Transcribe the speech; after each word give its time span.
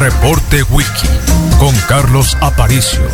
Reporte 0.00 0.62
Wiki 0.70 1.08
con 1.58 1.76
Carlos 1.86 2.34
Aparicio. 2.40 3.06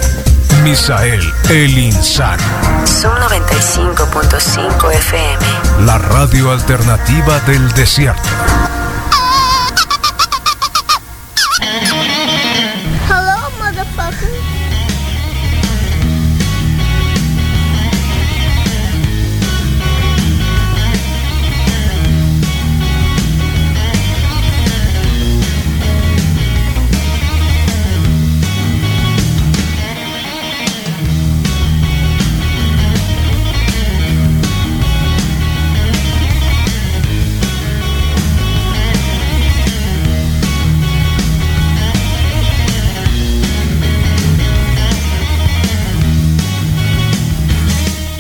Misael 0.63 1.21
El 1.51 1.77
Insano. 1.77 2.41
Son 2.85 3.11
95.5 3.23 4.93
FM. 4.93 5.85
La 5.85 5.99
radio 5.99 6.53
alternativa 6.53 7.41
del 7.41 7.73
desierto. 7.73 8.29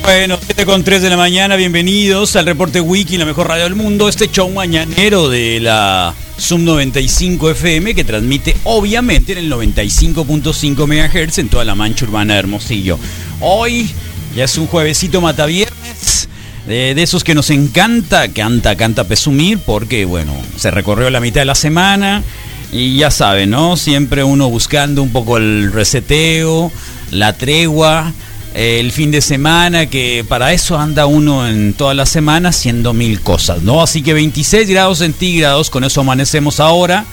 Bueno, 0.06 0.38
7 0.40 0.66
con 0.66 0.84
3 0.84 1.02
de 1.02 1.10
la 1.10 1.16
mañana, 1.16 1.56
bienvenidos 1.56 2.36
al 2.36 2.46
Reporte 2.46 2.80
Wiki, 2.80 3.18
la 3.18 3.24
mejor 3.24 3.48
radio 3.48 3.64
del 3.64 3.74
mundo, 3.74 4.08
este 4.08 4.30
show 4.30 4.48
mañanero 4.48 5.28
de 5.28 5.58
la 5.58 6.14
Zoom 6.38 6.64
95 6.64 7.50
FM 7.50 7.92
que 7.92 8.04
transmite 8.04 8.56
obviamente 8.62 9.32
en 9.32 9.38
el 9.38 9.50
95.5 9.50 10.86
MHz 10.86 11.38
en 11.38 11.48
toda 11.48 11.64
la 11.64 11.74
mancha 11.74 12.04
urbana 12.04 12.34
de 12.34 12.38
Hermosillo. 12.38 13.00
Hoy 13.40 13.90
ya 14.36 14.44
es 14.44 14.56
un 14.56 14.68
juevesito 14.68 15.20
mataviernes, 15.20 16.28
de, 16.68 16.94
de 16.94 17.02
esos 17.02 17.24
que 17.24 17.34
nos 17.34 17.50
encanta, 17.50 18.28
canta, 18.28 18.76
canta 18.76 19.08
presumir, 19.08 19.58
porque 19.58 20.04
bueno, 20.04 20.32
se 20.56 20.70
recorrió 20.70 21.10
la 21.10 21.18
mitad 21.18 21.40
de 21.40 21.46
la 21.46 21.56
semana 21.56 22.22
y 22.70 22.96
ya 22.96 23.10
saben, 23.10 23.50
¿no? 23.50 23.76
Siempre 23.76 24.22
uno 24.22 24.48
buscando 24.50 25.02
un 25.02 25.10
poco 25.10 25.36
el 25.36 25.72
reseteo, 25.72 26.70
la 27.10 27.32
tregua 27.32 28.12
el 28.56 28.90
fin 28.90 29.10
de 29.10 29.20
semana, 29.20 29.84
que 29.84 30.24
para 30.26 30.54
eso 30.54 30.78
anda 30.78 31.04
uno 31.04 31.46
en 31.46 31.74
toda 31.74 31.92
la 31.92 32.06
semana 32.06 32.48
haciendo 32.48 32.94
mil 32.94 33.20
cosas, 33.20 33.60
¿no? 33.62 33.82
Así 33.82 34.00
que 34.02 34.14
26 34.14 34.70
grados 34.70 34.98
centígrados, 34.98 35.68
con 35.68 35.84
eso 35.84 36.00
amanecemos 36.00 36.58
ahora. 36.58 37.04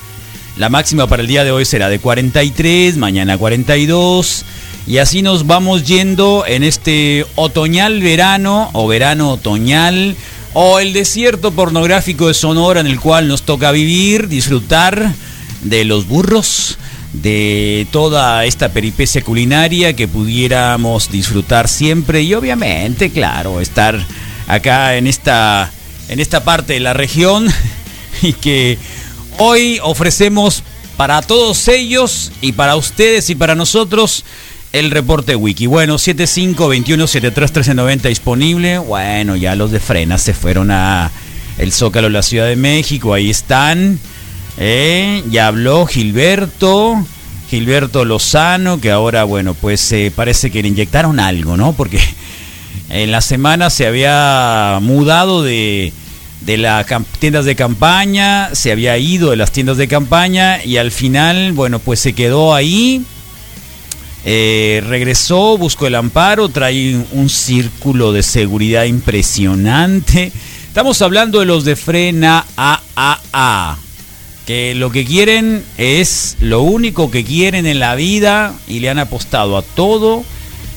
La 0.55 0.69
máxima 0.69 1.05
para 1.07 1.21
el 1.21 1.27
día 1.27 1.43
de 1.43 1.51
hoy 1.51 1.65
será 1.65 1.89
de 1.89 1.99
43, 1.99 2.95
mañana 2.95 3.37
42. 3.37 4.45
Y 4.87 4.99
así 4.99 5.21
nos 5.21 5.45
vamos 5.45 5.85
yendo 5.85 6.45
en 6.47 6.63
este 6.63 7.25
otoñal 7.35 8.01
verano 8.01 8.69
o 8.71 8.87
verano 8.87 9.31
otoñal 9.31 10.15
o 10.53 10.79
el 10.79 10.93
desierto 10.93 11.51
pornográfico 11.51 12.29
de 12.29 12.35
Sonora 12.35 12.79
en 12.79 12.87
el 12.87 13.01
cual 13.01 13.27
nos 13.27 13.41
toca 13.41 13.71
vivir, 13.71 14.29
disfrutar 14.29 15.13
de 15.61 15.83
los 15.83 16.07
burros, 16.07 16.77
de 17.13 17.87
toda 17.91 18.43
esta 18.45 18.69
peripecia 18.69 19.21
culinaria 19.21 19.93
que 19.93 20.07
pudiéramos 20.07 21.11
disfrutar 21.11 21.67
siempre 21.67 22.23
y 22.23 22.33
obviamente, 22.33 23.11
claro, 23.11 23.61
estar 23.61 24.03
acá 24.47 24.97
en 24.97 25.07
esta 25.07 25.71
en 26.09 26.19
esta 26.19 26.43
parte 26.43 26.73
de 26.73 26.79
la 26.79 26.93
región 26.93 27.47
y 28.21 28.33
que 28.33 28.77
hoy 29.37 29.79
ofrecemos 29.83 30.63
para 30.97 31.21
todos 31.21 31.67
ellos 31.67 32.31
y 32.41 32.51
para 32.51 32.75
ustedes 32.75 33.29
y 33.29 33.35
para 33.35 33.55
nosotros 33.55 34.25
el 34.73 34.89
reporte 34.91 35.35
wiki. 35.35 35.67
Bueno, 35.67 35.97
75 35.97 36.67
21 36.67 37.07
73 37.07 37.49
1390 37.51 38.09
disponible. 38.09 38.79
Bueno, 38.79 39.35
ya 39.35 39.55
los 39.55 39.71
de 39.71 39.79
Frena 39.79 40.17
se 40.17 40.33
fueron 40.33 40.71
a 40.71 41.11
el 41.57 41.71
Zócalo 41.71 42.07
de 42.07 42.13
la 42.13 42.23
Ciudad 42.23 42.47
de 42.47 42.55
México, 42.55 43.13
ahí 43.13 43.29
están. 43.29 43.99
Eh, 44.57 45.23
ya 45.29 45.47
habló 45.47 45.85
Gilberto, 45.85 47.03
Gilberto 47.49 48.05
Lozano, 48.05 48.79
que 48.79 48.91
ahora, 48.91 49.23
bueno, 49.23 49.53
pues 49.53 49.91
eh, 49.91 50.11
parece 50.15 50.51
que 50.51 50.61
le 50.61 50.69
inyectaron 50.69 51.19
algo, 51.19 51.57
¿no? 51.57 51.73
Porque 51.73 51.99
en 52.89 53.11
la 53.11 53.21
semana 53.21 53.69
se 53.69 53.87
había 53.87 54.79
mudado 54.81 55.43
de, 55.43 55.91
de 56.41 56.57
las 56.57 56.85
tiendas 57.19 57.45
de 57.45 57.55
campaña, 57.55 58.53
se 58.53 58.71
había 58.71 58.97
ido 58.97 59.31
de 59.31 59.37
las 59.37 59.51
tiendas 59.51 59.77
de 59.77 59.87
campaña 59.87 60.63
y 60.63 60.77
al 60.77 60.91
final, 60.91 61.53
bueno, 61.53 61.79
pues 61.79 61.99
se 61.99 62.13
quedó 62.13 62.53
ahí. 62.53 63.03
Eh, 64.25 64.81
regresó, 64.87 65.57
buscó 65.57 65.87
el 65.87 65.95
amparo, 65.95 66.47
trae 66.47 66.95
un 67.11 67.29
círculo 67.29 68.13
de 68.13 68.23
seguridad 68.23 68.85
impresionante. 68.85 70.31
Estamos 70.67 71.01
hablando 71.01 71.39
de 71.39 71.45
los 71.45 71.65
de 71.65 71.75
Frena 71.75 72.45
AAA 72.55 73.82
que 74.45 74.75
lo 74.75 74.91
que 74.91 75.05
quieren 75.05 75.63
es 75.77 76.37
lo 76.39 76.61
único 76.61 77.09
que 77.09 77.23
quieren 77.23 77.65
en 77.65 77.79
la 77.79 77.95
vida 77.95 78.53
y 78.67 78.79
le 78.79 78.89
han 78.89 78.99
apostado 78.99 79.57
a 79.57 79.61
todo 79.61 80.23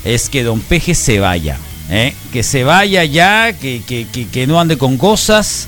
es 0.04 0.28
que 0.28 0.44
Don 0.44 0.60
Peje 0.60 0.94
se 0.94 1.18
vaya, 1.18 1.58
¿eh? 1.90 2.14
que 2.32 2.42
se 2.44 2.62
vaya 2.62 3.04
ya, 3.04 3.52
que, 3.52 3.82
que, 3.86 4.06
que, 4.12 4.28
que, 4.28 4.46
no 4.46 4.60
ande 4.60 4.78
con 4.78 4.98
cosas 4.98 5.66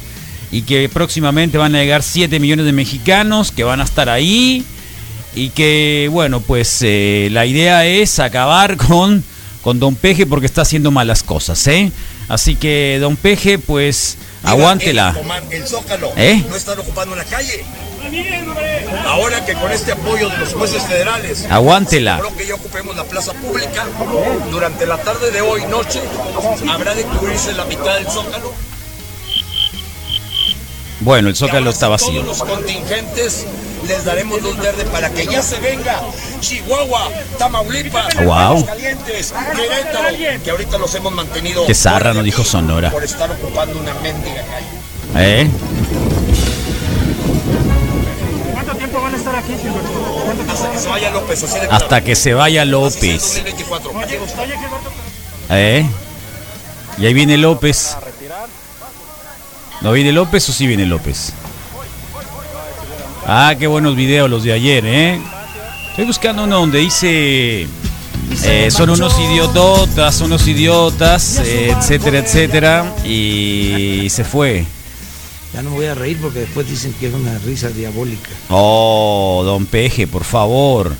y 0.52 0.62
que 0.62 0.88
próximamente 0.88 1.58
van 1.58 1.74
a 1.74 1.80
llegar 1.80 2.04
7 2.04 2.38
millones 2.38 2.64
de 2.66 2.72
mexicanos 2.72 3.50
que 3.50 3.64
van 3.64 3.80
a 3.80 3.84
estar 3.84 4.08
ahí 4.08 4.64
y 5.34 5.50
que 5.50 6.08
bueno 6.10 6.40
pues 6.40 6.78
eh, 6.82 7.28
la 7.32 7.46
idea 7.46 7.84
es 7.84 8.20
acabar 8.20 8.76
con, 8.88 9.24
con 9.62 9.80
Don 9.80 9.96
Peje 9.96 10.24
porque 10.24 10.46
está 10.46 10.62
haciendo 10.62 10.92
malas 10.92 11.24
cosas, 11.24 11.66
¿eh? 11.66 11.90
así 12.28 12.54
que 12.54 12.98
Don 13.00 13.16
Peje 13.16 13.58
pues 13.58 14.18
aguántela. 14.44 15.16
El 15.50 15.66
Zócalo, 15.66 16.12
¿Eh? 16.16 16.44
no 16.48 16.54
están 16.54 16.78
ocupando 16.78 17.16
la 17.16 17.24
calle. 17.24 17.64
Ahora 19.06 19.44
que 19.44 19.54
con 19.54 19.70
este 19.72 19.92
apoyo 19.92 20.28
de 20.28 20.36
los 20.38 20.54
jueces 20.54 20.82
federales, 20.82 21.46
aguántela. 21.50 22.20
Que 22.36 22.46
ya 22.46 22.54
ocupemos 22.54 22.96
la 22.96 23.04
plaza 23.04 23.32
pública. 23.32 23.86
Durante 24.50 24.86
la 24.86 24.98
tarde 24.98 25.30
de 25.30 25.40
hoy, 25.40 25.64
noche, 25.66 26.00
habrá 26.68 26.94
de 26.94 27.04
cubrirse 27.04 27.52
la 27.54 27.64
mitad 27.64 27.94
del 27.96 28.06
Zócalo. 28.06 28.52
Bueno, 31.00 31.28
el 31.28 31.36
Zócalo 31.36 31.70
está 31.70 31.88
vacío. 31.88 32.22
Todos 32.22 32.38
los 32.38 32.48
contingentes 32.48 33.46
les 33.86 34.04
daremos 34.04 34.42
luz 34.42 34.56
verde 34.58 34.84
para 34.86 35.10
que 35.10 35.26
ya 35.26 35.42
se 35.42 35.58
venga 35.60 36.00
Chihuahua, 36.40 37.10
Tamaulipas, 37.38 38.24
wow. 38.24 38.64
Calientes, 38.64 39.32
Querétaro, 39.54 40.42
que 40.44 40.50
ahorita 40.50 40.78
los 40.78 40.94
hemos 40.94 41.12
mantenido. 41.12 41.64
Que 41.66 41.74
zarra, 41.74 42.12
no 42.12 42.22
dijo 42.22 42.44
Sonora. 42.44 42.90
Por 42.90 43.04
estar 43.04 43.30
ocupando 43.30 43.78
una 43.78 43.94
mendiga 43.94 44.44
calle. 44.44 44.66
¿Eh? 45.16 45.48
Hasta 49.38 49.50
que 50.72 50.76
se 50.78 50.88
vaya 50.88 51.10
López. 51.10 51.42
Así 51.44 51.58
de 51.60 51.66
Hasta 51.66 52.00
que 52.02 52.16
se 52.16 52.34
vaya 52.34 52.64
López. 52.64 53.42
¿Eh? 55.50 55.86
Y 56.98 57.06
ahí 57.06 57.14
viene 57.14 57.36
López. 57.36 57.96
¿No 59.80 59.92
viene 59.92 60.12
López 60.12 60.48
o 60.48 60.52
sí 60.52 60.66
viene 60.66 60.86
López? 60.86 61.32
Ah, 63.26 63.54
qué 63.58 63.66
buenos 63.66 63.94
videos 63.94 64.28
los 64.28 64.42
de 64.42 64.52
ayer, 64.52 64.84
¿eh? 64.86 65.20
Estoy 65.90 66.06
buscando 66.06 66.44
uno 66.44 66.60
donde 66.60 66.78
dice... 66.78 67.68
Eh, 68.44 68.70
son 68.70 68.90
unos 68.90 69.18
idiototas, 69.18 70.20
unos 70.20 70.46
idiotas, 70.48 71.38
etcétera, 71.38 72.18
etcétera. 72.18 72.94
Y 73.04 74.08
se 74.10 74.24
fue. 74.24 74.66
Ya 75.54 75.62
no 75.62 75.70
voy 75.70 75.86
a 75.86 75.94
reír 75.94 76.18
porque 76.20 76.40
después 76.40 76.68
dicen 76.68 76.94
que 77.00 77.08
es 77.08 77.14
una 77.14 77.38
risa 77.38 77.70
diabólica. 77.70 78.30
Oh, 78.50 79.42
don 79.44 79.66
Peje, 79.66 80.06
por 80.06 80.24
favor. 80.24 80.94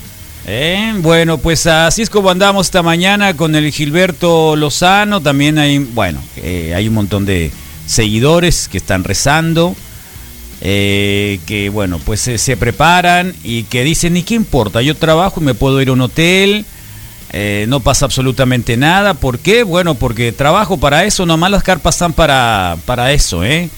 ¿Eh? 0.47 0.95
Bueno, 1.03 1.37
pues 1.37 1.67
así 1.67 2.01
es 2.01 2.09
como 2.09 2.31
andamos 2.31 2.67
esta 2.69 2.83
mañana 2.83 3.35
con 3.37 3.55
el 3.55 3.71
Gilberto 3.71 4.57
Lozano. 4.57 5.21
También 5.21 5.59
hay, 5.59 5.79
bueno, 5.79 6.21
eh, 6.37 6.73
hay 6.75 6.89
un 6.89 6.95
montón 6.95 7.27
de 7.27 7.53
seguidores 7.87 8.69
que 8.69 8.79
están 8.79 9.05
rezando. 9.05 9.77
Eh, 10.61 11.39
que 11.47 11.69
bueno, 11.69 12.01
pues 12.05 12.21
se 12.23 12.57
preparan 12.57 13.35
y 13.45 13.65
que 13.65 13.85
dicen, 13.85 14.17
¿y 14.17 14.23
qué 14.23 14.35
importa? 14.35 14.81
Yo 14.83 14.97
trabajo 14.97 15.41
y 15.41 15.45
me 15.45 15.55
puedo 15.55 15.81
ir 15.83 15.91
a 15.91 15.93
un 15.93 16.01
hotel 16.01 16.65
Eh, 17.31 17.67
no 17.69 17.81
pasa 17.81 18.07
absolutamente 18.07 18.79
nada. 18.79 19.13
¿Por 19.13 19.39
qué? 19.39 19.63
Bueno, 19.63 19.95
porque 19.97 20.33
trabajo 20.33 20.79
para 20.79 21.05
eso, 21.05 21.27
nomás 21.27 21.51
las 21.51 21.63
carpas 21.63 21.95
están 21.97 22.15
para, 22.15 22.79
para 22.87 23.13
eso, 23.13 23.45
¿eh? 23.45 23.69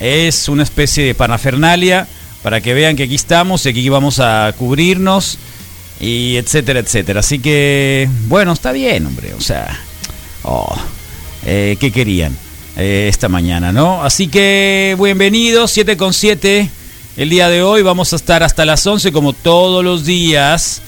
Es 0.00 0.48
una 0.48 0.62
especie 0.62 1.04
de 1.04 1.14
parafernalia 1.14 2.06
para 2.42 2.60
que 2.60 2.74
vean 2.74 2.96
que 2.96 3.04
aquí 3.04 3.14
estamos 3.14 3.64
y 3.64 3.70
aquí 3.70 3.88
vamos 3.88 4.20
a 4.20 4.52
cubrirnos 4.58 5.38
y 6.00 6.36
etcétera, 6.36 6.80
etcétera. 6.80 7.20
Así 7.20 7.38
que, 7.38 8.08
bueno, 8.28 8.52
está 8.52 8.72
bien, 8.72 9.06
hombre. 9.06 9.34
O 9.34 9.40
sea, 9.40 9.80
oh, 10.42 10.76
eh, 11.46 11.76
¿qué 11.80 11.90
querían 11.90 12.36
eh, 12.76 13.06
esta 13.08 13.28
mañana, 13.28 13.72
no? 13.72 14.02
Así 14.04 14.28
que, 14.28 14.96
bienvenidos, 15.00 15.70
7 15.70 15.96
con 15.96 16.12
7. 16.12 16.70
El 17.16 17.30
día 17.30 17.48
de 17.48 17.62
hoy 17.62 17.82
vamos 17.82 18.12
a 18.12 18.16
estar 18.16 18.42
hasta 18.42 18.64
las 18.64 18.86
11 18.86 19.12
como 19.12 19.32
todos 19.32 19.84
los 19.84 20.04
días. 20.04 20.82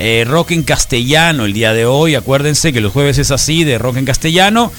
Eh, 0.00 0.24
rock 0.28 0.52
en 0.52 0.62
castellano 0.62 1.44
el 1.44 1.52
día 1.52 1.72
de 1.72 1.86
hoy. 1.86 2.14
Acuérdense 2.14 2.72
que 2.72 2.80
los 2.80 2.92
jueves 2.92 3.18
es 3.18 3.30
así, 3.30 3.64
de 3.64 3.78
rock 3.78 3.96
en 3.96 4.04
castellano. 4.04 4.72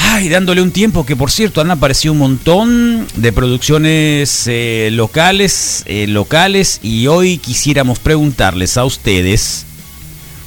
Ay, 0.00 0.28
dándole 0.28 0.62
un 0.62 0.70
tiempo 0.70 1.04
que 1.04 1.16
por 1.16 1.32
cierto 1.32 1.60
han 1.60 1.72
aparecido 1.72 2.12
un 2.12 2.20
montón 2.20 3.08
de 3.16 3.32
producciones 3.32 4.44
eh, 4.46 4.90
locales, 4.92 5.82
eh, 5.86 6.06
locales 6.06 6.78
y 6.84 7.08
hoy 7.08 7.38
quisiéramos 7.38 7.98
preguntarles 7.98 8.76
a 8.76 8.84
ustedes 8.84 9.66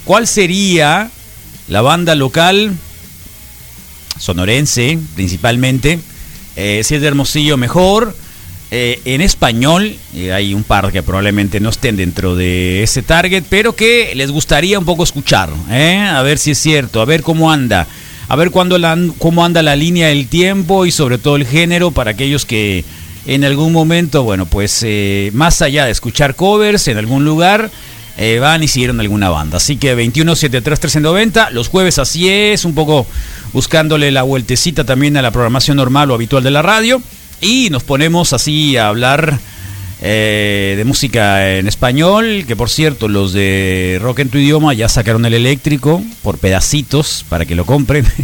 cuál 0.05 0.25
sería 0.25 1.11
la 1.67 1.81
banda 1.81 2.15
local 2.15 2.71
sonorense 4.17 4.97
principalmente, 5.15 5.99
eh, 6.55 6.81
si 6.85 6.95
es 6.95 7.01
de 7.01 7.07
Hermosillo 7.07 7.57
mejor, 7.57 8.15
en 8.73 9.19
español, 9.19 9.97
hay 10.33 10.53
un 10.53 10.63
par 10.63 10.93
que 10.93 11.03
probablemente 11.03 11.59
no 11.59 11.71
estén 11.71 11.97
dentro 11.97 12.37
de 12.37 12.83
ese 12.83 13.01
target, 13.01 13.43
pero 13.49 13.75
que 13.75 14.13
les 14.15 14.31
gustaría 14.31 14.79
un 14.79 14.85
poco 14.85 15.03
escuchar, 15.03 15.49
a 15.69 16.21
ver 16.21 16.37
si 16.37 16.51
es 16.51 16.57
cierto, 16.57 17.01
a 17.01 17.05
ver 17.05 17.21
cómo 17.21 17.51
anda, 17.51 17.85
a 18.31 18.35
ver 18.37 18.49
cuándo 18.49 18.77
cómo 19.17 19.43
anda 19.43 19.61
la 19.61 19.75
línea 19.75 20.07
del 20.07 20.25
tiempo 20.25 20.85
y 20.85 20.91
sobre 20.91 21.17
todo 21.17 21.35
el 21.35 21.45
género 21.45 21.91
para 21.91 22.11
aquellos 22.11 22.45
que 22.45 22.85
en 23.25 23.43
algún 23.43 23.73
momento, 23.73 24.23
bueno, 24.23 24.45
pues 24.45 24.83
eh, 24.83 25.31
más 25.33 25.61
allá 25.61 25.83
de 25.83 25.91
escuchar 25.91 26.35
covers 26.35 26.87
en 26.87 26.97
algún 26.97 27.25
lugar, 27.25 27.69
eh, 28.17 28.39
van 28.39 28.63
y 28.63 28.69
siguieron 28.69 29.01
alguna 29.01 29.29
banda. 29.29 29.57
Así 29.57 29.75
que 29.75 29.97
2173-1390, 29.97 31.49
los 31.49 31.67
jueves 31.67 31.99
así 31.99 32.29
es, 32.29 32.63
un 32.63 32.73
poco 32.73 33.05
buscándole 33.51 34.11
la 34.11 34.23
vueltecita 34.23 34.85
también 34.85 35.17
a 35.17 35.21
la 35.21 35.31
programación 35.31 35.75
normal 35.75 36.09
o 36.09 36.13
habitual 36.13 36.41
de 36.41 36.51
la 36.51 36.61
radio. 36.61 37.01
Y 37.41 37.69
nos 37.69 37.83
ponemos 37.83 38.31
así 38.31 38.77
a 38.77 38.87
hablar 38.87 39.41
eh, 40.03 40.73
de 40.77 40.83
música 40.83 41.57
en 41.57 41.67
español, 41.67 42.45
que 42.47 42.55
por 42.55 42.71
cierto 42.71 43.07
los 43.07 43.33
de 43.33 43.99
Rock 44.01 44.19
en 44.19 44.29
tu 44.29 44.39
idioma 44.39 44.73
ya 44.73 44.89
sacaron 44.89 45.25
el 45.25 45.35
eléctrico 45.35 46.03
por 46.23 46.39
pedacitos 46.39 47.23
para 47.29 47.45
que 47.45 47.55
lo 47.55 47.65
compren. 47.65 48.05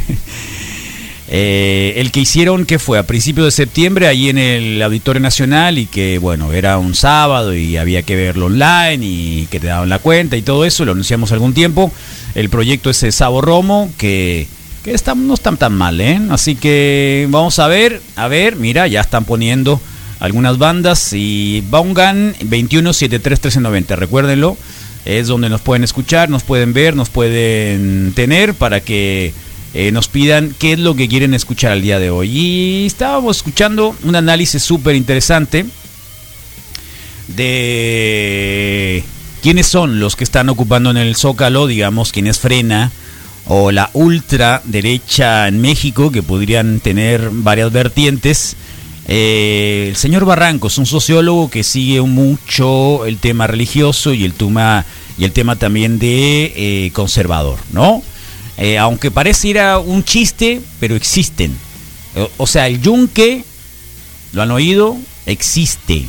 Eh, 1.30 1.96
el 1.98 2.14
que 2.14 2.22
hicieron 2.22 2.66
que 2.66 2.80
fue 2.80 2.98
a 2.98 3.04
principios 3.04 3.48
de 3.48 3.52
septiembre 3.52 4.08
ahí 4.08 4.30
en 4.30 4.38
el 4.38 4.82
Auditorio 4.82 5.20
Nacional 5.20 5.78
y 5.78 5.86
que 5.86 6.20
bueno, 6.20 6.54
era 6.54 6.78
un 6.78 6.96
sábado 6.96 7.54
y 7.54 7.76
había 7.76 8.02
que 8.04 8.16
verlo 8.16 8.46
online 8.46 9.00
y 9.02 9.48
que 9.52 9.60
te 9.60 9.68
daban 9.68 9.90
la 9.90 10.00
cuenta 10.00 10.38
y 10.38 10.42
todo 10.42 10.64
eso, 10.64 10.86
lo 10.86 10.94
anunciamos 10.94 11.34
algún 11.34 11.54
tiempo. 11.54 11.92
El 12.34 12.48
proyecto 12.50 12.90
es 12.90 13.04
Sabo 13.14 13.42
Romo 13.42 13.92
que, 13.98 14.48
que 14.86 14.94
está, 14.94 15.16
no 15.16 15.34
están 15.34 15.58
tan 15.58 15.74
mal, 15.74 16.00
¿eh? 16.00 16.18
Así 16.30 16.56
que 16.56 17.28
vamos 17.30 17.60
a 17.60 17.68
ver, 17.68 18.02
a 18.16 18.30
ver, 18.30 18.56
mira, 18.56 18.88
ya 18.88 19.02
están 19.02 19.26
poniendo 19.26 19.82
algunas 20.20 20.58
bandas 20.58 21.14
y 21.14 21.64
Baungan 21.70 22.34
21731390, 22.36 23.96
recuérdenlo, 23.96 24.58
es 25.06 25.28
donde 25.28 25.50
nos 25.50 25.62
pueden 25.62 25.84
escuchar, 25.84 26.30
nos 26.30 26.44
pueden 26.44 26.74
ver, 26.74 26.96
nos 26.96 27.10
pueden 27.10 28.12
tener 28.16 28.54
para 28.54 28.82
que 28.82 29.34
eh, 29.74 29.92
nos 29.92 30.08
pidan 30.08 30.56
qué 30.58 30.74
es 30.74 30.80
lo 30.80 30.96
que 30.96 31.08
quieren 31.08 31.34
escuchar 31.34 31.72
al 31.72 31.82
día 31.82 32.00
de 32.00 32.10
hoy. 32.10 32.30
Y 32.30 32.86
estábamos 32.86 33.38
escuchando 33.38 33.96
un 34.04 34.16
análisis 34.16 34.64
súper 34.64 34.96
interesante 34.96 35.66
de 37.28 39.04
quiénes 39.42 39.68
son 39.68 40.00
los 40.00 40.16
que 40.16 40.24
están 40.24 40.50
ocupando 40.50 40.90
en 40.92 40.98
el 40.98 41.16
Zócalo, 41.16 41.68
digamos, 41.68 42.12
quienes 42.12 42.40
frena 42.40 42.92
o 43.46 43.72
la 43.72 43.90
ultraderecha 43.94 45.48
en 45.48 45.62
México, 45.62 46.12
que 46.12 46.24
podrían 46.24 46.80
tener 46.80 47.30
varias 47.32 47.72
vertientes. 47.72 48.58
Eh, 49.08 49.86
el 49.90 49.96
señor 49.96 50.26
Barrancos, 50.26 50.78
un 50.78 50.86
sociólogo 50.86 51.50
que 51.50 51.64
sigue 51.64 52.02
mucho 52.02 53.06
el 53.06 53.18
tema 53.20 53.48
religioso 53.48 54.14
y 54.14 54.26
el 54.26 54.34
tema, 54.34 54.86
y 55.18 55.24
el 55.24 55.32
tema 55.32 55.56
también 55.56 55.98
de 55.98 56.54
eh, 56.56 56.92
conservador, 56.94 57.58
¿no? 57.72 58.04
Eh, 58.58 58.78
aunque 58.78 59.12
pareciera 59.12 59.80
un 59.80 60.04
chiste, 60.04 60.62
pero 60.80 60.96
existen. 60.96 61.56
O, 62.16 62.30
o 62.38 62.48
sea, 62.48 62.68
el 62.68 62.82
yunque, 62.82 63.44
¿lo 64.34 64.42
han 64.42 64.52
oído? 64.52 64.98
Existe. 65.26 66.06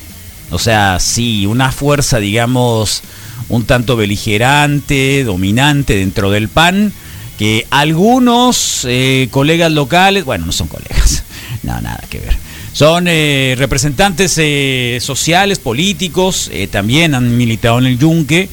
O 0.51 0.59
sea, 0.59 0.99
sí, 0.99 1.47
una 1.47 1.71
fuerza, 1.73 2.19
digamos, 2.19 3.03
un 3.49 3.65
tanto 3.65 3.97
beligerante, 3.97 5.25
dominante 5.25 5.97
dentro 5.97 6.31
del 6.31 6.49
PAN, 6.49 6.93
que 7.39 7.67
algunos 7.71 8.85
eh, 8.89 9.29
colegas 9.31 9.71
locales, 9.73 10.25
bueno, 10.25 10.47
no 10.47 10.53
son 10.53 10.69
colegas, 10.69 11.23
no, 11.63 11.81
nada 11.81 12.03
que 12.11 12.19
ver. 12.19 12.48
Son 12.79 13.07
eh, 13.09 13.57
representantes 13.59 14.37
eh, 14.39 14.99
sociales, 15.01 15.59
políticos, 15.59 16.49
eh, 16.53 16.69
también 16.69 17.17
han 17.17 17.37
militado 17.37 17.81
en 17.81 17.87
el 17.87 17.99
yunque, 17.99 18.49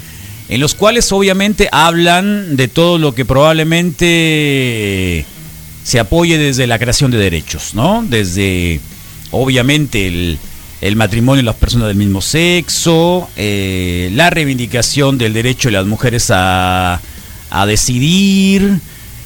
en 0.50 0.60
los 0.60 0.74
cuales 0.74 1.12
obviamente 1.12 1.70
hablan 1.72 2.56
de 2.56 2.68
todo 2.68 2.98
lo 2.98 3.14
que 3.14 3.24
probablemente 3.24 5.28
se 5.84 6.00
apoye 6.00 6.40
desde 6.40 6.66
la 6.66 6.80
creación 6.80 7.12
de 7.12 7.20
derechos, 7.20 7.76
¿no? 7.76 8.04
Desde, 8.04 8.80
obviamente, 9.30 10.08
el, 10.08 10.40
el 10.82 10.96
matrimonio 10.96 11.42
de 11.42 11.46
las 11.46 11.58
personas 11.58 11.90
del 11.90 11.98
mismo 11.98 12.20
sexo, 12.20 13.30
eh, 13.38 14.10
la 14.14 14.32
reivindicación 14.32 15.20
del 15.20 15.34
derecho 15.34 15.68
de 15.68 15.74
las 15.74 15.86
mujeres 15.86 16.32
a, 16.32 17.00
a 17.52 17.66
decidir, 17.68 18.80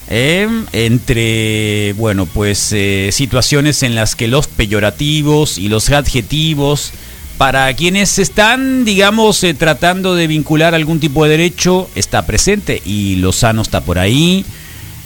eh, 0.09 0.47
entre, 0.73 1.93
bueno, 1.93 2.25
pues 2.25 2.73
eh, 2.73 3.09
situaciones 3.11 3.83
en 3.83 3.95
las 3.95 4.15
que 4.15 4.27
los 4.27 4.47
peyorativos 4.47 5.57
y 5.57 5.69
los 5.69 5.89
adjetivos, 5.89 6.91
para 7.37 7.73
quienes 7.73 8.19
están, 8.19 8.83
digamos, 8.83 9.43
eh, 9.45 9.53
tratando 9.53 10.13
de 10.13 10.27
vincular 10.27 10.75
algún 10.75 10.99
tipo 10.99 11.23
de 11.23 11.31
derecho, 11.31 11.89
está 11.95 12.25
presente 12.25 12.81
y 12.83 13.15
Lozano 13.15 13.61
está 13.61 13.79
por 13.79 13.97
ahí. 13.97 14.43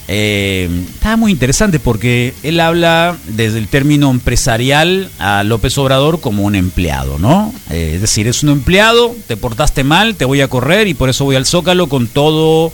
Eh, 0.07 0.67
está 0.95 1.15
muy 1.15 1.31
interesante 1.31 1.79
porque 1.79 2.33
él 2.43 2.60
habla 2.60 3.15
desde 3.27 3.60
el 3.60 3.67
término 3.67 4.10
empresarial 4.10 5.10
a 5.19 5.43
López 5.43 5.77
Obrador 5.77 6.22
como 6.22 6.43
un 6.43 6.55
empleado, 6.55 7.19
¿no? 7.19 7.53
Eh, 7.69 7.91
es 7.95 8.01
decir, 8.01 8.27
es 8.27 8.41
un 8.41 8.50
empleado, 8.50 9.15
te 9.27 9.38
portaste 9.38 9.83
mal, 9.83 10.15
te 10.15 10.25
voy 10.25 10.41
a 10.41 10.48
correr 10.48 10.88
y 10.88 10.93
por 10.93 11.10
eso 11.10 11.25
voy 11.25 11.36
al 11.36 11.45
Zócalo 11.45 11.88
con 11.88 12.07
todo 12.07 12.74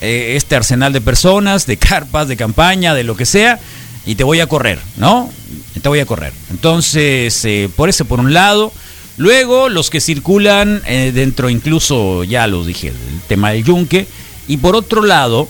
eh, 0.00 0.34
este 0.36 0.56
arsenal 0.56 0.92
de 0.92 1.00
personas, 1.00 1.66
de 1.66 1.76
carpas, 1.76 2.28
de 2.28 2.36
campaña, 2.36 2.94
de 2.94 3.04
lo 3.04 3.16
que 3.16 3.26
sea, 3.26 3.58
y 4.04 4.14
te 4.14 4.24
voy 4.24 4.40
a 4.40 4.46
correr, 4.46 4.78
¿no? 4.96 5.30
Te 5.80 5.88
voy 5.88 6.00
a 6.00 6.06
correr. 6.06 6.32
Entonces, 6.50 7.44
eh, 7.44 7.68
por 7.74 7.88
ese 7.88 8.04
por 8.04 8.20
un 8.20 8.32
lado. 8.32 8.72
Luego, 9.18 9.70
los 9.70 9.88
que 9.88 10.00
circulan 10.00 10.82
eh, 10.86 11.10
dentro, 11.14 11.48
incluso, 11.48 12.22
ya 12.24 12.46
los 12.46 12.66
dije, 12.66 12.88
el 12.88 13.20
tema 13.26 13.50
del 13.50 13.64
yunque. 13.64 14.06
Y 14.46 14.58
por 14.58 14.76
otro 14.76 15.02
lado, 15.02 15.48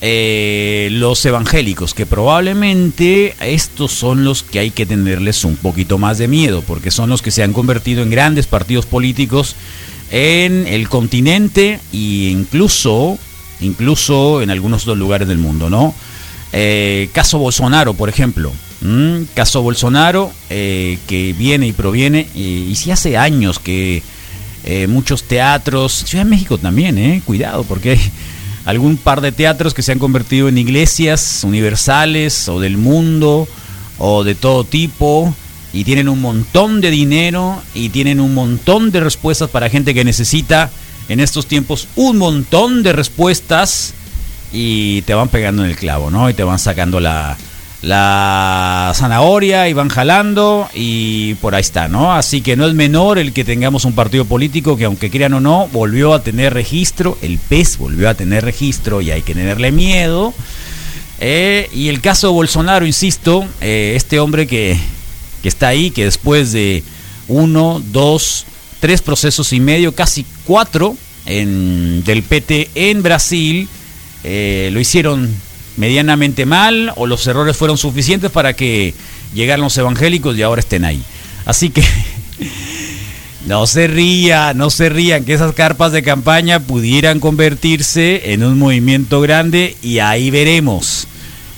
los 0.00 1.24
evangélicos, 1.24 1.94
que 1.94 2.06
probablemente 2.06 3.34
estos 3.40 3.92
son 3.92 4.24
los 4.24 4.42
que 4.42 4.58
hay 4.58 4.70
que 4.70 4.86
tenerles 4.86 5.44
un 5.44 5.56
poquito 5.56 5.98
más 5.98 6.18
de 6.18 6.28
miedo, 6.28 6.62
porque 6.66 6.90
son 6.90 7.08
los 7.08 7.22
que 7.22 7.30
se 7.30 7.42
han 7.42 7.52
convertido 7.52 8.02
en 8.02 8.10
grandes 8.10 8.46
partidos 8.46 8.86
políticos 8.86 9.56
en 10.10 10.66
el 10.66 10.88
continente 10.88 11.80
e 11.92 12.30
incluso, 12.30 13.18
incluso 13.60 14.42
en 14.42 14.50
algunos 14.50 14.82
otros 14.82 14.98
lugares 14.98 15.28
del 15.28 15.38
mundo, 15.38 15.70
¿no? 15.70 15.94
Eh, 16.52 17.10
caso 17.12 17.38
Bolsonaro, 17.38 17.94
por 17.94 18.08
ejemplo. 18.08 18.52
Caso 19.34 19.60
Bolsonaro, 19.62 20.30
eh, 20.50 20.98
que 21.08 21.32
viene 21.32 21.66
y 21.66 21.72
proviene, 21.72 22.28
y, 22.34 22.68
y 22.70 22.76
si 22.76 22.92
hace 22.92 23.16
años 23.16 23.58
que 23.58 24.02
eh, 24.64 24.86
muchos 24.86 25.22
teatros, 25.22 26.04
Ciudad 26.06 26.24
de 26.24 26.30
México 26.30 26.58
también, 26.58 26.98
eh, 26.98 27.22
cuidado, 27.24 27.64
porque 27.64 27.92
hay 27.92 28.00
algún 28.64 28.96
par 28.96 29.20
de 29.20 29.32
teatros 29.32 29.72
que 29.72 29.82
se 29.82 29.92
han 29.92 29.98
convertido 29.98 30.48
en 30.48 30.58
iglesias 30.58 31.42
universales 31.42 32.48
o 32.48 32.60
del 32.60 32.76
mundo 32.76 33.48
o 33.98 34.24
de 34.24 34.34
todo 34.34 34.64
tipo 34.64 35.34
y 35.72 35.84
tienen 35.84 36.08
un 36.08 36.20
montón 36.20 36.80
de 36.82 36.90
dinero 36.90 37.62
y 37.74 37.88
tienen 37.88 38.20
un 38.20 38.34
montón 38.34 38.90
de 38.90 39.00
respuestas 39.00 39.48
para 39.48 39.70
gente 39.70 39.94
que 39.94 40.04
necesita 40.04 40.70
en 41.08 41.20
estos 41.20 41.46
tiempos 41.46 41.88
un 41.96 42.18
montón 42.18 42.82
de 42.82 42.92
respuestas 42.92 43.94
y 44.52 45.02
te 45.02 45.14
van 45.14 45.28
pegando 45.28 45.64
en 45.64 45.70
el 45.70 45.76
clavo, 45.76 46.10
¿no? 46.10 46.28
Y 46.30 46.34
te 46.34 46.44
van 46.44 46.58
sacando 46.58 47.00
la, 47.00 47.36
la 47.82 48.92
zanahoria 48.94 49.68
y 49.68 49.72
van 49.72 49.88
jalando 49.88 50.68
y 50.74 51.34
por 51.34 51.54
ahí 51.54 51.60
está, 51.60 51.88
¿no? 51.88 52.14
Así 52.14 52.40
que 52.40 52.56
no 52.56 52.66
es 52.66 52.74
menor 52.74 53.18
el 53.18 53.32
que 53.32 53.44
tengamos 53.44 53.84
un 53.84 53.92
partido 53.92 54.24
político 54.24 54.76
que 54.76 54.84
aunque 54.84 55.10
crean 55.10 55.34
o 55.34 55.40
no, 55.40 55.68
volvió 55.68 56.14
a 56.14 56.22
tener 56.22 56.54
registro, 56.54 57.18
el 57.22 57.38
PES 57.38 57.78
volvió 57.78 58.08
a 58.08 58.14
tener 58.14 58.44
registro 58.44 59.00
y 59.00 59.10
hay 59.10 59.22
que 59.22 59.34
tenerle 59.34 59.70
miedo. 59.70 60.34
Eh, 61.20 61.68
y 61.72 61.88
el 61.88 62.00
caso 62.00 62.28
de 62.28 62.32
Bolsonaro, 62.32 62.86
insisto, 62.86 63.44
eh, 63.60 63.94
este 63.96 64.20
hombre 64.20 64.46
que, 64.46 64.78
que 65.42 65.48
está 65.48 65.68
ahí, 65.68 65.90
que 65.90 66.04
después 66.04 66.52
de 66.52 66.82
uno, 67.28 67.82
dos, 67.92 68.46
tres 68.80 69.02
procesos 69.02 69.52
y 69.52 69.60
medio, 69.60 69.94
casi 69.94 70.24
cuatro 70.44 70.96
del 71.26 72.24
PT 72.26 72.70
en 72.74 73.02
Brasil, 73.02 73.68
eh, 74.24 74.70
lo 74.72 74.80
hicieron 74.80 75.28
medianamente 75.76 76.46
mal 76.46 76.92
o 76.96 77.06
los 77.06 77.26
errores 77.26 77.56
fueron 77.56 77.78
suficientes 77.78 78.30
para 78.30 78.54
que 78.54 78.94
llegaran 79.34 79.60
los 79.60 79.76
evangélicos 79.76 80.36
y 80.36 80.42
ahora 80.42 80.60
estén 80.60 80.84
ahí. 80.84 81.02
Así 81.44 81.70
que 81.70 81.84
no 83.46 83.66
se 83.66 83.86
ría, 83.86 84.54
no 84.54 84.70
se 84.70 84.88
rían 84.88 85.24
que 85.24 85.34
esas 85.34 85.54
carpas 85.54 85.92
de 85.92 86.02
campaña 86.02 86.60
pudieran 86.60 87.20
convertirse 87.20 88.32
en 88.32 88.42
un 88.42 88.58
movimiento 88.58 89.20
grande 89.20 89.76
y 89.82 89.98
ahí 90.00 90.30
veremos. 90.30 91.06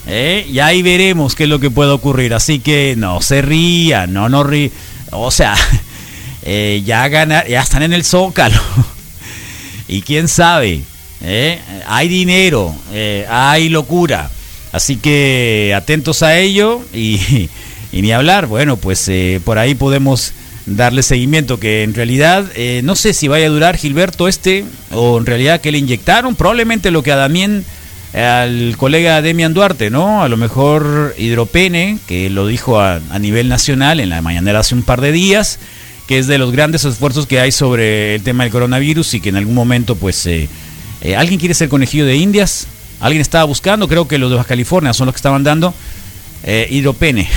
¿eh? 0.07 0.45
Y 0.49 0.59
ahí 0.59 0.81
veremos 0.81 1.35
qué 1.35 1.43
es 1.43 1.49
lo 1.49 1.59
que 1.59 1.71
puede 1.71 1.91
ocurrir. 1.91 2.33
Así 2.33 2.59
que 2.59 2.95
no 2.97 3.21
se 3.21 3.41
rían, 3.41 4.13
no 4.13 4.29
no 4.29 4.43
rían. 4.43 4.71
O 5.11 5.31
sea, 5.31 5.55
eh, 6.43 6.81
ya, 6.85 7.07
gana, 7.07 7.45
ya 7.47 7.61
están 7.61 7.83
en 7.83 7.93
el 7.93 8.03
zócalo. 8.03 8.59
y 9.87 10.01
quién 10.01 10.27
sabe, 10.27 10.81
¿eh? 11.23 11.59
hay 11.87 12.07
dinero, 12.07 12.75
eh, 12.93 13.25
hay 13.29 13.69
locura. 13.69 14.29
Así 14.71 14.95
que 14.95 15.73
atentos 15.75 16.23
a 16.23 16.37
ello 16.37 16.81
y, 16.93 17.49
y 17.91 18.01
ni 18.01 18.11
hablar. 18.11 18.47
Bueno, 18.47 18.77
pues 18.77 19.09
por 19.43 19.57
ahí 19.57 19.75
podemos 19.75 20.33
darle 20.65 21.03
seguimiento, 21.03 21.59
que 21.59 21.83
en 21.83 21.93
realidad 21.93 22.45
no 22.83 22.95
sé 22.95 23.13
si 23.13 23.27
vaya 23.27 23.47
a 23.47 23.49
durar 23.49 23.77
Gilberto 23.77 24.27
este 24.27 24.63
o 24.91 25.17
en 25.17 25.25
realidad 25.25 25.59
que 25.59 25.71
le 25.71 25.79
inyectaron, 25.79 26.35
probablemente 26.35 26.91
lo 26.91 27.03
que 27.03 27.11
a 27.11 27.15
Damián, 27.17 27.65
al 28.13 28.75
colega 28.77 29.21
Demian 29.21 29.53
Duarte, 29.53 29.89
¿no? 29.89 30.23
A 30.23 30.29
lo 30.29 30.37
mejor 30.37 31.15
hidropene, 31.17 31.97
que 32.07 32.29
lo 32.29 32.47
dijo 32.47 32.79
a, 32.79 33.01
a 33.09 33.19
nivel 33.19 33.49
nacional 33.49 33.99
en 33.99 34.09
la 34.09 34.21
mañanera 34.21 34.59
hace 34.59 34.75
un 34.75 34.83
par 34.83 35.01
de 35.01 35.11
días, 35.11 35.59
que 36.11 36.19
es 36.19 36.27
de 36.27 36.37
los 36.37 36.51
grandes 36.51 36.83
esfuerzos 36.83 37.25
que 37.25 37.39
hay 37.39 37.53
sobre 37.53 38.15
el 38.15 38.21
tema 38.21 38.43
del 38.43 38.51
coronavirus 38.51 39.13
y 39.13 39.21
que 39.21 39.29
en 39.29 39.37
algún 39.37 39.55
momento 39.55 39.95
pues... 39.95 40.25
Eh, 40.25 40.49
eh, 40.99 41.15
¿Alguien 41.15 41.39
quiere 41.39 41.53
ser 41.53 41.69
conejillo 41.69 42.05
de 42.05 42.17
indias? 42.17 42.67
¿Alguien 42.99 43.21
estaba 43.21 43.45
buscando? 43.45 43.87
Creo 43.87 44.09
que 44.09 44.17
los 44.17 44.29
de 44.29 44.35
Baja 44.35 44.49
California 44.49 44.91
son 44.91 45.05
los 45.05 45.13
que 45.13 45.19
estaban 45.19 45.45
dando. 45.45 45.73
Eh, 46.43 46.67
hidropene. 46.69 47.29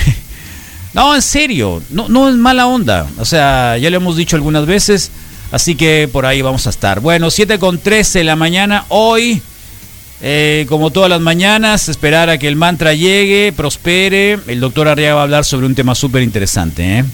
no, 0.93 1.15
en 1.15 1.21
serio, 1.21 1.81
no, 1.89 2.09
no 2.09 2.27
es 2.27 2.35
mala 2.35 2.67
onda. 2.67 3.07
O 3.17 3.23
sea, 3.23 3.77
ya 3.77 3.89
lo 3.89 3.95
hemos 3.95 4.17
dicho 4.17 4.35
algunas 4.35 4.65
veces. 4.65 5.09
Así 5.53 5.75
que 5.75 6.09
por 6.11 6.25
ahí 6.25 6.41
vamos 6.41 6.67
a 6.67 6.71
estar. 6.71 6.99
Bueno, 6.99 7.31
7 7.31 7.57
con 7.59 7.79
13 7.79 8.19
de 8.19 8.25
la 8.25 8.35
mañana. 8.35 8.83
Hoy, 8.89 9.41
eh, 10.21 10.65
como 10.67 10.91
todas 10.91 11.09
las 11.09 11.21
mañanas, 11.21 11.87
esperar 11.87 12.29
a 12.29 12.37
que 12.37 12.49
el 12.49 12.57
mantra 12.57 12.93
llegue, 12.93 13.53
prospere. 13.55 14.37
El 14.47 14.59
doctor 14.59 14.89
Arriaga 14.89 15.15
va 15.15 15.21
a 15.21 15.23
hablar 15.23 15.45
sobre 15.45 15.65
un 15.65 15.75
tema 15.75 15.95
súper 15.95 16.23
interesante. 16.23 16.99
¿eh? 16.99 17.05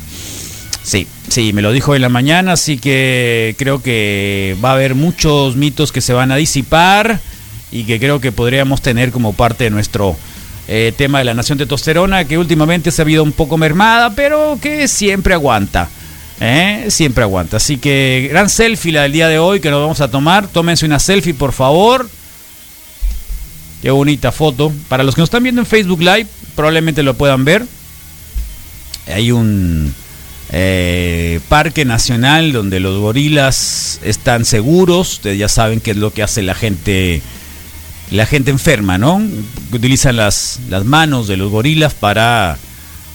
Sí, 0.84 1.08
sí, 1.28 1.54
me 1.54 1.62
lo 1.62 1.72
dijo 1.72 1.96
en 1.96 2.02
la 2.02 2.10
mañana, 2.10 2.54
así 2.54 2.78
que 2.78 3.56
creo 3.58 3.84
que 3.84 4.58
va 4.64 4.72
a 4.72 4.74
haber 4.74 4.96
muchos 4.96 5.56
mitos 5.56 5.92
que 5.92 6.02
se 6.02 6.14
van 6.14 6.32
a 6.32 6.36
disipar 6.38 7.20
y 7.72 7.84
que 7.84 8.00
creo 8.00 8.20
que 8.20 8.32
podríamos 8.32 8.82
tener 8.82 9.12
como 9.12 9.34
parte 9.34 9.66
de 9.66 9.70
nuestro 9.70 10.16
eh, 10.68 10.94
tema 10.98 11.20
de 11.20 11.26
la 11.26 11.34
nación 11.34 11.58
testosterona, 11.58 12.26
que 12.26 12.38
últimamente 12.38 12.92
se 12.92 13.02
ha 13.02 13.04
habido 13.04 13.24
un 13.24 13.32
poco 13.32 13.58
mermada, 13.58 14.16
pero 14.16 14.58
que 14.62 14.88
siempre 14.88 15.34
aguanta. 15.34 15.90
¿eh? 16.40 16.86
Siempre 16.90 17.24
aguanta. 17.24 17.58
Así 17.58 17.78
que 17.78 18.28
gran 18.32 18.50
selfie 18.50 18.92
la 18.92 19.04
del 19.04 19.12
día 19.12 19.28
de 19.28 19.40
hoy 19.40 19.60
que 19.60 19.70
nos 19.70 19.82
vamos 19.82 20.02
a 20.02 20.10
tomar. 20.10 20.48
Tómense 20.48 20.86
una 20.86 21.00
selfie, 21.00 21.34
por 21.34 21.54
favor. 21.54 22.10
Qué 23.82 23.92
bonita 23.92 24.32
foto. 24.32 24.74
Para 24.90 25.04
los 25.04 25.16
que 25.16 25.22
nos 25.22 25.28
están 25.28 25.44
viendo 25.44 25.62
en 25.62 25.68
Facebook 25.68 26.02
Live, 26.02 26.28
probablemente 26.56 27.04
lo 27.04 27.14
puedan 27.14 27.46
ver. 27.46 27.66
Hay 29.08 29.32
un 29.32 29.94
eh, 30.52 31.40
parque 31.48 31.86
nacional 31.86 32.52
donde 32.52 32.80
los 32.80 33.00
gorilas 33.00 34.00
están 34.04 34.46
seguros. 34.46 35.14
Ustedes 35.14 35.38
ya 35.38 35.48
saben 35.48 35.80
qué 35.80 35.92
es 35.92 35.98
lo 35.98 36.14
que 36.14 36.24
hace 36.24 36.42
la 36.42 36.56
gente, 36.56 37.22
la 38.12 38.26
gente 38.26 38.52
enferma, 38.52 38.98
¿no? 38.98 39.22
Utilizan 39.72 40.18
las, 40.18 40.60
las 40.70 40.84
manos 40.84 41.28
de 41.28 41.38
los 41.38 41.52
gorilas 41.52 41.94
para 41.94 42.58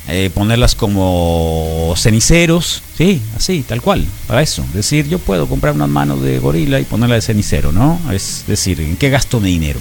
eh, 0.08 0.30
ponerlas 0.32 0.74
como 0.74 1.92
ceniceros, 1.96 2.82
sí, 2.96 3.20
así, 3.36 3.64
tal 3.66 3.82
cual, 3.82 4.06
para 4.26 4.40
eso. 4.40 4.62
Es 4.68 4.74
decir, 4.74 5.08
yo 5.08 5.18
puedo 5.18 5.46
comprar 5.46 5.74
unas 5.74 5.88
manos 5.88 6.22
de 6.22 6.38
gorila 6.38 6.80
y 6.80 6.84
ponerla 6.84 7.16
de 7.16 7.22
cenicero, 7.22 7.72
¿no? 7.72 8.00
Es 8.12 8.44
decir, 8.46 8.80
¿en 8.80 8.96
qué 8.96 9.10
gasto 9.10 9.40
mi 9.40 9.50
dinero? 9.50 9.80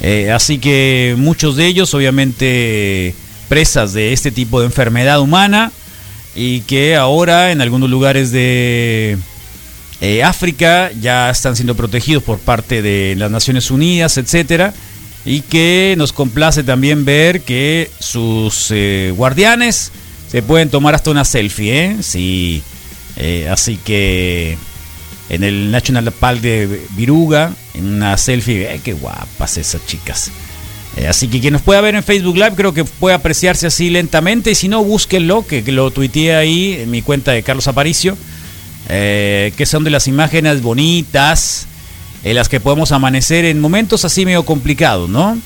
Eh, 0.00 0.30
así 0.30 0.58
que 0.58 1.16
muchos 1.18 1.56
de 1.56 1.66
ellos, 1.66 1.92
obviamente, 1.94 3.14
presas 3.48 3.94
de 3.94 4.12
este 4.12 4.30
tipo 4.30 4.60
de 4.60 4.66
enfermedad 4.66 5.20
humana 5.20 5.72
y 6.34 6.60
que 6.62 6.96
ahora 6.96 7.52
en 7.52 7.60
algunos 7.60 7.90
lugares 7.90 8.30
de 8.30 9.18
eh, 10.00 10.22
África 10.22 10.90
ya 11.00 11.30
están 11.30 11.56
siendo 11.56 11.74
protegidos 11.74 12.22
por 12.22 12.38
parte 12.38 12.82
de 12.82 13.14
las 13.16 13.30
Naciones 13.30 13.70
Unidas, 13.70 14.16
etcétera, 14.18 14.72
y 15.24 15.40
que 15.40 15.94
nos 15.98 16.12
complace 16.12 16.62
también 16.62 17.04
ver 17.04 17.40
que 17.42 17.90
sus 17.98 18.68
eh, 18.70 19.12
guardianes 19.16 19.90
se 20.30 20.42
pueden 20.42 20.68
tomar 20.68 20.94
hasta 20.94 21.10
una 21.10 21.24
selfie, 21.24 21.84
¿eh? 21.84 21.96
Sí, 22.02 22.62
así 23.50 23.78
que 23.78 24.56
en 25.28 25.42
el 25.42 25.70
National 25.70 26.12
Park 26.12 26.40
de 26.40 26.86
Viruga, 26.90 27.52
en 27.74 27.86
una 27.86 28.16
selfie, 28.16 28.80
qué 28.84 28.92
guapas 28.92 29.56
esas 29.56 29.84
chicas. 29.86 30.30
Eh, 30.98 31.06
así 31.06 31.28
que 31.28 31.40
quien 31.40 31.52
nos 31.52 31.62
pueda 31.62 31.80
ver 31.80 31.94
en 31.94 32.02
Facebook 32.02 32.34
Live 32.34 32.52
creo 32.56 32.74
que 32.74 32.84
puede 32.84 33.14
apreciarse 33.14 33.66
así 33.68 33.88
lentamente. 33.88 34.50
Y 34.50 34.54
si 34.56 34.68
no, 34.68 34.82
búsquenlo, 34.82 35.46
que, 35.46 35.62
que 35.62 35.70
lo 35.72 35.90
tuiteé 35.92 36.34
ahí 36.34 36.72
en 36.80 36.90
mi 36.90 37.02
cuenta 37.02 37.32
de 37.32 37.42
Carlos 37.42 37.68
Aparicio. 37.68 38.16
eh, 38.88 39.52
que 39.56 39.66
son 39.66 39.84
de 39.84 39.90
las 39.90 40.08
imágenes 40.08 40.62
bonitas, 40.62 41.66
en 42.24 42.34
las 42.34 42.48
que 42.48 42.58
podemos 42.58 42.90
amanecer 42.90 43.44
en 43.44 43.60
momentos 43.60 44.04
así 44.04 44.24
medio 44.24 44.44
complicados, 44.44 45.08
¿no? 45.08 45.38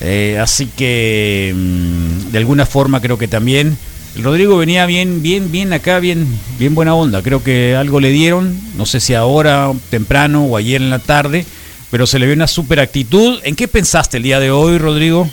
Eh, 0.00 0.38
así 0.40 0.66
que 0.66 1.52
mm, 1.56 2.30
de 2.30 2.38
alguna 2.38 2.66
forma 2.66 3.00
creo 3.00 3.16
que 3.16 3.28
también 3.28 3.76
Rodrigo 4.20 4.58
venía 4.58 4.86
bien, 4.86 5.22
bien, 5.22 5.50
bien 5.50 5.72
acá, 5.72 5.98
bien, 5.98 6.26
bien 6.58 6.74
buena 6.74 6.94
onda. 6.94 7.22
Creo 7.22 7.42
que 7.42 7.74
algo 7.74 8.00
le 8.00 8.10
dieron, 8.10 8.56
no 8.76 8.86
sé 8.86 9.00
si 9.00 9.14
ahora, 9.14 9.72
temprano 9.90 10.44
o 10.44 10.56
ayer 10.56 10.80
en 10.82 10.90
la 10.90 10.98
tarde, 11.00 11.46
pero 11.94 12.08
se 12.08 12.18
le 12.18 12.26
vio 12.26 12.34
una 12.34 12.48
super 12.48 12.80
actitud. 12.80 13.38
¿En 13.44 13.54
qué 13.54 13.68
pensaste 13.68 14.16
el 14.16 14.24
día 14.24 14.40
de 14.40 14.50
hoy, 14.50 14.78
Rodrigo? 14.78 15.30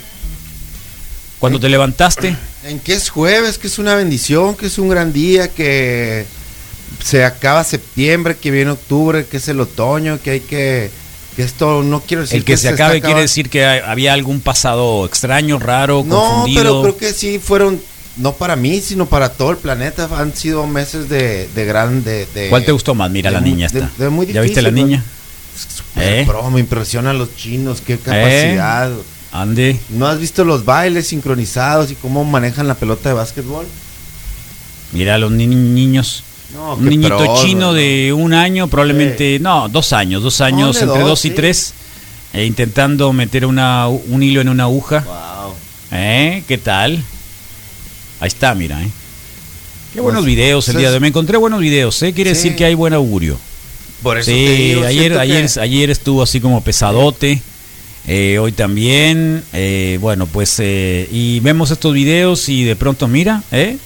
Cuando 1.40 1.58
te 1.58 1.68
levantaste. 1.68 2.36
En 2.62 2.78
que 2.78 2.94
es 2.94 3.08
jueves, 3.10 3.58
que 3.58 3.66
es 3.66 3.80
una 3.80 3.96
bendición, 3.96 4.54
que 4.54 4.66
es 4.66 4.78
un 4.78 4.88
gran 4.88 5.12
día, 5.12 5.48
que 5.48 6.24
se 7.02 7.24
acaba 7.24 7.64
septiembre, 7.64 8.36
que 8.36 8.52
viene 8.52 8.70
octubre, 8.70 9.26
que 9.26 9.38
es 9.38 9.48
el 9.48 9.58
otoño, 9.58 10.20
que 10.22 10.30
hay 10.30 10.40
que 10.40 10.88
que 11.34 11.42
esto 11.42 11.82
no 11.82 12.00
quiero 12.00 12.20
decir 12.22 12.36
El 12.36 12.44
que 12.44 12.56
se 12.56 12.68
acabe 12.68 13.00
quiere 13.00 13.22
decir 13.22 13.50
que 13.50 13.66
hay- 13.66 13.80
había 13.84 14.12
algún 14.12 14.40
pasado 14.40 15.04
extraño, 15.04 15.58
raro, 15.58 16.04
No, 16.06 16.14
confundido. 16.20 16.62
pero 16.62 16.82
creo 16.82 16.96
que 16.96 17.12
sí 17.12 17.40
fueron 17.40 17.80
no 18.18 18.34
para 18.34 18.54
mí, 18.54 18.80
sino 18.80 19.06
para 19.06 19.30
todo 19.30 19.50
el 19.50 19.56
planeta. 19.56 20.08
Han 20.16 20.36
sido 20.36 20.64
meses 20.68 21.08
de, 21.08 21.48
de 21.56 21.64
gran 21.64 22.04
de, 22.04 22.28
¿Cuál 22.50 22.64
te 22.64 22.70
gustó 22.70 22.94
más? 22.94 23.10
Mira, 23.10 23.30
de 23.30 23.34
la 23.34 23.40
niña 23.40 23.66
está. 23.66 23.90
de 23.98 24.08
muy 24.10 24.26
¿Ya 24.28 24.42
viste 24.42 24.62
la 24.62 24.70
niña? 24.70 25.02
¿Eh? 25.96 26.24
pro, 26.26 26.50
me 26.50 26.60
impresionan 26.60 27.18
los 27.18 27.36
chinos, 27.36 27.80
qué 27.80 27.98
capacidad. 27.98 28.90
Ande. 29.32 29.78
¿No 29.90 30.06
has 30.06 30.18
visto 30.18 30.44
los 30.44 30.64
bailes 30.64 31.06
sincronizados 31.08 31.90
y 31.90 31.94
cómo 31.94 32.24
manejan 32.24 32.68
la 32.68 32.74
pelota 32.74 33.08
de 33.08 33.14
básquetbol? 33.14 33.66
Mira 34.92 35.16
los 35.18 35.30
ni- 35.32 35.46
niños. 35.46 36.22
No, 36.54 36.74
un 36.74 36.84
niñito 36.86 37.16
pro, 37.16 37.34
chino 37.42 37.68
no, 37.68 37.72
de 37.72 38.12
un 38.12 38.34
año, 38.34 38.68
probablemente, 38.68 39.38
no, 39.40 39.70
dos 39.70 39.94
años, 39.94 40.22
dos 40.22 40.42
años, 40.42 40.76
entre 40.82 40.98
dos, 41.00 41.08
dos 41.08 41.24
y 41.24 41.28
sí. 41.30 41.34
tres, 41.34 41.72
eh, 42.34 42.44
intentando 42.44 43.10
meter 43.14 43.46
una, 43.46 43.88
un 43.88 44.22
hilo 44.22 44.42
en 44.42 44.50
una 44.50 44.64
aguja. 44.64 45.00
Wow. 45.00 45.54
¿Eh? 45.92 46.42
¿Qué 46.46 46.58
tal? 46.58 47.02
Ahí 48.20 48.28
está, 48.28 48.54
mira, 48.54 48.82
¿eh? 48.82 48.90
Qué 49.94 50.00
Pues, 50.00 50.04
buenos 50.04 50.26
videos 50.26 50.68
el 50.68 50.74
pues, 50.74 50.80
día 50.82 50.90
de 50.90 50.96
hoy. 50.96 51.00
Me 51.00 51.08
encontré 51.08 51.38
buenos 51.38 51.60
videos, 51.60 52.02
¿eh? 52.02 52.12
Quiere 52.12 52.34
Sí. 52.34 52.42
decir 52.42 52.56
que 52.56 52.66
hay 52.66 52.74
buen 52.74 52.92
augurio. 52.92 53.38
Por 54.02 54.18
eso 54.18 54.30
Sí, 54.30 54.44
te 54.44 54.52
digo, 54.56 54.84
ayer, 54.86 55.18
ayer, 55.18 55.46
que- 55.52 55.60
ayer 55.60 55.90
estuvo 55.90 56.22
así 56.22 56.40
como 56.40 56.62
pesadote. 56.62 57.40
eh, 58.06 58.38
hoy 58.40 58.52
también. 58.52 59.44
eh, 59.52 59.98
bueno, 60.00 60.26
pues. 60.26 60.56
eh, 60.58 61.08
y 61.12 61.40
vemos 61.40 61.70
estos 61.70 61.94
videos 61.94 62.48
y 62.48 62.64
de 62.64 62.74
pronto, 62.76 63.06
mira, 63.08 63.42
¿eh? 63.52 63.76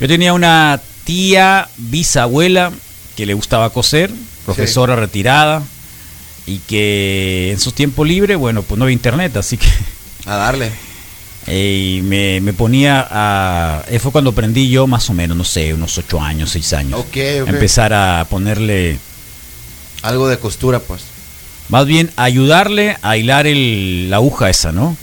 Yo 0.00 0.08
tenía 0.08 0.32
una 0.34 0.80
tía 1.04 1.68
bisabuela 1.78 2.70
que 3.16 3.24
le 3.24 3.32
gustaba 3.34 3.70
coser, 3.70 4.10
profesora 4.44 4.94
retirada. 4.96 5.62
Y 6.48 6.58
que 6.58 7.50
en 7.50 7.58
su 7.58 7.72
tiempo 7.72 8.04
libre, 8.04 8.36
bueno, 8.36 8.62
pues 8.62 8.78
no 8.78 8.84
había 8.84 8.92
internet, 8.92 9.36
así 9.36 9.56
que 9.56 9.66
A 10.26 10.36
darle. 10.36 10.70
y 11.48 12.02
me, 12.04 12.40
me 12.40 12.52
ponía 12.52 13.04
a... 13.10 13.82
fue 14.00 14.12
cuando 14.12 14.30
aprendí 14.30 14.68
yo 14.68 14.86
más 14.86 15.10
o 15.10 15.14
menos, 15.14 15.36
no 15.36 15.42
sé, 15.42 15.74
unos 15.74 15.96
ocho 15.98 16.20
años, 16.20 16.50
seis 16.50 16.72
años. 16.72 17.00
Ok, 17.00 17.16
ok. 17.42 17.48
Empezar 17.48 17.92
a 17.94 18.26
ponerle... 18.30 18.98
Algo 20.02 20.28
de 20.28 20.38
costura, 20.38 20.78
pues. 20.80 21.02
Más 21.68 21.86
bien 21.86 22.10
ayudarle 22.16 22.96
a 23.02 23.16
hilar 23.16 23.46
el, 23.46 24.08
la 24.08 24.16
aguja 24.16 24.48
esa, 24.50 24.70
¿no? 24.72 24.96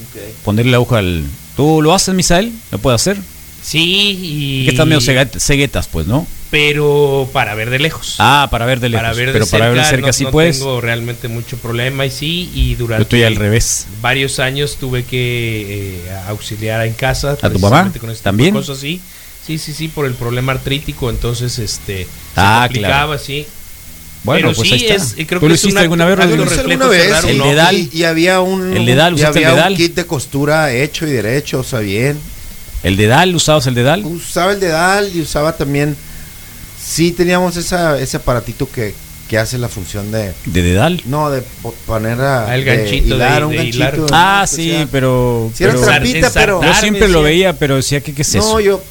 Ponerle 0.45 0.71
la 0.71 0.77
aguja 0.77 0.99
al... 0.99 1.25
¿Tú 1.57 1.81
lo 1.81 1.93
haces, 1.93 2.13
Misael? 2.15 2.51
¿Lo 2.71 2.77
puedes 2.79 3.01
hacer? 3.01 3.17
Sí, 3.61 4.17
y... 4.21 4.65
Que 4.65 4.71
están 4.71 4.87
medio 4.89 5.01
ceguetas, 5.01 5.87
pues, 5.87 6.07
¿no? 6.07 6.25
Pero 6.51 7.29
para 7.33 7.55
ver 7.55 7.69
de 7.69 7.79
lejos. 7.79 8.15
Ah, 8.19 8.47
para 8.51 8.65
ver 8.65 8.79
de 8.79 8.89
lejos. 8.89 9.01
para 9.03 9.13
ver 9.15 9.27
de 9.27 9.33
pero 9.33 9.45
cerca, 9.45 9.57
para 9.59 9.71
ver 9.71 9.83
de 9.83 9.89
cerca 9.89 10.07
no, 10.07 10.13
sí 10.13 10.23
no 10.25 10.31
puedes. 10.31 10.59
tengo 10.59 10.79
realmente 10.81 11.27
mucho 11.27 11.57
problema 11.57 12.05
y 12.05 12.11
sí, 12.11 12.51
y 12.53 12.75
durante 12.75 12.99
Yo 13.01 13.03
estoy 13.03 13.23
al 13.23 13.35
revés. 13.35 13.87
varios 14.01 14.39
años 14.39 14.77
tuve 14.79 15.03
que 15.03 16.01
eh, 16.05 16.11
auxiliar 16.27 16.85
en 16.85 16.93
casa. 16.93 17.35
tu 17.35 17.59
mamá? 17.59 17.81
con 17.81 17.87
este 17.87 17.99
tipo 17.99 18.07
de 18.07 18.15
¿También? 18.17 18.53
Cosas, 18.53 18.77
sí. 18.77 19.01
sí, 19.45 19.57
sí, 19.57 19.73
sí, 19.73 19.87
por 19.87 20.05
el 20.05 20.13
problema 20.13 20.51
artrítico, 20.51 21.09
entonces 21.09 21.57
este 21.57 22.07
Ah, 22.35 22.65
se 22.67 22.73
complicaba, 22.75 23.17
sí. 23.17 23.47
Bueno, 24.23 24.47
Pero 24.49 24.55
pues 24.55 24.69
sí, 24.69 24.75
ahí 24.75 24.85
está. 24.85 24.95
es- 25.03 25.13
creo 25.27 25.39
¿Tú 25.39 25.45
que 25.45 25.49
lo 25.49 25.55
hiciste 25.55 25.71
una- 25.73 25.81
alguna 25.81 26.05
vez, 26.05 26.17
de 26.17 26.23
Hice 26.23 26.35
reflejo 26.43 26.61
alguna 26.83 26.87
vez, 26.87 27.23
el 27.25 27.37
dedal. 27.39 27.75
Y, 27.75 27.89
y 27.93 28.03
había 28.05 28.39
un, 28.41 28.77
El 28.77 28.85
dedal, 28.85 29.11
y 29.13 29.15
¿usaste 29.15 29.39
el 29.39 29.45
había 29.45 29.55
dedal? 29.57 29.71
un 29.73 29.77
kit 29.77 29.95
de 29.95 30.05
costura 30.05 30.71
hecho 30.73 31.05
y 31.05 31.11
derecho, 31.11 31.59
o 31.59 31.63
sea, 31.63 31.79
bien. 31.79 32.17
¿El 32.83 32.95
dedal? 32.97 33.35
¿Usabas 33.35 33.67
el 33.67 33.75
dedal? 33.75 34.03
Usaba 34.05 34.53
el 34.53 34.59
dedal 34.59 35.11
y 35.13 35.21
usaba 35.21 35.55
también. 35.57 35.95
Sí, 36.81 37.11
teníamos 37.11 37.55
esa, 37.57 37.99
ese 37.99 38.17
aparatito 38.17 38.69
que, 38.69 38.93
que 39.29 39.37
hace 39.37 39.57
la 39.57 39.67
función 39.69 40.11
de. 40.11 40.33
¿De 40.45 40.61
dedal? 40.61 41.01
No, 41.05 41.29
de 41.29 41.41
po- 41.61 41.73
poner 41.85 42.19
a. 42.21 42.47
Ah, 42.49 42.55
el 42.55 42.63
de 42.65 42.75
ganchito 42.77 43.09
de- 43.09 43.15
hilar, 43.15 43.43
un 43.45 43.51
de 43.51 43.57
ganchito. 43.57 43.77
hilar. 43.77 43.97
¿no? 43.99 44.05
Ah, 44.11 44.45
sí, 44.49 44.87
pero... 44.91 45.51
Sí 45.55 45.63
era 45.65 45.75
trampita, 45.75 46.29
pero. 46.33 46.61
Yo 46.63 46.73
siempre 46.75 47.07
lo 47.09 47.21
veía, 47.23 47.57
pero 47.57 47.75
decía, 47.77 47.99
¿qué, 48.01 48.13
qué 48.13 48.21
es 48.21 48.35
eso? 48.35 48.53
No, 48.53 48.59
yo. 48.61 48.81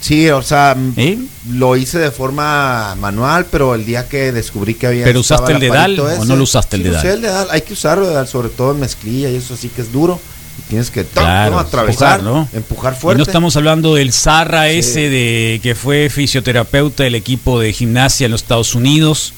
Sí, 0.00 0.30
o 0.30 0.40
sea, 0.42 0.74
¿Eh? 0.96 1.18
lo 1.50 1.76
hice 1.76 1.98
de 1.98 2.10
forma 2.10 2.94
manual, 2.98 3.46
pero 3.50 3.74
el 3.74 3.84
día 3.84 4.08
que 4.08 4.32
descubrí 4.32 4.74
que 4.74 4.86
había. 4.86 5.04
¿Pero 5.04 5.20
usaste 5.20 5.52
el 5.52 5.60
dedal 5.60 6.00
o 6.00 6.24
no 6.24 6.36
lo 6.36 6.44
usaste 6.44 6.76
el 6.76 6.82
sí, 6.82 6.88
dedal? 6.88 7.04
Usé 7.04 7.12
el 7.14 7.20
dedal, 7.20 7.48
hay 7.50 7.60
que 7.60 7.74
usarlo 7.74 8.08
dedal, 8.08 8.26
sobre 8.26 8.48
todo 8.48 8.72
en 8.72 8.80
mezclilla 8.80 9.28
y 9.28 9.36
eso 9.36 9.56
sí 9.56 9.68
que 9.68 9.82
es 9.82 9.92
duro. 9.92 10.18
Y 10.58 10.62
tienes 10.70 10.90
que 10.90 11.04
Claro, 11.04 11.52
¿no? 11.52 11.58
atravesar, 11.58 12.20
empujar, 12.20 12.22
¿no? 12.22 12.48
empujar 12.54 12.94
Y 12.94 13.00
fuerte. 13.00 13.18
no 13.18 13.22
estamos 13.24 13.56
hablando 13.56 13.94
del 13.94 14.12
Zarra 14.12 14.68
Sí. 14.68 14.78
ese 14.78 15.00
de 15.10 15.60
que 15.62 15.74
fue 15.74 16.08
fisioterapeuta 16.10 17.02
del 17.04 17.14
equipo 17.14 17.60
de 17.60 17.72
gimnasia 17.72 18.24
en 18.24 18.30
los 18.32 18.42
Estados 18.42 18.74
Unidos. 18.74 19.34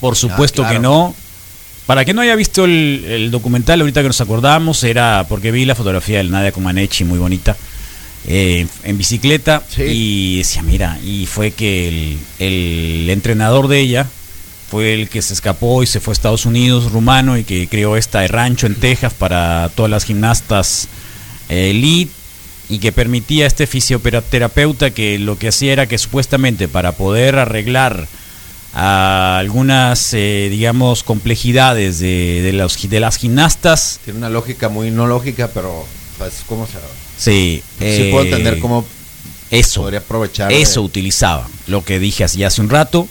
Por 0.00 0.14
supuesto 0.16 0.62
Ah, 0.62 0.66
claro. 0.66 0.74
que 0.74 0.82
no. 0.82 1.14
Para 1.86 2.04
que 2.04 2.12
no 2.14 2.20
haya 2.20 2.34
visto 2.36 2.64
el, 2.64 3.04
el 3.08 3.30
documental, 3.30 3.80
ahorita 3.80 4.02
que 4.02 4.08
nos 4.08 4.20
acordamos, 4.20 4.84
era 4.84 5.24
porque 5.28 5.50
vi 5.50 5.64
la 5.64 5.74
fotografía 5.74 6.18
del 6.18 6.30
Nadia 6.30 6.52
Comaneci, 6.52 7.04
muy 7.04 7.18
bonita, 7.18 7.56
eh, 8.26 8.66
en 8.84 8.98
bicicleta. 8.98 9.62
Sí. 9.68 9.82
Y 9.82 10.38
decía, 10.38 10.62
mira, 10.62 10.98
y 11.04 11.26
fue 11.26 11.50
que 11.50 11.88
el, 11.88 12.18
el 12.38 13.10
entrenador 13.10 13.68
de 13.68 13.80
ella 13.80 14.06
fue 14.72 14.94
el 14.94 15.10
que 15.10 15.20
se 15.20 15.34
escapó 15.34 15.82
y 15.82 15.86
se 15.86 16.00
fue 16.00 16.12
a 16.12 16.14
Estados 16.14 16.46
Unidos, 16.46 16.92
rumano, 16.92 17.36
y 17.36 17.44
que 17.44 17.68
creó 17.68 17.96
esta 17.98 18.26
rancho 18.26 18.66
en 18.66 18.74
Texas 18.74 19.12
para 19.12 19.70
todas 19.74 19.90
las 19.90 20.04
gimnastas 20.04 20.88
eh, 21.50 21.72
elite 21.72 22.10
y 22.70 22.78
que 22.78 22.90
permitía 22.90 23.44
a 23.44 23.48
este 23.48 23.66
fisioterapeuta 23.66 24.92
que 24.92 25.18
lo 25.18 25.36
que 25.36 25.48
hacía 25.48 25.74
era 25.74 25.86
que 25.86 25.98
supuestamente 25.98 26.68
para 26.68 26.92
poder 26.92 27.38
arreglar 27.38 28.08
a 28.72 29.36
algunas, 29.36 30.14
eh, 30.14 30.48
digamos, 30.50 31.02
complejidades 31.02 31.98
de, 31.98 32.40
de, 32.42 32.54
los, 32.54 32.80
de 32.88 32.98
las 33.00 33.16
gimnastas, 33.18 34.00
Tiene 34.04 34.20
una 34.20 34.30
lógica 34.30 34.70
muy 34.70 34.90
no 34.90 35.06
lógica, 35.06 35.50
pero 35.52 35.84
pues 36.16 36.44
cómo 36.48 36.66
se 36.66 36.78
sí, 37.24 37.62
Sí 37.78 38.08
puedo 38.10 38.24
eh, 38.24 38.28
entender 38.28 38.58
cómo 38.58 38.84
eso, 39.50 39.82
podría 39.82 40.00
aprovechar. 40.00 40.50
eso 40.52 40.80
de- 40.80 40.86
utilizaba, 40.86 41.48
lo 41.66 41.84
que 41.84 41.98
dije 41.98 42.24
así 42.24 42.42
hace 42.44 42.60
un 42.60 42.70
rato, 42.70 43.06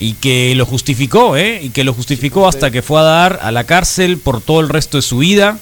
y 0.00 0.14
que 0.14 0.54
lo 0.54 0.66
justificó, 0.66 1.36
¿eh? 1.36 1.60
Y 1.62 1.70
que 1.70 1.84
lo 1.84 1.94
justificó 1.94 2.48
hasta 2.48 2.70
que 2.70 2.82
fue 2.82 3.00
a 3.00 3.04
dar 3.04 3.40
a 3.42 3.50
la 3.52 3.64
cárcel 3.64 4.18
por 4.18 4.40
todo 4.40 4.60
el 4.60 4.68
resto 4.68 4.98
de 4.98 5.02
su 5.02 5.18
vida. 5.18 5.58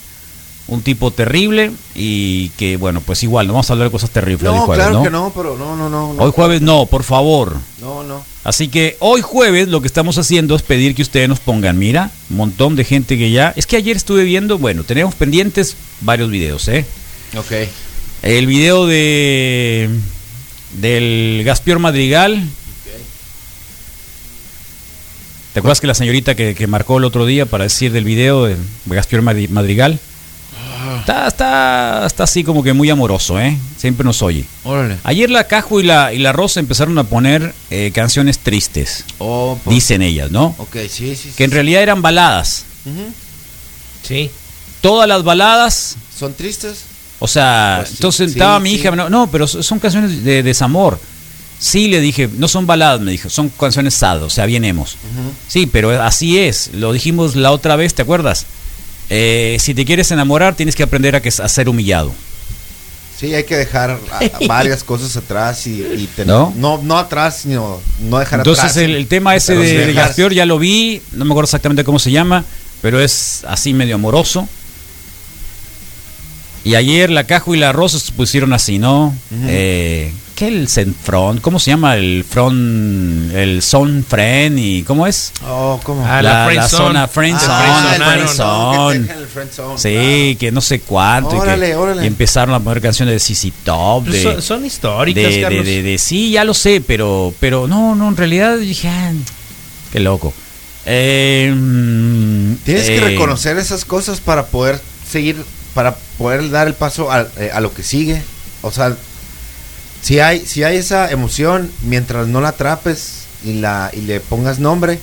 Un 0.69 0.81
tipo 0.81 1.11
terrible 1.11 1.73
y 1.97 2.51
que, 2.51 2.77
bueno, 2.77 3.01
pues 3.05 3.23
igual, 3.25 3.49
no 3.49 3.53
vamos 3.55 3.69
a 3.69 3.73
hablar 3.73 3.89
de 3.89 3.93
cosas 3.93 4.11
terribles 4.11 4.49
hoy 4.49 4.57
No, 4.57 4.65
jueves, 4.67 4.85
claro 4.85 4.99
¿no? 4.99 5.03
que 5.05 5.11
no, 5.11 5.33
pero 5.35 5.59
no, 5.59 5.77
no, 5.77 5.91
no. 5.91 6.15
no. 6.15 6.23
Hoy 6.23 6.31
jueves 6.35 6.63
no, 6.63 6.87
por 6.87 7.03
favor. 7.03 7.57
No, 7.81 8.05
no. 8.05 8.25
Así 8.45 8.69
que 8.69 8.97
hoy 9.01 9.21
jueves 9.23 9.67
lo 9.69 9.81
que 9.81 9.89
estamos 9.89 10.19
haciendo 10.19 10.55
es 10.55 10.63
pedir 10.63 10.95
que 10.95 11.03
ustedes 11.03 11.29
nos 11.29 11.41
pongan, 11.41 11.79
mira, 11.79 12.13
un 12.31 12.37
montón 12.37 12.77
de 12.77 12.85
gente 12.85 13.19
que 13.19 13.33
ya... 13.33 13.53
Es 13.57 13.67
que 13.67 13.77
ayer 13.77 13.97
estuve 13.97 14.23
viendo, 14.23 14.57
bueno, 14.57 14.85
tenemos 14.85 15.17
pendientes 15.17 15.77
varios 16.01 16.31
videos, 16.31 16.69
¿eh? 16.69 16.87
Ok. 17.37 17.53
El 18.23 18.47
video 18.47 18.87
de 18.87 19.91
del 20.75 21.43
Gaspior 21.45 21.79
Madrigal. 21.79 22.43
¿Te 25.53 25.59
acuerdas 25.59 25.81
que 25.81 25.87
la 25.87 25.95
señorita 25.95 26.35
que, 26.35 26.55
que 26.55 26.67
marcó 26.67 26.97
el 26.99 27.05
otro 27.05 27.27
día 27.27 27.45
para 27.45 27.65
decir 27.65 27.93
del 27.93 28.05
video 28.05 28.45
de 28.45 28.57
Gaspior 28.87 29.23
Madri- 29.23 29.49
Madrigal? 29.51 29.99
Está, 31.01 31.27
está, 31.29 32.05
está 32.07 32.25
así 32.25 32.43
como 32.45 32.63
que 32.63 32.73
muy 32.73 32.89
amoroso, 32.89 33.39
¿eh? 33.39 33.59
Siempre 33.77 34.05
nos 34.05 34.23
oye. 34.23 34.45
Órale. 34.65 34.97
Ayer 35.05 35.29
la 35.31 35.47
Cajo 35.49 35.81
y 35.81 35.83
la, 35.83 36.13
y 36.15 36.19
la 36.19 36.33
Rosa 36.33 36.61
empezaron 36.61 36.97
a 36.99 37.05
poner 37.05 37.55
eh, 37.71 37.91
canciones 37.95 38.39
tristes, 38.39 39.05
Oh, 39.19 39.59
pues, 39.63 39.75
dicen 39.75 40.01
ellas, 40.01 40.31
¿no? 40.31 40.55
Ok, 40.59 40.77
sí, 40.89 41.15
sí. 41.17 41.33
Que 41.37 41.45
en 41.45 41.51
sí. 41.51 41.55
realidad 41.55 41.83
eran 41.83 42.01
baladas. 42.03 42.65
Sí. 44.03 44.31
Todas 44.81 45.07
las 45.09 45.23
baladas 45.23 45.97
¿Son 46.17 46.35
tristes? 46.35 46.85
O 47.25 47.29
sea, 47.29 47.77
Pues 47.79 47.89
sí, 47.91 47.95
entonces 47.99 48.33
sí, 48.33 48.39
estaba 48.39 48.59
mi 48.59 48.73
hija, 48.73 48.91
no, 48.91 49.09
no, 49.09 49.31
pero 49.31 49.47
so- 49.47 49.63
son 49.63 49.79
canciones 49.79 50.25
de 50.25 50.43
desamor. 50.43 50.99
Sí, 51.61 51.87
le 51.87 52.01
dije, 52.01 52.29
no 52.37 52.49
son 52.49 52.67
baladas, 52.67 53.01
me 53.01 53.13
dijo, 53.13 53.31
son 53.31 53.49
canciones 53.49 53.95
sad, 53.95 54.25
o 54.25 54.31
sea, 54.31 54.45
bien 54.47 54.65
hemos. 54.65 54.97
Sí, 55.47 55.67
pero 55.67 56.03
así 56.03 56.39
es, 56.39 56.71
lo 56.75 56.93
dijimos 56.93 57.37
la 57.37 57.53
otra 57.53 57.77
vez, 57.77 57.95
¿te 57.95 58.03
acuerdas? 58.03 58.47
Eh, 59.11 59.59
si 59.61 59.73
te 59.73 59.85
quieres 59.85 60.11
enamorar, 60.11 60.57
tienes 60.57 60.75
que 60.75 60.83
aprender 60.83 61.15
a, 61.15 61.23
que, 61.23 61.29
a 61.29 61.49
ser 61.49 61.69
humillado. 61.69 62.13
Sí, 63.17 63.33
hay 63.33 63.45
que 63.45 63.57
dejar 63.57 64.01
varias 64.49 64.83
cosas 64.83 65.17
atrás 65.17 65.65
y, 65.69 65.81
y 65.83 66.09
tener- 66.17 66.27
¿No? 66.27 66.53
¿No? 66.57 66.81
no, 66.83 66.99
atrás, 66.99 67.41
sino 67.45 67.81
no 68.01 68.19
dejar 68.19 68.41
Entonces 68.41 68.65
atrás. 68.65 68.79
el, 68.79 68.97
el 68.97 69.07
tema 69.07 69.37
ese 69.37 69.55
de, 69.55 69.87
de 69.87 69.93
Gaspior 69.93 70.33
ya 70.35 70.45
lo 70.47 70.59
vi, 70.59 71.01
no 71.13 71.25
me 71.25 71.31
acuerdo 71.31 71.45
exactamente 71.47 71.85
cómo 71.85 72.01
se 72.01 72.11
llama, 72.11 72.45
pero 72.81 73.01
es 73.01 73.45
así 73.47 73.73
medio 73.73 73.95
amoroso. 73.95 74.49
Y 76.65 76.75
ayer 76.77 77.11
la 77.11 77.25
Cajo 77.25 77.55
y 77.55 77.59
la 77.59 77.73
Rosa 77.73 77.99
se 77.99 78.13
pusieron 78.13 78.53
así, 78.53 78.79
¿no? 78.79 79.15
Eh, 79.47 80.13
¿Qué 80.37 80.49
el 80.49 80.69
Front? 80.69 81.41
¿Cómo 81.41 81.59
se 81.59 81.71
llama 81.73 81.97
el 81.97 82.25
front? 82.29 83.33
El 83.35 83.63
Son 83.63 84.05
Friend 84.09 84.59
y 84.59 84.83
¿cómo 84.83 85.07
es? 85.07 85.33
Oh, 85.47 85.79
¿cómo? 85.83 86.05
Ah, 86.07 86.23
la, 86.23 86.47
la 86.47 86.53
la 86.55 86.69
zona 86.69 87.07
friend 87.09 87.39
Ah, 87.43 87.91
zone, 87.91 87.97
el 87.97 88.03
friend 88.03 88.13
friend 88.13 88.29
zone. 88.29 88.37
zone, 88.37 88.93
que 88.93 88.99
te 88.99 89.07
dejan 89.09 89.23
el 89.23 89.29
friend 89.29 89.51
zone, 89.53 89.79
Sí, 89.79 90.37
que 90.41 90.53
no 90.53 90.61
sé 90.61 90.81
cuánto. 90.81 91.31
y 91.31 91.33
que- 91.33 91.39
Órale, 91.41 91.75
órale. 91.77 92.05
Y 92.05 92.07
empezaron 92.07 92.55
a 92.55 92.61
poner 92.61 92.81
canciones 92.81 93.15
de 93.15 93.21
CC 93.21 93.53
Top. 93.65 94.05
Pues 94.05 94.17
De, 94.17 94.23
son, 94.23 94.43
son 94.43 94.65
históricas, 94.65 95.23
de, 95.25 95.31
de, 95.37 95.43
Carlos. 95.43 95.67
de- 95.67 95.83
de- 95.83 95.99
sí, 95.99 96.31
ya 96.31 96.45
lo 96.45 96.55
sé, 96.55 96.81
pero, 96.81 97.35
pero 97.41 97.67
no, 97.69 97.95
no, 97.95 98.09
en 98.09 98.17
realidad 98.17 98.57
dije, 98.57 98.89
ah, 98.89 99.13
qué 99.93 100.01
loco. 100.01 100.33
Eh, 100.87 101.53
mm, 101.55 102.55
Tienes 102.65 102.87
que 102.87 102.97
eh, 102.97 103.01
reconocer 103.01 103.59
esas 103.59 103.85
cosas 103.85 104.21
para 104.21 104.47
poder 104.47 104.81
seguir, 105.09 105.37
para 105.75 105.97
poder 106.23 106.51
dar 106.51 106.69
el 106.69 106.75
paso 106.75 107.11
a, 107.11 107.27
eh, 107.39 107.51
a 107.53 107.61
lo 107.61 107.75
que 107.75 107.83
sigue. 107.83 108.23
O 108.63 108.71
sea, 108.71 108.97
si 110.03 110.21
hay, 110.21 110.47
si 110.47 110.63
hay 110.65 110.77
esa 110.77 111.11
emoción, 111.11 111.71
mientras 111.83 112.27
no 112.29 112.41
la 112.41 112.51
atrapes 112.51 113.25
y, 113.45 113.55
la, 113.55 113.91
y 113.93 114.01
le 114.03 114.21
pongas 114.21 114.59
nombre, 114.59 114.99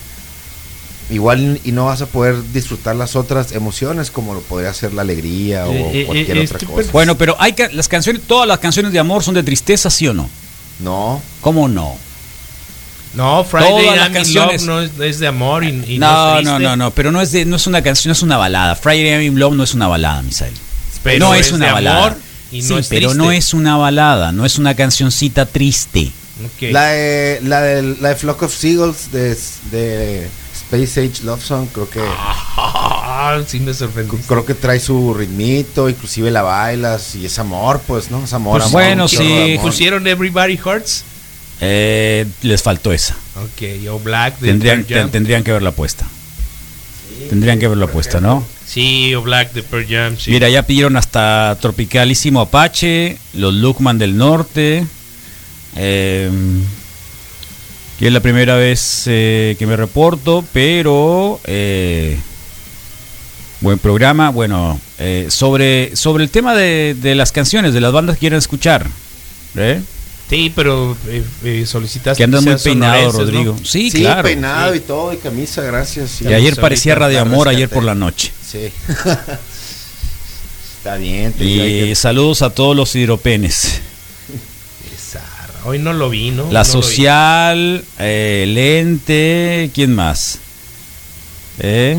igual 1.10 1.60
y 1.64 1.72
no 1.72 1.86
vas 1.86 2.02
a 2.02 2.06
poder 2.06 2.36
disfrutar 2.54 2.96
las 2.96 3.16
otras 3.16 3.52
emociones 3.52 4.12
como 4.12 4.34
lo 4.34 4.42
podría 4.42 4.74
ser 4.74 4.94
la 4.94 5.02
alegría 5.02 5.66
o 5.66 5.72
Eh, 5.72 6.02
eh, 6.02 6.06
cualquier 6.06 6.38
eh, 6.38 6.44
otra 6.44 6.58
estoy 6.58 6.76
cosa. 6.76 6.92
Bueno, 6.92 7.18
pero 7.18 7.36
hay 7.40 7.54
que, 7.54 7.70
las 7.70 7.88
canciones, 7.88 8.22
todas 8.28 8.48
las 8.48 8.60
canciones 8.60 8.92
de 8.92 9.00
amor 9.00 9.24
son 9.24 9.36
de 9.36 9.44
tristeza, 9.44 9.90
¿sí 9.90 10.08
o 10.08 10.14
no? 10.14 10.30
No, 10.80 11.22
¿Cómo 11.42 11.68
no? 11.68 11.98
No, 13.16 13.44
Friday 13.44 13.88
I'm 13.88 14.16
in 14.16 14.34
Love 14.36 14.62
no 14.62 14.82
es, 14.82 14.92
es 15.00 15.20
de 15.20 15.28
amor 15.28 15.64
y, 15.64 15.70
y 15.96 15.98
no, 15.98 16.38
es 16.38 16.46
no, 16.46 16.52
triste, 16.52 16.60
no, 16.64 16.76
no, 16.76 16.92
pero 16.92 17.12
no 17.12 17.20
es 17.22 17.32
de, 17.32 17.44
no 17.44 17.56
es 17.56 17.66
una 17.66 17.82
canción, 17.82 18.10
no 18.10 18.14
es 18.14 18.22
una 18.22 18.38
balada. 18.38 18.76
Friday 18.76 19.10
I'm 19.10 19.22
in 19.34 19.40
Love 19.40 19.56
no 19.56 19.64
es 19.64 19.74
una 19.74 19.88
balada, 19.88 20.22
Misael. 20.22 20.54
Pero 21.04 21.28
no 21.28 21.36
es, 21.36 21.48
es 21.48 21.54
una 21.54 21.68
de 21.68 21.72
balada. 21.74 21.98
amor 22.08 22.18
y 22.52 22.62
no 22.62 22.68
sí, 22.68 22.74
es 22.76 22.88
pero 22.88 23.10
triste. 23.10 23.18
no 23.18 23.32
es 23.32 23.54
una 23.54 23.78
balada, 23.78 24.32
no 24.32 24.46
es 24.46 24.58
una 24.58 24.76
cancioncita 24.76 25.46
triste. 25.46 26.12
La, 26.62 26.86
de, 26.88 27.40
la, 27.44 27.62
de, 27.62 27.82
la 28.00 28.10
de 28.10 28.16
Flock 28.16 28.44
of 28.44 28.56
Seagulls 28.56 29.12
de, 29.12 29.38
de 29.72 30.28
Space 30.56 31.02
Age 31.02 31.24
Love 31.26 31.44
Song, 31.44 31.68
creo 31.74 31.90
que... 31.90 32.00
Ah, 32.02 33.42
sí 33.46 33.60
me 33.60 33.74
sorprendió. 33.74 34.18
Creo 34.28 34.46
que 34.46 34.54
trae 34.54 34.80
su 34.80 35.14
ritmito, 35.14 35.90
inclusive 35.90 36.32
la 36.32 36.42
bailas 36.42 37.16
y 37.16 37.26
es 37.26 37.38
amor, 37.40 37.82
pues, 37.86 38.10
¿no? 38.10 38.24
Es 38.24 38.32
amor, 38.34 38.54
Pues 38.60 38.66
amor, 38.70 38.82
bueno, 38.82 39.08
sí. 39.10 39.52
amor. 39.54 39.66
¿Pusieron 39.66 40.08
Everybody 40.08 40.58
Hurts? 40.64 41.04
Eh, 41.62 42.26
les 42.44 42.64
faltó 42.64 42.94
esa. 42.94 43.16
Ok, 43.36 43.88
o 43.92 44.00
Black 44.00 44.40
de 44.40 44.48
Tendrían, 44.48 44.86
tendrían 45.12 45.44
que 45.44 45.52
haberla 45.52 45.72
puesta. 45.72 46.06
Tendrían 47.30 47.60
que 47.60 47.66
haberla 47.66 47.88
puesta, 47.88 48.22
¿no? 48.22 48.46
Sí, 48.72 49.16
o 49.16 49.22
Black 49.24 49.52
de 49.54 49.64
Pearl 49.64 49.88
Jam. 49.90 50.16
sí. 50.18 50.30
Mira, 50.30 50.48
ya 50.48 50.62
pidieron 50.62 50.96
hasta 50.96 51.58
Tropicalísimo 51.60 52.40
Apache, 52.42 53.18
los 53.34 53.54
Lookman 53.54 53.98
del 53.98 54.16
Norte. 54.16 54.86
eh, 55.76 56.30
que 57.98 58.08
es 58.08 58.14
la 58.14 58.22
primera 58.22 58.56
vez 58.56 59.04
eh, 59.08 59.56
que 59.60 59.68
me 59.68 59.76
reporto, 59.76 60.46
pero 60.54 61.42
eh, 61.46 62.18
buen 63.60 63.78
programa. 63.80 64.30
Bueno, 64.30 64.80
eh, 65.00 65.26
sobre, 65.30 65.96
sobre 65.98 66.24
el 66.24 66.30
tema 66.30 66.56
de, 66.56 66.96
de 67.02 67.14
las 67.16 67.32
canciones, 67.34 67.74
de 67.74 67.82
las 67.82 67.92
bandas 67.92 68.16
que 68.16 68.22
quieren 68.22 68.40
escuchar. 68.40 68.88
¿eh? 69.58 69.82
Sí, 70.30 70.54
pero 70.56 70.96
eh, 71.08 71.24
eh, 71.44 71.66
solicitaste 71.66 72.20
Que 72.20 72.24
andas 72.24 72.44
muy 72.46 72.56
peinado, 72.56 73.12
sonorenses, 73.12 73.14
¿no? 73.14 73.20
Rodrigo. 73.42 73.58
Sí, 73.66 73.90
Sí, 73.92 74.00
claro. 74.02 74.24
peinado 74.24 74.72
Sí. 74.74 74.78
y 74.78 74.82
todo, 74.82 75.14
y 75.14 75.18
camisa, 75.18 75.62
gracias. 75.64 76.22
Y 76.22 76.28
ayer 76.34 76.56
parecía 76.56 76.96
Radio 76.96 77.20
Amor, 77.22 77.50
ayer 77.50 77.68
por 77.68 77.84
la 77.84 77.96
noche. 77.96 78.32
Sí. 78.50 78.72
Está 80.78 80.96
bien. 80.96 81.34
te 81.34 81.44
Y 81.44 81.58
que- 81.90 81.96
saludos 81.96 82.42
a 82.42 82.50
todos 82.50 82.76
los 82.76 82.96
hidropenes. 82.96 83.82
Hoy 85.66 85.78
no 85.78 85.92
lo 85.92 86.10
vi, 86.10 86.32
¿no? 86.32 86.44
La 86.52 86.64
No 86.64 86.68
lo 86.70 86.80
vi. 86.80 86.82
social, 86.88 87.84
eh, 88.00 88.46
Lente, 88.48 89.70
¿quién 89.76 89.94
más? 89.94 90.40
Eh, 91.60 91.98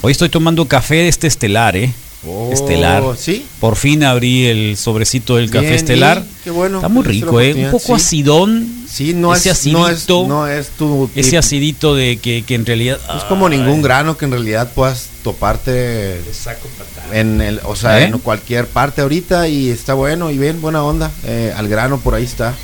Hoy 0.00 0.12
estoy 0.12 0.28
tomando 0.30 0.66
café 0.66 0.94
de 0.96 1.08
este 1.08 1.26
estelar, 1.26 1.76
¿eh? 1.76 1.92
Oh, 2.28 2.50
estelar. 2.52 3.02
¿Sí? 3.18 3.46
Por 3.60 3.76
fin 3.76 4.02
abrí 4.04 4.46
el 4.46 4.76
sobrecito 4.76 5.36
del 5.36 5.48
café 5.50 5.66
Bien, 5.66 5.74
estelar. 5.74 6.24
qué 6.44 6.50
bueno. 6.50 6.78
Está 6.78 6.88
muy 6.88 7.04
rico, 7.04 7.40
¿eh? 7.40 7.54
Un 7.54 7.70
poco 7.70 7.86
sí. 7.86 7.92
acidón. 7.92 8.76
Sí, 8.88 9.14
no 9.14 9.34
ese 9.34 9.50
es, 9.50 9.66
no 9.66 9.86
es, 9.88 9.94
acidito. 9.96 10.26
no 10.26 10.46
es 10.48 10.68
tu 10.70 11.10
Ese 11.14 11.36
acidito 11.38 11.94
de 11.94 12.16
que, 12.18 12.44
que 12.44 12.54
en 12.54 12.64
realidad. 12.66 12.98
es 13.16 13.24
como 13.24 13.46
Ay. 13.48 13.58
ningún 13.58 13.82
grano 13.82 14.16
que 14.16 14.24
en 14.24 14.30
realidad 14.32 14.70
puedas 14.74 15.08
toparte 15.22 16.20
saco 16.32 16.68
en 17.12 17.40
el, 17.40 17.60
o 17.64 17.76
sea, 17.76 18.00
¿Eh? 18.00 18.04
en 18.04 18.18
cualquier 18.18 18.66
parte 18.66 19.02
ahorita 19.02 19.48
y 19.48 19.68
está 19.70 19.94
bueno 19.94 20.30
y 20.30 20.38
bien, 20.38 20.60
buena 20.62 20.82
onda. 20.82 21.10
eh, 21.24 21.52
al 21.56 21.68
grano 21.68 21.98
por 21.98 22.14
ahí 22.14 22.24
está. 22.24 22.54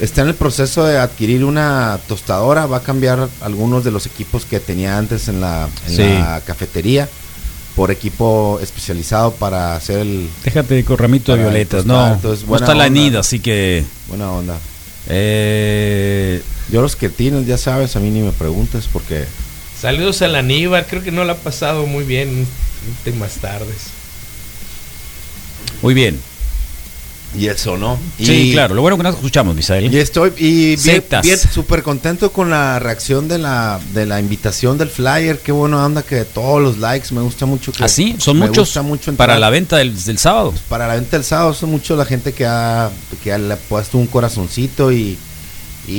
Está 0.00 0.22
en 0.22 0.28
el 0.28 0.34
proceso 0.34 0.84
de 0.84 0.98
adquirir 0.98 1.44
una 1.44 1.98
tostadora, 2.08 2.66
va 2.66 2.78
a 2.78 2.82
cambiar 2.82 3.28
algunos 3.40 3.84
de 3.84 3.92
los 3.92 4.06
equipos 4.06 4.44
que 4.44 4.58
tenía 4.60 4.98
antes 4.98 5.28
en 5.28 5.40
la, 5.40 5.68
en 5.88 5.94
Sí. 5.96 6.02
la 6.02 6.42
cafetería 6.44 7.08
por 7.74 7.90
equipo 7.90 8.58
especializado 8.62 9.32
para 9.32 9.74
hacer 9.76 9.98
el 9.98 10.28
Déjate 10.44 10.84
con 10.84 10.96
ramito 10.98 11.34
de 11.34 11.42
violetas, 11.42 11.84
no. 11.84 12.14
entonces, 12.14 12.46
no 12.46 12.56
está 12.56 12.74
la 12.74 12.84
anida, 12.84 13.20
así 13.20 13.40
que. 13.40 13.84
buena 14.08 14.30
onda. 14.32 14.58
Eh, 15.08 16.42
Yo 16.70 16.80
los 16.82 16.96
que 16.96 17.08
tienes, 17.08 17.46
ya 17.46 17.58
sabes, 17.58 17.96
a 17.96 18.00
mí 18.00 18.10
ni 18.10 18.20
me 18.20 18.32
preguntes 18.32 18.88
porque 18.92 19.24
Saludos 19.78 20.22
al 20.22 20.34
Aníbal, 20.36 20.86
creo 20.86 21.02
que 21.02 21.10
no 21.10 21.24
lo 21.24 21.32
ha 21.32 21.36
pasado 21.36 21.86
muy 21.86 22.04
bien 22.04 22.46
últimas 22.88 23.34
tardes. 23.34 23.88
muy 25.82 25.94
bien. 25.94 26.18
Y 27.36 27.48
eso, 27.48 27.76
¿no? 27.76 27.98
Sí, 28.18 28.50
claro. 28.52 28.74
Lo 28.74 28.82
bueno 28.82 28.96
que 28.96 29.02
nos 29.02 29.14
escuchamos, 29.14 29.54
Misael. 29.54 29.92
Y 29.92 29.98
estoy 29.98 30.32
y 30.36 30.76
bien, 30.76 31.02
bien 31.22 31.38
súper 31.38 31.82
contento 31.82 32.32
con 32.32 32.50
la 32.50 32.78
reacción 32.78 33.28
de 33.28 33.38
la 33.38 33.80
de 33.92 34.06
la 34.06 34.20
invitación 34.20 34.78
del 34.78 34.88
flyer. 34.88 35.38
Qué 35.40 35.52
buena 35.52 35.84
onda 35.84 36.02
que 36.02 36.24
todos 36.24 36.62
los 36.62 36.78
likes. 36.78 37.12
Me 37.14 37.20
gusta 37.20 37.46
mucho 37.46 37.72
que 37.72 37.84
Así, 37.84 38.16
son 38.18 38.38
me 38.38 38.46
muchos 38.46 38.68
gusta 38.68 38.82
mucho 38.82 39.10
entrar. 39.10 39.28
para 39.28 39.38
la 39.38 39.50
venta 39.50 39.76
del, 39.76 40.02
del 40.04 40.18
sábado. 40.18 40.54
para 40.68 40.86
la 40.86 40.94
venta 40.94 41.16
del 41.16 41.24
sábado. 41.24 41.54
Son 41.54 41.70
mucho 41.70 41.96
la 41.96 42.04
gente 42.04 42.32
que 42.32 42.46
ha 42.46 42.90
que 43.22 43.36
le 43.36 43.54
ha 43.54 43.56
puesto 43.56 43.98
un 43.98 44.06
corazoncito 44.06 44.92
y 44.92 45.18
y, 45.86 45.92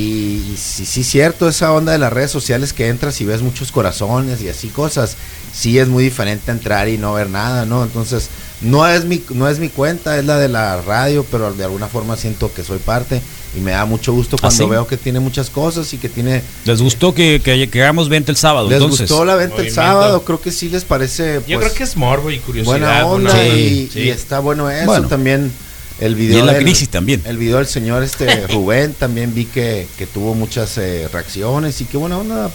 y 0.52 0.56
sí, 0.58 0.84
sí, 0.84 1.04
cierto, 1.04 1.48
esa 1.48 1.72
onda 1.72 1.92
de 1.92 1.98
las 1.98 2.12
redes 2.12 2.32
sociales 2.32 2.72
que 2.72 2.88
entras 2.88 3.20
y 3.20 3.24
ves 3.24 3.40
muchos 3.42 3.70
corazones 3.70 4.42
y 4.42 4.48
así 4.48 4.66
cosas, 4.66 5.16
sí 5.54 5.78
es 5.78 5.86
muy 5.86 6.02
diferente 6.02 6.50
entrar 6.50 6.88
y 6.88 6.98
no 6.98 7.12
ver 7.14 7.30
nada, 7.30 7.66
¿no? 7.66 7.84
Entonces, 7.84 8.28
no 8.62 8.86
es 8.88 9.04
mi, 9.04 9.22
no 9.30 9.48
es 9.48 9.58
mi 9.58 9.68
cuenta, 9.68 10.18
es 10.18 10.24
la 10.24 10.38
de 10.38 10.48
la 10.48 10.80
radio, 10.80 11.24
pero 11.30 11.52
de 11.52 11.64
alguna 11.64 11.88
forma 11.88 12.16
siento 12.16 12.52
que 12.54 12.64
soy 12.64 12.78
parte 12.78 13.20
y 13.56 13.60
me 13.60 13.70
da 13.72 13.84
mucho 13.84 14.12
gusto 14.12 14.36
cuando 14.38 14.64
sí? 14.64 14.68
veo 14.70 14.86
que 14.86 14.96
tiene 14.96 15.20
muchas 15.20 15.50
cosas 15.50 15.92
y 15.94 15.98
que 15.98 16.08
tiene... 16.08 16.42
Les 16.64 16.80
gustó 16.80 17.14
que, 17.14 17.40
que, 17.42 17.68
que 17.70 17.82
hagamos 17.82 18.08
venta 18.08 18.30
el 18.30 18.36
sábado, 18.36 18.68
Les 18.68 18.76
entonces. 18.80 19.08
gustó 19.08 19.24
la 19.24 19.34
venta 19.34 19.62
el 19.62 19.70
sábado, 19.70 20.22
creo 20.24 20.40
que 20.40 20.50
sí 20.52 20.68
les 20.68 20.84
parece... 20.84 21.40
Yo 21.46 21.58
pues, 21.58 21.68
creo 21.68 21.74
que 21.74 21.84
es 21.84 21.96
morbo 21.96 22.30
y 22.30 22.38
curiosidad. 22.38 22.72
buena 22.72 23.06
onda 23.06 23.32
buena 23.34 23.48
y, 23.48 23.88
Sí. 23.92 24.00
y 24.00 24.08
está 24.10 24.40
bueno 24.40 24.70
eso 24.70 24.86
Bueno. 24.86 25.08
también 25.08 25.52
el 26.00 26.12
Y 26.12 26.14
video 26.14 26.40
en 26.40 26.46
la 26.46 26.52
del- 26.54 26.62
crisis 26.64 26.88
también. 26.90 27.22
el 27.24 27.38
video 27.38 27.56
del 27.58 27.66
señor 27.66 28.02
este 28.02 28.46
Rubén 28.48 28.92
también 28.94 29.34
vi 29.34 29.46
que, 29.46 29.86
que 29.96 30.06
tuvo 30.06 30.34
muchas 30.34 30.76
eh, 30.76 31.08
reacciones 31.10 31.80
y 31.80 31.84
qué 31.86 31.96
buena 31.96 32.18
onda 32.18 32.50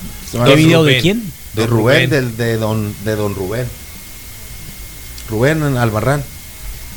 ¿Qué 0.45 0.55
video 0.55 0.83
de 0.83 0.99
quién? 0.99 1.23
de 1.53 1.65
Rubén, 1.67 2.09
Rubén. 2.09 2.09
del- 2.11 2.37
de 2.37 2.57
don 2.57 2.93
de 3.03 3.15
don 3.15 3.33
Rubén 3.33 3.65
Rubén 5.31 5.63
Albarrán 5.77 6.23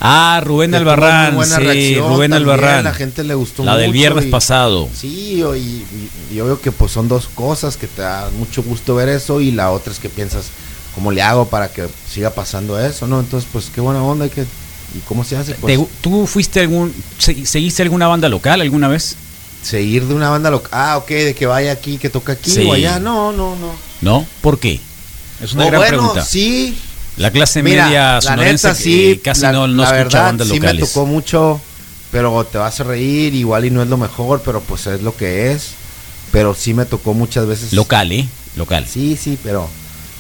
Ah, 0.00 0.42
Rubén 0.44 0.72
que 0.72 0.76
Albarrán, 0.78 1.34
buena 1.36 1.56
sí, 1.56 1.62
reacción 1.62 2.08
Rubén 2.08 2.30
también, 2.32 2.50
Albarrán. 2.54 2.84
la 2.84 2.92
gente 2.92 3.22
le 3.24 3.34
gustó 3.34 3.64
La 3.64 3.76
del 3.76 3.86
mucho 3.88 3.92
viernes 3.98 4.26
y- 4.26 4.28
pasado. 4.30 4.88
Sí, 4.94 5.36
y, 5.36 5.40
y- 5.42 6.10
y 6.34 6.40
obvio 6.40 6.60
que 6.60 6.72
pues 6.72 6.90
son 6.92 7.08
dos 7.08 7.28
cosas 7.34 7.76
que 7.76 7.86
te 7.86 8.02
da 8.02 8.28
mucho 8.36 8.62
gusto 8.64 8.96
ver 8.96 9.08
eso 9.08 9.40
y 9.40 9.52
la 9.52 9.70
otra 9.70 9.92
es 9.92 10.00
que 10.00 10.08
piensas 10.10 10.46
cómo 10.94 11.10
le 11.12 11.22
hago 11.22 11.46
para 11.48 11.68
que 11.72 11.86
siga 12.12 12.30
pasando 12.30 12.78
eso, 12.78 13.06
¿no? 13.06 13.20
Entonces, 13.20 13.48
pues 13.52 13.70
qué 13.74 13.80
buena 13.80 14.02
onda, 14.02 14.24
hay 14.24 14.30
que 14.30 14.42
y 14.42 14.98
cómo 15.08 15.24
se 15.24 15.36
hace 15.36 15.54
pues 15.54 15.78
¿Te- 15.78 15.86
¿Tú 16.02 16.26
fuiste 16.26 16.60
algún, 16.60 16.92
se- 17.18 17.46
seguiste 17.46 17.82
alguna 17.82 18.06
banda 18.08 18.28
local 18.28 18.60
alguna 18.60 18.88
vez? 18.88 19.16
seguir 19.62 20.04
de 20.06 20.12
una 20.14 20.28
banda 20.28 20.50
local. 20.50 20.70
Ah, 20.74 20.98
ok, 20.98 21.08
de 21.08 21.34
que 21.34 21.46
vaya 21.46 21.72
aquí, 21.72 21.96
que 21.96 22.10
toca 22.10 22.32
aquí 22.34 22.50
Sí. 22.50 22.66
o 22.68 22.74
allá. 22.74 22.98
No, 22.98 23.32
no, 23.32 23.56
no. 23.56 23.72
¿No? 24.02 24.26
¿Por 24.42 24.58
qué? 24.58 24.78
Es 25.42 25.54
una 25.54 25.64
O 25.64 25.68
gran 25.68 25.80
bueno, 25.80 25.96
pregunta. 25.98 26.22
sí. 26.24 26.76
La 27.16 27.30
clase 27.30 27.62
Mira, 27.62 27.84
media 27.86 28.14
la 28.14 28.20
sonorense 28.20 28.68
neta, 28.68 28.80
sí, 28.80 29.20
casi 29.22 29.42
la, 29.42 29.52
no, 29.52 29.68
no 29.68 29.82
la 29.82 29.88
escucha 29.88 30.02
verdad, 30.04 30.24
bandas 30.24 30.48
sí 30.48 30.54
locales. 30.54 30.80
me 30.80 30.86
tocó 30.88 31.06
mucho, 31.06 31.60
pero 32.10 32.44
te 32.44 32.58
vas 32.58 32.80
a 32.80 32.84
reír, 32.84 33.34
igual 33.34 33.64
y 33.64 33.70
no 33.70 33.82
es 33.82 33.88
lo 33.88 33.96
mejor, 33.96 34.42
pero 34.44 34.60
pues 34.60 34.86
es 34.88 35.02
lo 35.02 35.16
que 35.16 35.52
es. 35.52 35.70
Pero 36.32 36.54
sí 36.54 36.74
me 36.74 36.84
tocó 36.84 37.14
muchas 37.14 37.46
veces. 37.46 37.72
Local, 37.72 38.10
¿eh? 38.10 38.26
Local. 38.56 38.84
Sí, 38.90 39.16
sí, 39.20 39.38
pero 39.44 39.68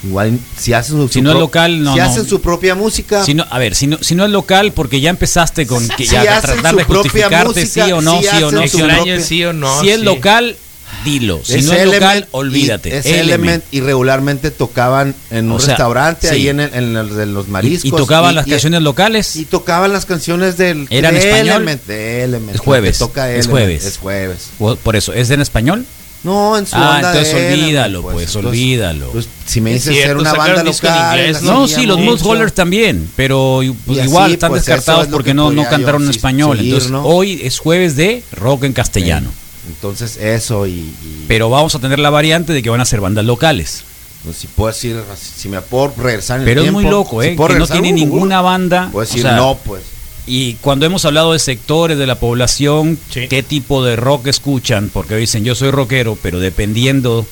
igual 0.04 0.38
si 0.56 0.72
hacen 0.72 0.96
su, 0.96 1.08
Si 1.08 1.14
su 1.14 1.22
no 1.22 1.32
es 1.32 1.38
local, 1.38 1.82
no, 1.82 1.94
Si 1.94 1.98
no. 1.98 2.04
hacen 2.04 2.28
su 2.28 2.40
propia 2.40 2.76
música. 2.76 3.24
Si 3.24 3.34
no, 3.34 3.44
a 3.50 3.58
ver, 3.58 3.74
si 3.74 3.88
no, 3.88 3.98
si 4.00 4.14
no 4.14 4.24
es 4.24 4.30
local, 4.30 4.72
porque 4.72 5.00
ya 5.00 5.10
empezaste 5.10 5.66
con 5.66 5.88
que 5.88 6.04
Si 6.06 6.12
ya 6.12 6.40
tratar 6.40 6.76
de 6.76 6.84
justificarte 6.84 7.48
música, 7.60 7.86
sí 7.86 7.92
o 7.92 8.00
no, 8.00 8.20
si 8.20 8.28
sí 8.28 8.42
o 8.42 8.50
no, 8.52 8.62
sí 8.62 8.68
su 8.68 8.76
o 8.76 8.86
no. 8.86 8.86
Extraña 8.92 9.20
sí 9.20 9.44
o 9.44 9.52
no. 9.52 9.80
si 9.80 9.90
es 9.90 10.00
local, 10.00 10.56
dilo. 11.04 11.40
Si 11.42 11.54
Es 11.54 11.64
no 11.66 11.72
es 11.72 11.78
Element 11.80 12.00
local, 12.02 12.18
y- 12.24 12.28
olvídate. 12.32 12.96
Es 12.98 13.06
Element. 13.06 13.24
Element 13.30 13.64
y 13.70 13.80
regularmente 13.80 14.50
tocaban 14.50 15.14
en 15.30 15.46
un 15.46 15.52
O 15.52 15.58
sea, 15.58 15.68
restaurante 15.70 16.28
sí. 16.28 16.34
ahí 16.34 16.48
en, 16.48 16.60
el- 16.60 16.74
en 16.74 16.96
el 16.96 17.14
de 17.16 17.26
los 17.26 17.46
Y, 17.46 17.50
mariscos. 17.50 17.84
y 17.86 17.90
tocaban 17.90 18.32
y- 18.32 18.34
las 18.36 18.46
y- 18.46 18.50
canciones 18.50 18.82
locales. 18.82 19.36
Y 19.36 19.44
tocaban 19.44 19.92
las 19.92 20.04
canciones 20.06 20.56
del 20.56 20.86
¿Era 20.90 21.08
en 21.08 21.14
de 21.16 21.20
español? 21.20 21.48
Element, 21.56 21.86
de 21.86 22.24
Element, 22.24 22.54
Es 22.54 22.60
jueves, 22.60 22.98
toca 22.98 23.30
es 23.32 23.46
jueves. 23.46 23.84
Es 23.84 23.98
jueves. 23.98 24.50
Por 24.82 24.96
eso, 24.96 25.12
¿es 25.12 25.30
en 25.30 25.40
español? 25.40 25.84
No, 26.22 26.56
en 26.56 26.66
su 26.66 26.74
Ah, 26.74 26.96
onda 26.96 27.12
de 27.12 27.18
entonces 27.18 27.34
Element, 27.34 27.62
olvídalo, 27.64 28.02
pues, 28.02 28.26
entonces, 28.28 28.46
olvídalo. 28.48 29.10
pues, 29.10 29.28
si 29.44 29.60
me 29.60 29.74
Es 29.74 29.82
dices 29.84 29.92
cierto, 29.92 30.08
ser 30.08 30.16
una 30.16 30.32
banda 30.32 30.60
en 30.60 30.66
local, 30.66 31.18
inglés, 31.18 31.42
No, 31.42 31.68
sí, 31.68 31.84
los 31.84 31.98
mucho. 31.98 32.24
Moose 32.34 32.50
también, 32.52 33.10
pero 33.14 33.62
Y 33.62 33.68
así, 33.90 34.00
igual 34.08 34.32
están 34.32 34.50
pues, 34.50 34.64
descartados 34.64 35.04
es 35.04 35.10
porque 35.12 35.30
que 35.30 35.34
no, 35.34 35.52
no 35.52 35.68
cantaron 35.68 36.00
yo 36.00 36.06
en 36.06 36.12
sí 36.14 36.16
español. 36.16 36.56
seguir, 36.56 36.72
Entonces, 36.72 36.90
¿no? 36.92 37.04
hoy 37.04 37.40
es 37.44 37.58
jueves 37.58 37.94
de 37.96 38.22
rock 38.32 38.64
en 38.64 38.72
castellano. 38.72 39.30
Entonces, 39.68 40.16
eso 40.18 40.66
y, 40.66 40.72
y- 40.72 41.24
Pero 41.28 41.48
vamos 41.50 41.74
a 41.74 41.78
tener 41.78 41.98
la 41.98 42.10
variante 42.10 42.52
de 42.52 42.62
que 42.62 42.70
van 42.70 42.80
a 42.80 42.84
ser 42.84 43.00
bandas 43.00 43.24
locales. 43.24 43.82
pues, 44.24 44.36
si 44.36 44.46
puedo 44.46 44.72
decir, 44.72 45.00
si 45.18 45.48
me 45.48 45.60
puedo 45.62 45.92
regresar 45.96 46.36
en 46.36 46.42
el 46.42 46.46
Pero 46.48 46.60
es 46.60 46.64
tiempo, 46.64 46.80
muy 46.80 46.90
loco, 46.90 47.22
si 47.22 47.28
¿eh? 47.28 47.34
puedo 47.36 47.48
que 47.52 47.58
no 47.58 47.66
tiene 47.66 47.88
uh, 47.88 47.92
uh, 47.92 47.94
ninguna 47.94 48.40
banda. 48.40 48.88
Puedo 48.92 49.04
o 49.04 49.06
decir 49.06 49.22
sea, 49.22 49.36
no, 49.36 49.58
pues. 49.64 49.82
Y 50.26 50.54
cuando 50.54 50.86
hemos 50.86 51.04
hablado 51.04 51.32
de 51.34 51.38
sectores 51.38 51.98
de 51.98 52.06
la 52.06 52.14
población, 52.18 52.98
Sí. 53.10 53.28
qué 53.28 53.42
tipo 53.42 53.84
de 53.84 53.96
rock 53.96 54.26
escuchan, 54.28 54.90
porque 54.92 55.16
dicen 55.16 55.44
yo 55.44 55.54
soy 55.54 55.70
rockero, 55.70 56.16
pero 56.22 56.40
dependiendo 56.40 57.26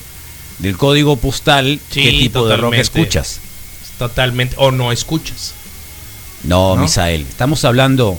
del 0.59 0.77
código 0.77 1.17
postal, 1.17 1.81
Sí, 1.91 2.03
qué 2.03 2.11
tipo 2.11 2.47
de 2.47 2.57
rock 2.59 2.75
escuchas. 2.75 3.41
Totalmente. 3.99 4.57
O 4.59 4.71
no 4.73 4.93
escuchas. 4.93 5.55
No, 6.45 6.77
¿No? 6.77 6.83
Misael, 6.83 7.23
estamos 7.23 7.65
hablando 7.65 8.19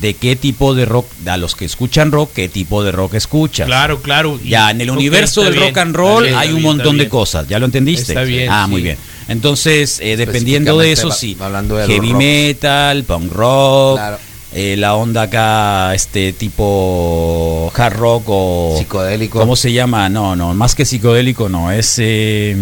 de 0.00 0.14
qué 0.14 0.34
tipo 0.36 0.74
de 0.74 0.84
rock, 0.84 1.06
a 1.26 1.36
los 1.36 1.54
que 1.54 1.64
escuchan 1.64 2.10
rock, 2.10 2.30
qué 2.34 2.48
tipo 2.48 2.82
de 2.82 2.90
rock 2.92 3.14
escuchan. 3.14 3.66
Claro, 3.66 4.00
claro. 4.02 4.38
Ya, 4.44 4.70
en 4.70 4.80
el 4.80 4.90
universo 4.90 5.42
del 5.42 5.52
bien, 5.54 5.66
rock 5.68 5.78
and 5.78 5.94
roll 5.94 6.24
bien, 6.24 6.34
hay 6.36 6.48
un 6.48 6.54
bien, 6.56 6.66
montón 6.66 6.98
de 6.98 7.08
cosas, 7.08 7.46
¿ya 7.46 7.58
lo 7.58 7.66
entendiste? 7.66 8.12
Está 8.12 8.22
bien, 8.24 8.48
Ah, 8.50 8.62
sí. 8.64 8.70
muy 8.70 8.82
bien. 8.82 8.96
Entonces, 9.28 9.98
eh, 10.02 10.16
dependiendo 10.16 10.76
de 10.78 10.92
eso, 10.92 11.10
sí. 11.12 11.36
hablando 11.40 11.76
de 11.76 11.86
Heavy 11.86 12.14
metal, 12.14 13.04
punk 13.04 13.32
rock, 13.32 13.96
Claro. 13.96 14.18
eh, 14.54 14.76
la 14.76 14.94
onda 14.96 15.22
acá, 15.22 15.94
este 15.94 16.32
tipo 16.32 17.70
hard 17.74 17.94
rock 17.96 18.24
o... 18.28 18.76
Psicodélico. 18.78 19.38
¿Cómo 19.38 19.56
se 19.56 19.72
llama? 19.72 20.08
No, 20.08 20.34
no, 20.36 20.54
más 20.54 20.74
que 20.74 20.84
psicodélico, 20.84 21.48
no, 21.48 21.70
es... 21.70 21.94
eh, 21.98 22.56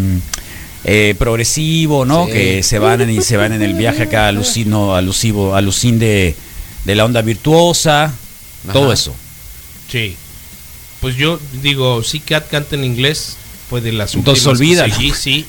eh, 0.84 1.14
progresivo, 1.18 2.04
¿no? 2.06 2.24
Sí. 2.26 2.32
Que 2.32 2.62
se 2.62 2.78
van 2.78 3.02
en, 3.02 3.10
y 3.10 3.20
se 3.22 3.36
van 3.36 3.52
en 3.52 3.60
el 3.62 3.74
viaje 3.74 4.04
acá 4.04 4.28
alucino, 4.28 4.94
alusivo, 4.94 5.54
alucin 5.54 5.98
de, 5.98 6.34
de 6.84 6.94
la 6.94 7.04
onda 7.04 7.22
virtuosa, 7.22 8.12
todo 8.72 8.92
eso. 8.92 9.14
Sí. 9.90 10.16
Pues 11.00 11.16
yo 11.16 11.38
digo, 11.62 12.02
sí, 12.02 12.20
Cat 12.20 12.48
canta 12.50 12.76
en 12.76 12.84
inglés, 12.84 13.36
pues 13.70 13.82
de 13.82 13.92
las 13.92 14.14
Entonces 14.14 14.46
olvídalo. 14.46 14.94
seguí, 14.94 15.12
sí. 15.12 15.46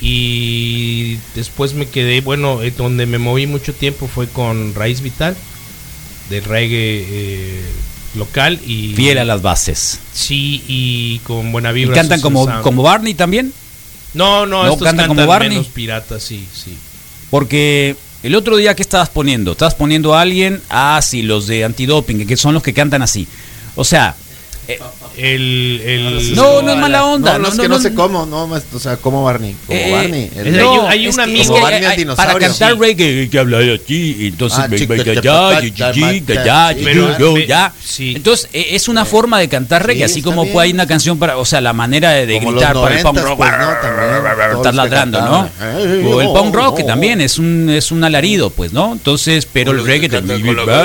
Y 0.00 1.18
después 1.34 1.74
me 1.74 1.86
quedé, 1.88 2.20
bueno, 2.20 2.62
eh, 2.62 2.72
donde 2.76 3.06
me 3.06 3.18
moví 3.18 3.46
mucho 3.46 3.72
tiempo 3.72 4.08
fue 4.12 4.28
con 4.28 4.74
Raíz 4.74 5.00
Vital, 5.00 5.36
del 6.28 6.44
reggae 6.44 7.06
eh, 7.08 7.62
local. 8.16 8.60
y 8.66 8.94
Fiel 8.94 9.18
a 9.18 9.24
las 9.24 9.42
bases. 9.42 10.00
Sí, 10.12 10.62
y 10.66 11.18
con 11.20 11.52
Buena 11.52 11.70
¿Y 11.70 11.74
Vibra. 11.74 11.94
cantan 11.94 12.18
Social 12.20 12.32
como, 12.32 12.44
Sound. 12.46 12.62
como 12.62 12.82
Barney 12.82 13.14
también? 13.14 13.52
No, 14.14 14.44
no, 14.44 14.64
¿No 14.64 14.72
estos 14.72 14.82
cantan 14.84 15.06
cantan, 15.06 15.16
como 15.16 15.26
Barney? 15.28 15.50
menos 15.50 15.68
piratas, 15.68 16.22
sí, 16.22 16.44
sí. 16.52 16.76
Porque 17.30 17.96
el 18.22 18.34
otro 18.34 18.56
día, 18.56 18.74
¿qué 18.74 18.82
estabas 18.82 19.08
poniendo? 19.08 19.52
Estabas 19.52 19.74
poniendo 19.74 20.14
a 20.14 20.20
alguien, 20.20 20.60
ah, 20.70 21.00
sí, 21.02 21.22
los 21.22 21.46
de 21.46 21.64
antidoping, 21.64 22.26
que 22.26 22.36
son 22.36 22.54
los 22.54 22.62
que 22.62 22.72
cantan 22.72 23.02
así. 23.02 23.26
O 23.74 23.84
sea, 23.84 24.14
El, 25.16 25.82
el- 25.84 26.34
No, 26.34 26.62
no 26.62 26.70
es 26.72 26.78
mala 26.78 27.04
onda. 27.04 27.32
No, 27.34 27.40
no, 27.40 27.48
es 27.48 27.60
que 27.60 27.68
no, 27.68 27.78
sé 27.78 27.92
cómo, 27.92 28.24
no, 28.24 28.46
más- 28.46 28.64
o 28.72 28.78
sea, 28.78 28.96
como 28.96 29.22
Barney. 29.22 29.54
Como 29.66 29.78
Eh, 29.78 29.90
Barney. 29.92 30.30
hay 30.34 30.48
un- 30.78 30.86
hay 30.86 31.08
un 31.08 31.20
amigo- 31.20 31.54
para 32.16 32.34
cantar 32.38 32.78
reggae 32.78 33.28
que 33.30 33.38
habla 33.38 33.58
de 33.58 33.74
aquí, 33.74 34.16
y 34.20 34.26
entonces 34.28 34.58
ya. 37.46 37.72
Entonces, 37.98 38.48
eh, 38.52 38.68
es 38.70 38.88
una 38.88 39.04
forma 39.04 39.38
de 39.38 39.48
cantar 39.48 39.86
reggae, 39.86 40.06
Sí, 40.08 40.12
así 40.12 40.22
como 40.22 40.46
puede 40.46 40.68
hay 40.68 40.72
una 40.72 40.86
canción 40.86 41.18
para, 41.18 41.36
o 41.38 41.44
sea, 41.44 41.60
la 41.60 41.72
manera 41.72 42.10
de, 42.12 42.26
de 42.26 42.38
gritar 42.38 42.74
para 42.74 42.96
el 42.96 43.02
punk 43.02 43.18
90s, 43.18 43.22
rock, 43.24 43.36
pues, 43.38 43.50
que 44.68 44.72
ladrando, 44.72 45.20
¿no? 45.20 45.50
O 46.10 46.20
el 46.20 46.26
Eh, 46.28 46.30
punk 46.34 46.54
rock, 46.54 46.76
que 46.78 46.84
también 46.84 47.20
es 47.20 47.38
un 47.38 47.68
es 47.70 47.90
un 47.92 48.02
alarido, 48.04 48.50
pues, 48.50 48.72
¿no? 48.72 48.92
Entonces, 48.92 49.46
pero 49.52 49.72
el 49.72 49.84
reggae 49.84 50.08
también, 50.08 50.44
con 50.44 50.56
la 50.56 50.62
onda, 50.62 50.82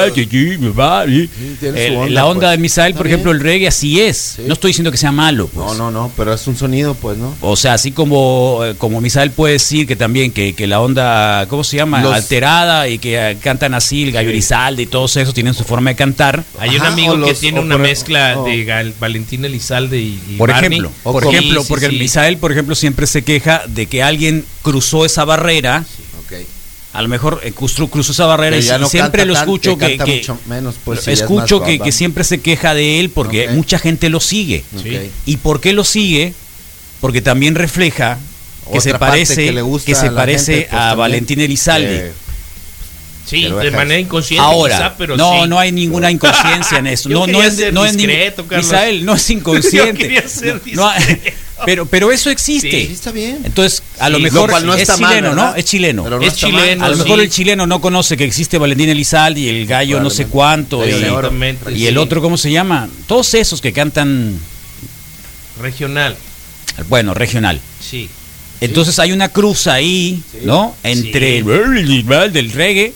onda 2.26 2.48
pues. 2.48 2.52
de 2.52 2.58
Misael, 2.58 2.94
por 2.94 3.08
ejemplo, 3.08 3.32
el 3.32 3.40
reggae 3.40 3.68
así 3.78 4.02
es. 4.02 4.38
No 4.46 4.54
estoy 4.54 4.70
diciendo 4.70 4.92
que 4.92 4.98
sea 4.98 5.12
malo, 5.12 5.48
pues. 5.48 5.66
No, 5.68 5.74
no, 5.76 5.92
no, 5.92 6.12
pero 6.18 6.34
es 6.34 6.48
un 6.48 6.58
sonido, 6.58 6.96
pues, 6.96 7.18
¿no? 7.18 7.36
O 7.42 7.56
sea, 7.56 7.74
así 7.76 7.92
como, 7.92 8.62
eh, 8.66 8.76
como 8.78 9.00
Misael 9.02 9.32
puede 9.32 9.54
decir 9.54 9.86
que 9.88 9.96
también 9.96 10.32
que, 10.32 10.54
que 10.56 10.66
la 10.68 10.82
onda, 10.82 11.46
¿cómo 11.48 11.64
se 11.64 11.78
llama? 11.78 12.02
Los- 12.02 12.14
Alterada 12.14 12.88
y 12.88 12.98
que 12.98 13.18
eh, 13.32 13.38
cantan 13.42 13.74
así, 13.74 14.04
el 14.04 14.12
gallo 14.12 14.30
Elizalde 14.32 14.84
y 14.84 14.86
todos 14.88 15.16
esos 15.18 15.34
tienen 15.34 15.54
su 15.54 15.64
forma 15.64 15.92
de 15.92 15.96
cantar. 15.96 16.44
Hay 16.60 16.76
un 16.76 16.82
amigo 16.86 17.24
que 17.24 17.34
tiene 17.36 17.60
una 17.60 17.76
por- 17.76 17.82
mezcla 17.84 18.40
o- 18.40 18.46
de 18.46 18.66
Gal- 18.66 18.94
Valentín 19.00 19.46
Elizalde 19.46 20.00
y, 20.02 20.20
y 20.30 20.36
Por 20.38 20.50
Barney. 20.52 20.80
ejemplo, 20.80 20.92
por 21.04 21.24
ejemplo, 21.26 21.62
Sí, 21.62 21.68
sí, 21.68 21.70
porque. 21.70 21.90
Misael, 21.90 22.38
por 22.38 22.52
ejemplo, 22.52 22.74
siempre 22.76 23.06
se 23.08 23.24
queja 23.24 23.62
de 23.68 23.86
que 23.86 24.02
alguien 24.04 24.44
cruzó 24.64 25.06
esa 25.06 25.24
barrera. 25.26 25.86
A 26.94 27.02
lo 27.02 27.10
mejor 27.10 27.42
eh, 27.44 27.52
cruzó, 27.52 27.88
cruzó 27.90 28.12
esa 28.12 28.26
barrera 28.26 28.58
Que 28.58 28.64
y 28.64 28.68
no 28.80 28.88
siempre 28.90 29.26
lo 29.26 29.34
tan- 29.34 29.44
escucho 29.44 29.78
que 29.78 29.98
que, 29.98 30.26
menos, 30.48 30.76
pues, 30.84 31.08
es 31.08 31.20
escucho 31.22 31.62
que, 31.62 31.80
que 31.80 31.92
siempre 31.92 32.24
se 32.24 32.40
queja 32.42 32.74
de 32.74 33.00
él 33.00 33.10
porque 33.12 33.50
mucha 33.50 33.78
gente 33.78 34.10
lo 34.10 34.20
sigue. 34.20 34.64
¿Y 35.26 35.38
por 35.38 35.60
qué 35.62 35.74
lo 35.74 35.84
sigue? 35.84 36.34
Porque 37.02 37.22
también 37.22 37.54
refleja 37.56 38.18
que 38.72 38.80
Otra 38.80 38.82
se 38.82 39.00
parece 39.00 39.36
que 39.46 39.52
le 39.52 39.62
gusta 39.62 39.86
que 39.86 39.96
se 39.96 40.08
a 40.08 40.16
parece 40.16 40.54
gente, 40.54 40.68
pues, 40.70 40.74
a 40.74 40.78
también, 40.90 40.98
Valentín 40.98 41.40
Elizalde. 41.42 41.88
que- 41.88 42.28
Sí, 43.30 43.44
de 43.44 43.72
manera 43.72 44.00
inconsciente 44.00 44.42
Ahora, 44.42 44.78
quizá, 44.78 44.96
pero 44.98 45.18
no, 45.18 45.44
sí. 45.44 45.50
no 45.50 45.60
hay 45.60 45.74
ninguna 45.74 46.10
inconsciencia 46.10 46.78
en 46.78 46.88
eso. 46.88 47.10
Yo 47.10 47.20
No, 47.20 47.28
no 47.28 47.44
es, 47.44 47.56
ser 47.58 47.74
no 47.74 47.86
es 47.86 47.94
ni- 47.96 48.08
discreto, 48.08 48.46
Carlos. 48.48 48.66
Misael, 48.68 49.06
no 49.06 49.16
es 49.16 49.28
Yo 49.28 49.34
inconsciente. 49.34 49.94
quería 49.98 50.28
ser 50.30 50.62
No 50.74 50.90
discreto. 50.90 51.34
Pero, 51.66 51.86
pero 51.86 52.12
eso 52.12 52.30
existe. 52.30 52.70
Sí, 52.88 52.90
está 52.94 53.12
bien. 53.12 53.40
Entonces, 53.44 53.82
a 54.00 54.10
lo 54.10 54.18
Sí, 54.18 54.24
mejor 54.24 54.42
lo 54.42 54.48
cual 54.54 54.66
no 54.66 54.74
es 54.76 54.82
está 54.82 54.98
mal, 54.98 55.16
chileno, 55.16 55.36
¿no? 55.36 55.56
Es 55.56 55.66
chileno. 55.66 56.04
Pero 56.04 56.20
no 56.20 56.26
Es 56.26 56.34
mal. 56.34 56.52
chileno, 56.52 56.86
a 56.86 56.90
lo 56.90 56.96
sí. 56.98 57.04
mejor 57.04 57.20
el 57.20 57.30
chileno 57.30 57.68
no 57.68 57.82
conoce 57.82 58.16
que 58.18 58.24
existe 58.24 58.58
Valentín 58.58 58.90
Elizalde 58.90 59.40
y 59.42 59.50
el 59.50 59.66
gallo 59.66 60.00
no 60.00 60.10
sé 60.10 60.28
cuánto. 60.28 60.86
Y, 60.86 60.90
y 60.90 61.86
el 61.88 61.94
sí. 61.94 61.98
otro, 61.98 62.22
¿cómo 62.22 62.38
se 62.38 62.52
llama? 62.52 62.90
Todos 63.08 63.34
esos 63.34 63.62
que 63.62 63.74
cantan, 63.74 64.40
Regional, 65.62 66.16
bueno, 66.90 67.14
regional. 67.14 67.60
sí. 67.80 68.10
Entonces 68.60 68.98
hay 68.98 69.12
una 69.12 69.30
cruz 69.30 69.68
ahí, 69.68 70.24
¿no? 70.44 70.76
Entre 70.84 71.44
Sí. 71.44 71.44
el 72.24 72.34
del 72.34 72.52
reggae 72.52 72.92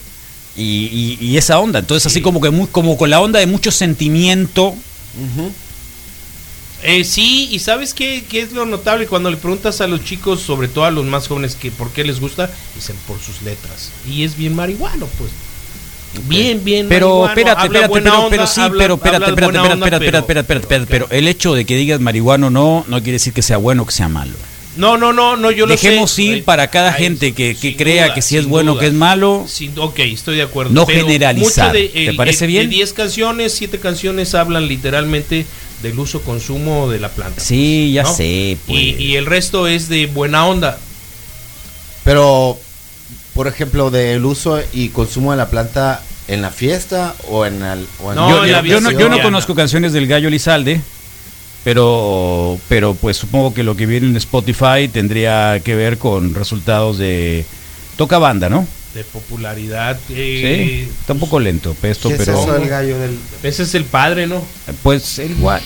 y, 0.58 0.64
y- 0.64 1.18
y 1.22 1.38
esa 1.38 1.60
onda. 1.60 1.78
Entonces 1.80 2.08
así 2.08 2.20
como 2.20 2.42
que 2.42 2.50
muy, 2.50 2.66
como 2.66 2.98
con 2.98 3.12
la 3.12 3.22
onda 3.22 3.40
de 3.40 3.46
mucho 3.46 3.70
sentimiento. 3.70 4.74
Eh, 6.84 7.04
sí, 7.04 7.48
y 7.52 7.60
¿sabes 7.60 7.94
qué, 7.94 8.24
qué 8.28 8.42
es 8.42 8.54
lo 8.54 8.66
notable? 8.66 9.06
Cuando 9.08 9.30
le 9.30 9.38
preguntas 9.38 9.82
a 9.82 9.88
los 9.88 10.04
chicos, 10.04 10.42
sobre 10.42 10.68
todo 10.68 10.86
a 10.86 10.92
los 10.92 11.06
más 11.06 11.28
jóvenes, 11.28 11.56
que 11.56 11.70
por 11.72 11.92
qué 11.92 12.04
les 12.04 12.20
gusta, 12.20 12.50
dicen 12.76 12.96
por 13.08 13.20
sus 13.20 13.42
letras. 13.44 13.92
Y 14.10 14.24
es 14.24 14.36
bien 14.36 14.56
marihuano, 14.56 15.08
pues. 15.18 15.30
Bien, 16.28 16.62
bien. 16.64 16.88
Pero 16.90 17.26
espérate, 17.28 17.66
espérate, 17.68 17.94
pero, 17.94 18.16
onda, 18.18 18.30
pero 18.30 18.48
sí, 18.48 18.60
habla- 18.62 18.84
pero 18.84 18.94
espérate, 18.96 19.26
espérate, 19.30 19.46
espérate, 19.58 19.74
onda, 19.74 19.86
espérate, 19.86 20.06
pero- 20.06 20.18
espérate, 20.18 20.40
espérate, 20.42 20.64
espérate, 20.66 20.88
pero 20.92 21.08
el 21.10 21.28
hecho 21.28 21.54
de 21.54 21.66
que 21.66 21.76
digas 21.78 22.02
marihuano 22.02 22.50
no, 22.50 22.84
no 22.90 22.98
quiere 22.98 23.14
decir 23.14 23.32
que 23.32 23.42
sea 23.42 23.58
bueno 23.58 23.84
o 23.84 23.86
que 23.86 23.94
sea 23.94 24.10
malo. 24.10 24.34
No, 24.76 24.98
no, 24.98 25.12
no, 25.14 25.36
no, 25.38 25.52
yo 25.52 25.66
lo 25.66 25.78
sé. 25.78 25.88
Dejemos 25.90 26.18
ir 26.20 26.34
Ay, 26.36 26.42
para 26.42 26.70
cada 26.70 26.94
gente 26.94 27.34
que, 27.34 27.56
que 27.56 27.76
crea 27.76 28.06
duda, 28.06 28.14
que 28.16 28.22
si 28.22 28.38
es 28.38 28.46
bueno 28.46 28.74
o 28.74 28.78
que 28.78 28.88
es 28.88 28.94
malo. 28.94 29.46
Sin- 29.48 29.78
ok, 29.78 30.00
estoy 30.00 30.38
de 30.38 30.44
acuerdo. 30.44 30.72
No 30.74 30.86
pero 30.86 31.02
generalizar. 31.02 31.74
¿Te 31.74 32.14
parece 32.16 32.46
el- 32.46 32.52
bien? 32.52 32.70
De 32.70 32.76
10 32.76 32.94
canciones, 32.94 33.54
7 33.54 33.80
canciones 33.80 34.34
hablan 34.36 34.68
literalmente 34.68 35.46
del 35.82 35.98
uso 36.00 36.22
consumo 36.22 36.90
de 36.90 37.00
la 37.00 37.10
planta. 37.10 37.42
Sí, 37.42 37.92
ya 37.94 38.04
¿no? 38.04 38.14
sé. 38.14 38.58
Pues. 38.68 38.80
Y, 38.80 38.96
y 38.98 39.16
el 39.16 39.26
resto 39.26 39.68
es 39.68 39.90
de 39.90 40.08
buena 40.08 40.46
onda. 40.46 40.78
Pero, 42.04 42.58
por 43.34 43.48
ejemplo, 43.48 43.92
del 43.92 44.26
uso 44.26 44.60
y 44.74 44.90
consumo 44.90 45.32
de 45.32 45.38
la 45.38 45.50
planta 45.50 46.02
en 46.28 46.42
la 46.42 46.50
fiesta 46.52 47.16
o 47.30 47.46
en 47.46 47.62
el. 47.64 47.88
o 48.04 48.10
en 48.12 48.16
No, 48.16 48.30
yo, 48.30 48.46
en 48.46 48.52
la 48.52 48.62
yo- 48.62 48.68
yo 48.68 48.82
no, 48.82 48.92
yo 48.92 49.10
no 49.10 49.22
conozco 49.22 49.54
canciones 49.56 49.94
del 49.94 50.08
Gallo 50.08 50.30
Lizalde, 50.30 50.82
pero, 51.64 52.60
pero 52.70 52.96
pues 52.96 53.18
supongo 53.18 53.54
que 53.54 53.64
lo 53.64 53.76
que 53.76 53.86
viene 53.86 54.08
en 54.08 54.18
Spotify 54.18 54.88
tendría 54.92 55.60
que 55.64 55.76
ver 55.76 55.98
con 55.98 56.34
resultados 56.34 56.98
de 56.98 57.46
toca 57.98 58.18
banda, 58.18 58.50
¿no? 58.50 58.68
De 58.94 59.04
popularidad. 59.06 59.98
Sí, 60.08 60.14
eh, 60.18 60.88
está 61.00 61.14
un 61.14 61.20
poco 61.20 61.40
lento 61.40 61.76
esto, 61.84 62.10
¿Qué 62.10 62.16
es 62.16 62.20
pero 62.26 62.42
eso 62.42 62.54
del 62.54 62.68
gallo 62.70 62.98
del.? 63.00 63.18
Ese 63.44 63.64
es 63.64 63.74
el 63.76 63.86
padre, 63.86 64.28
¿no? 64.28 64.44
pues 64.84 65.20
igual. 65.20 65.62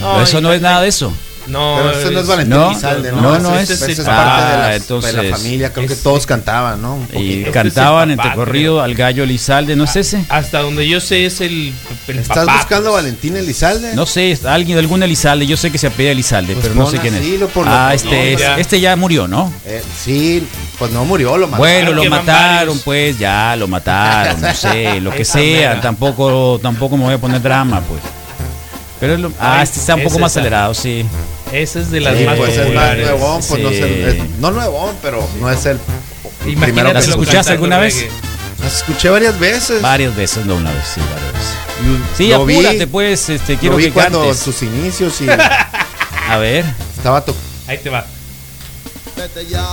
No, 0.00 0.22
eso 0.22 0.40
no 0.40 0.52
es 0.52 0.60
nada 0.62 0.80
de 0.82 0.88
eso. 0.88 1.12
No, 1.46 1.76
Pero 1.78 1.98
eso 1.98 2.10
no 2.12 2.20
es 2.20 2.26
Valentín 2.28 2.56
no, 2.56 2.70
Elizalde, 2.70 3.10
no, 3.12 3.20
¿no? 3.22 3.38
no 3.40 3.58
Ese 3.58 3.72
es- 3.72 3.82
ese 3.82 3.92
es 4.02 4.08
ah, 4.08 4.14
parte 4.14 4.52
de, 4.52 4.58
las- 4.58 4.70
de 4.70 4.76
entonces, 4.76 5.14
la 5.14 5.36
familia. 5.36 5.72
Creo 5.72 5.86
que 5.88 5.94
es- 5.94 6.02
todos 6.02 6.26
cantaban, 6.26 6.80
¿no? 6.80 6.94
Un 6.94 7.08
Y 7.14 7.42
cantaban 7.44 8.10
es 8.10 8.14
el 8.14 8.20
entre 8.20 8.34
corrido 8.36 8.80
al 8.82 8.94
Gallo 8.94 9.26
Lizalde, 9.26 9.74
¿no 9.74 9.84
es 9.84 9.96
ese? 9.96 10.24
Hasta 10.28 10.60
donde 10.60 10.86
yo 10.88 11.00
sé 11.00 11.24
es 11.26 11.40
el, 11.40 11.72
el 12.06 12.18
¿Estás 12.18 12.38
papá, 12.44 12.56
buscando 12.58 12.90
a 12.90 12.92
pues. 12.92 13.02
Valentín 13.04 13.36
Elizalde? 13.36 13.94
No 13.94 14.06
sé, 14.06 14.38
alguien 14.44 14.78
algún 14.78 15.02
Elizalde, 15.02 15.46
yo 15.46 15.56
sé 15.56 15.72
que 15.72 15.78
se 15.78 15.88
apellida 15.88 16.12
Elizalde, 16.12 16.52
Pues 16.52 16.66
pero 16.68 16.74
no 16.78 16.88
sé 16.88 16.98
quién 16.98 17.14
así, 17.14 17.34
es. 17.34 17.40
lo 17.40 17.48
por 17.48 17.66
lo- 17.66 17.72
Ah, 17.72 17.86
no, 17.88 17.94
este, 17.94 18.32
es- 18.34 18.38
ya. 18.40 18.56
este 18.58 18.78
ya 18.80 18.94
murió, 18.94 19.26
¿no? 19.26 19.52
Eh, 19.64 19.82
sí, 20.04 20.46
pues 20.80 20.90
no 20.90 21.04
murió, 21.04 21.36
lo 21.36 21.46
mataron. 21.46 21.58
Bueno, 21.58 21.92
lo 21.92 22.10
mataron, 22.10 22.78
pues 22.80 23.16
ya 23.18 23.54
lo 23.54 23.68
mataron, 23.68 24.40
no 24.40 24.52
sé, 24.54 25.00
lo 25.00 25.12
que 25.12 25.24
sea, 25.24 25.80
tampoco 25.80 26.58
tampoco 26.60 26.96
me 26.96 27.04
voy 27.04 27.14
a 27.14 27.18
poner 27.18 27.40
drama, 27.40 27.80
pues. 27.82 28.00
Pero 28.98 29.14
es 29.14 29.20
lo- 29.20 29.32
ah, 29.38 29.62
este 29.62 29.78
está 29.78 29.94
un 29.94 30.02
poco 30.02 30.18
más 30.18 30.32
acelerado, 30.32 30.74
sí. 30.74 31.06
Esa 31.52 31.80
es 31.80 31.90
de 31.90 32.00
las 32.00 32.16
Sí, 32.18 32.24
más 32.24 32.36
pues 32.36 32.50
es 32.50 32.56
más 32.58 32.66
populares. 32.66 33.06
nuevón, 33.06 33.40
pues 33.48 33.62
no, 33.62 33.68
es 33.70 33.80
el- 33.80 34.08
es- 34.08 34.30
no 34.40 34.50
nuevón, 34.50 34.96
pero 35.02 35.26
no 35.40 35.50
es 35.50 35.64
el 35.66 35.78
Imagínate 36.46 36.64
primero 36.72 36.92
¿Las 36.92 37.06
escuchaste 37.08 37.52
alguna 37.52 37.78
vez? 37.78 38.06
Las 38.62 38.76
escuché 38.78 39.08
varias 39.10 39.38
veces. 39.38 39.80
Varias 39.82 40.14
veces, 40.16 40.44
no 40.46 40.56
una 40.56 40.70
vez, 40.70 40.84
sí, 40.94 41.00
varias 41.00 41.32
veces. 41.32 41.48
Sí, 42.16 42.28
Lo 42.28 42.44
vi- 42.46 42.56
apúrate, 42.56 42.86
pues, 42.86 43.28
este, 43.30 43.56
quiero 43.56 43.72
lo 43.74 43.78
vi 43.78 43.84
que 43.84 43.92
cuando 43.92 44.20
cantes. 44.20 44.38
sus 44.38 44.62
inicios 44.62 45.20
y 45.20 45.26
A 46.28 46.36
ver, 46.38 46.64
estaba 46.96 47.22
to- 47.24 47.34
Ahí 47.66 47.78
te 47.78 47.88
va. 47.90 48.04
Vete 49.16 49.46
ya, 49.46 49.66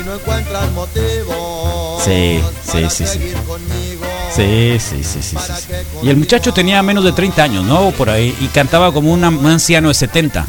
si 0.00 0.06
no 0.08 0.14
encuentras 0.14 0.70
motivos 0.72 2.02
Sí, 2.04 2.40
sí, 2.64 2.86
sí, 2.88 3.06
sí. 3.06 3.18
conmigo. 3.46 4.04
sí, 4.34 4.78
sí, 4.78 5.04
sí, 5.04 5.22
sí, 5.22 5.36
sí, 5.38 5.52
sí. 5.66 5.72
Y 6.02 6.08
el 6.08 6.16
muchacho 6.16 6.52
tenía 6.54 6.82
menos 6.82 7.04
de 7.04 7.12
30 7.12 7.42
años, 7.42 7.64
¿no? 7.64 7.90
Por 7.92 8.08
ahí, 8.08 8.34
y 8.40 8.46
cantaba 8.46 8.92
como 8.92 9.12
una- 9.12 9.28
un 9.28 9.46
anciano 9.46 9.88
de 9.88 9.94
70. 9.94 10.46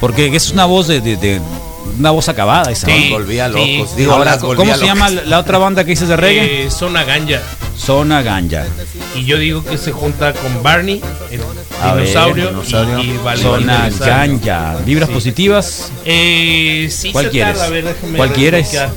Porque 0.00 0.34
es 0.34 0.50
una 0.50 0.64
voz 0.64 0.86
de, 0.88 1.00
de- 1.00 1.16
de- 1.16 1.40
una 1.98 2.10
voz 2.10 2.28
acabada 2.28 2.70
esa. 2.70 2.86
Sí. 2.86 3.08
volvía 3.10 3.48
sí. 3.48 3.76
locos. 3.78 3.96
Digo, 3.96 4.12
Ahora, 4.12 4.38
¿cómo 4.38 4.54
se 4.56 4.64
locas. 4.66 4.80
llama 4.82 5.10
la 5.10 5.38
otra 5.38 5.58
banda 5.58 5.84
que 5.84 5.90
dices 5.90 6.08
de 6.08 6.16
reggae? 6.16 6.64
Eh, 6.66 6.70
Zona 6.70 7.04
Ganja. 7.04 7.40
Zona 7.78 8.22
Ganja. 8.22 8.64
Y 9.14 9.24
yo 9.24 9.38
digo 9.38 9.64
que 9.64 9.76
se 9.78 9.92
junta 9.92 10.32
con 10.32 10.62
Barney, 10.62 11.00
el 11.30 11.40
A 11.82 11.94
ver, 11.94 12.06
dinosaurio, 12.06 12.48
dinosaurio. 12.48 12.98
y, 13.00 13.10
y 13.10 13.16
Valentín 13.18 13.50
Zona. 13.52 13.90
Ganja. 14.06 14.76
¿Vibras 14.84 15.08
positivas? 15.10 15.90
Eh, 16.04 16.88
sí, 16.90 17.10
¿Cuál 17.12 17.26
se 17.26 17.30
quieres? 17.30 17.56
tarda, 17.58 17.70
ver, 17.70 17.96
¿Cuál 18.16 18.32
quieres? 18.32 18.70
verificar. 18.72 18.90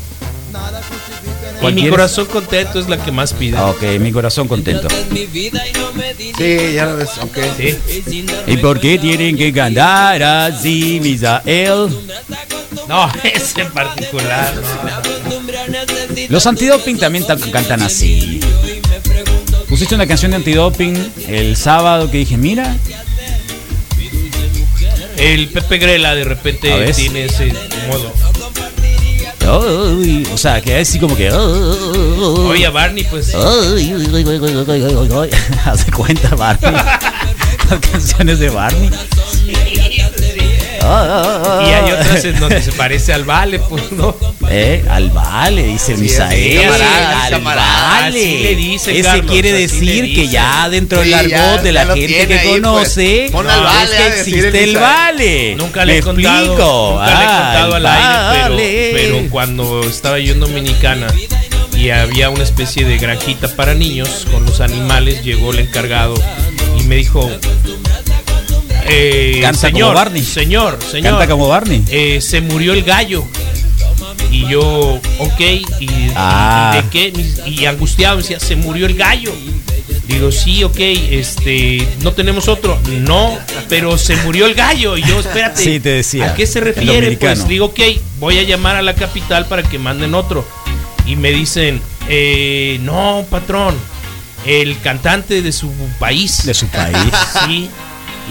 ¿Cuál 1.59 1.71
Y 1.71 1.75
mi 1.75 1.81
quieres? 1.81 1.97
corazón 1.97 2.25
contento 2.27 2.79
es 2.79 2.87
la 2.87 3.03
que 3.03 3.11
más 3.11 3.33
pide. 3.33 3.57
Ah, 3.57 3.67
Ok, 3.71 3.81
mi 3.99 4.11
corazón 4.11 4.47
contento. 4.47 4.87
Sí, 6.37 6.57
ya 6.75 6.85
lo 6.85 6.97
ves, 6.97 7.09
ok. 7.19 7.37
Sí. 7.57 8.23
¿Y 8.45 8.57
por 8.57 8.79
qué 8.79 8.99
tienen 8.99 9.35
que 9.35 9.51
cantar 9.51 10.21
así, 10.21 10.99
Misael? 11.01 11.89
No, 12.89 13.11
ese 13.23 13.61
en 13.61 13.71
particular. 13.71 14.53
Los 16.29 16.45
antidoping 16.47 16.97
también 16.97 17.25
ta- 17.27 17.37
cantan 17.51 17.81
así. 17.81 18.39
Pusiste 19.67 19.95
una 19.95 20.07
canción 20.07 20.31
de 20.31 20.37
antidoping 20.37 20.95
el 21.27 21.55
sábado 21.57 22.09
que 22.09 22.17
dije, 22.19 22.37
mira. 22.37 22.75
El 25.17 25.49
Pepe 25.49 25.79
Grela 25.79 26.15
de 26.15 26.23
repente 26.23 26.69
tiene 26.95 27.25
ese 27.25 27.51
modo. 27.87 28.13
Ay, 29.49 30.27
o 30.33 30.37
sea, 30.37 30.61
que 30.61 30.79
es 30.79 30.87
así 30.89 30.99
como 30.99 31.15
que. 31.15 31.31
Oye, 31.31 32.65
a 32.65 32.69
Barney, 32.69 33.03
pues. 33.09 33.33
De 35.85 35.91
cuenta, 35.91 36.29
Barney. 36.35 36.71
Las 37.69 37.79
canciones 37.91 38.39
de 38.39 38.49
Barney. 38.49 38.89
Y 40.87 41.73
hay 41.73 41.91
otras 41.91 42.23
en 42.25 42.39
donde 42.39 42.61
se 42.61 42.71
parece 42.71 43.13
al 43.13 43.23
Vale, 43.25 43.59
pues, 43.59 43.91
¿no? 43.91 44.15
Eh, 44.49 44.85
al 44.89 45.09
vale, 45.11 45.63
dice 45.63 45.91
el 45.93 45.97
Sí, 45.97 46.03
Misael. 46.03 46.61
camarada, 46.61 47.23
al 47.25 47.31
camarada. 47.31 47.89
vale. 48.01 48.19
Así 48.19 48.37
le 48.43 48.55
dice, 48.55 48.91
Ese 48.93 49.03
Carlos, 49.03 49.31
quiere 49.31 49.51
decir 49.53 50.05
le 50.05 50.13
que 50.13 50.27
ya 50.29 50.69
dentro 50.69 50.99
del 50.99 51.07
Sí, 51.09 51.13
argot 51.13 51.61
de 51.61 51.71
la 51.73 51.85
gente 51.87 52.27
que 52.27 52.33
ahí, 52.39 52.47
pues. 52.47 52.61
conoce, 52.61 53.25
al 53.25 53.31
no, 53.31 53.43
vale 53.63 53.83
es 53.83 53.91
a 53.91 53.97
que 53.97 54.19
existe 54.19 54.63
el 54.63 54.77
vale. 54.77 55.55
Nunca 55.57 55.83
le 55.85 55.93
he 55.93 55.95
Me 55.97 56.01
contado, 56.03 56.45
explico. 56.45 56.91
nunca 56.93 57.05
le 57.05 57.11
he 57.11 57.27
Ah, 57.27 57.51
contado 57.53 57.75
al 57.75 57.85
aire, 57.85 58.89
pero 58.93 59.29
cuando 59.29 59.81
estaba 59.83 60.19
yo 60.19 60.33
en 60.33 60.39
Dominicana 60.39 61.07
y 61.75 61.89
había 61.89 62.29
una 62.29 62.43
especie 62.43 62.85
de 62.85 62.97
granjita 62.97 63.49
para 63.49 63.73
niños 63.73 64.25
con 64.31 64.45
los 64.45 64.61
animales, 64.61 65.23
llegó 65.23 65.51
el 65.51 65.59
encargado 65.59 66.13
y 66.79 66.83
me 66.83 66.95
dijo, 66.95 67.29
eh, 68.87 69.39
Canta 69.41 69.67
como 69.67 69.71
señor, 69.77 69.95
Barney. 69.95 70.23
señor, 70.23 70.79
señor, 70.81 71.11
Canta 71.11 71.27
como 71.27 71.47
Barney. 71.47 71.83
eh, 71.89 72.19
se 72.21 72.41
murió 72.41 72.73
el 72.73 72.83
gallo. 72.83 73.23
Y 74.31 74.47
yo, 74.49 74.99
ok, 75.19 75.39
y, 75.79 75.87
Ah. 76.15 76.81
de 76.83 76.89
qué? 76.89 77.13
Y 77.45 77.65
angustiado, 77.65 78.17
me 78.17 78.21
decía, 78.23 78.39
se 78.39 78.55
murió 78.55 78.85
el 78.85 78.95
gallo. 78.95 79.33
Digo, 80.07 80.31
sí, 80.31 80.63
ok, 80.63 80.77
este, 80.79 81.85
no 82.01 82.13
tenemos 82.13 82.47
otro. 82.47 82.77
No, 83.01 83.37
pero 83.69 83.97
se 83.97 84.15
murió 84.17 84.45
el 84.45 84.53
gallo. 84.53 84.97
Y 84.97 85.03
yo, 85.03 85.19
espérate, 85.19 85.61
Sí, 85.61 85.79
te 85.79 85.89
decía, 85.89 86.31
¿a 86.31 86.33
qué 86.35 86.45
se 86.47 86.59
refiere? 86.61 87.15
Pues 87.17 87.47
digo, 87.47 87.67
ok, 87.67 87.79
voy 88.19 88.37
a 88.39 88.43
llamar 88.43 88.75
a 88.77 88.81
la 88.81 88.95
capital 88.95 89.45
para 89.47 89.63
que 89.63 89.77
manden 89.79 90.13
otro. 90.15 90.45
Y 91.05 91.15
me 91.15 91.31
dicen, 91.31 91.81
eh, 92.09 92.79
no, 92.81 93.25
patrón, 93.29 93.75
el 94.45 94.79
cantante 94.79 95.41
de 95.41 95.51
su 95.51 95.69
país. 95.99 96.45
De 96.45 96.53
su 96.53 96.67
país. 96.67 96.97
Sí, 97.47 97.69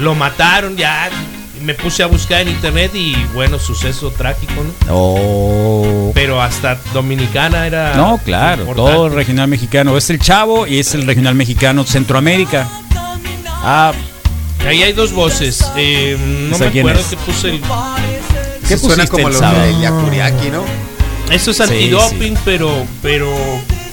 lo 0.01 0.15
mataron 0.15 0.77
ya. 0.77 1.09
Me 1.63 1.75
puse 1.75 2.03
a 2.03 2.07
buscar 2.07 2.43
en 2.43 2.49
internet 2.49 2.93
y 2.95 3.17
bueno, 3.35 3.59
suceso 3.59 4.11
trágico, 4.11 4.53
¿no? 4.63 4.73
Oh. 4.95 6.13
Pero 6.15 6.41
hasta 6.41 6.79
Dominicana 6.93 7.67
era. 7.67 7.95
No, 7.95 8.19
claro, 8.25 8.63
importante. 8.63 8.93
todo 8.93 9.07
el 9.09 9.13
regional 9.15 9.49
mexicano. 9.49 9.97
Es 9.97 10.09
el 10.11 10.21
Chavo 10.21 10.67
y 10.67 10.79
es 10.79 10.95
el 10.95 11.07
regional 11.07 11.35
mexicano 11.35 11.85
Centroamérica. 11.85 12.69
Ah, 13.47 13.93
Ahí 14.67 14.83
hay 14.83 14.93
dos 14.93 15.13
voces. 15.13 15.65
eh, 15.77 16.17
no 16.51 16.57
¿Esa 16.57 16.71
me 16.71 16.79
acuerdo 16.81 17.01
es? 17.01 17.07
que 17.07 17.17
puse 17.17 17.51
el. 17.51 17.61
¿qué 18.69 18.77
Suena 18.77 19.05
pusiste 19.05 19.09
como 19.09 19.29
el 19.29 19.35
los 19.35 19.41
de 19.41 19.81
Yakuriaki, 19.81 20.51
¿no? 20.51 20.65
Eso 21.31 21.51
es 21.51 21.57
Sí, 21.57 21.63
antidoping, 21.63 22.37
pero 22.45 22.87
pero 23.03 23.35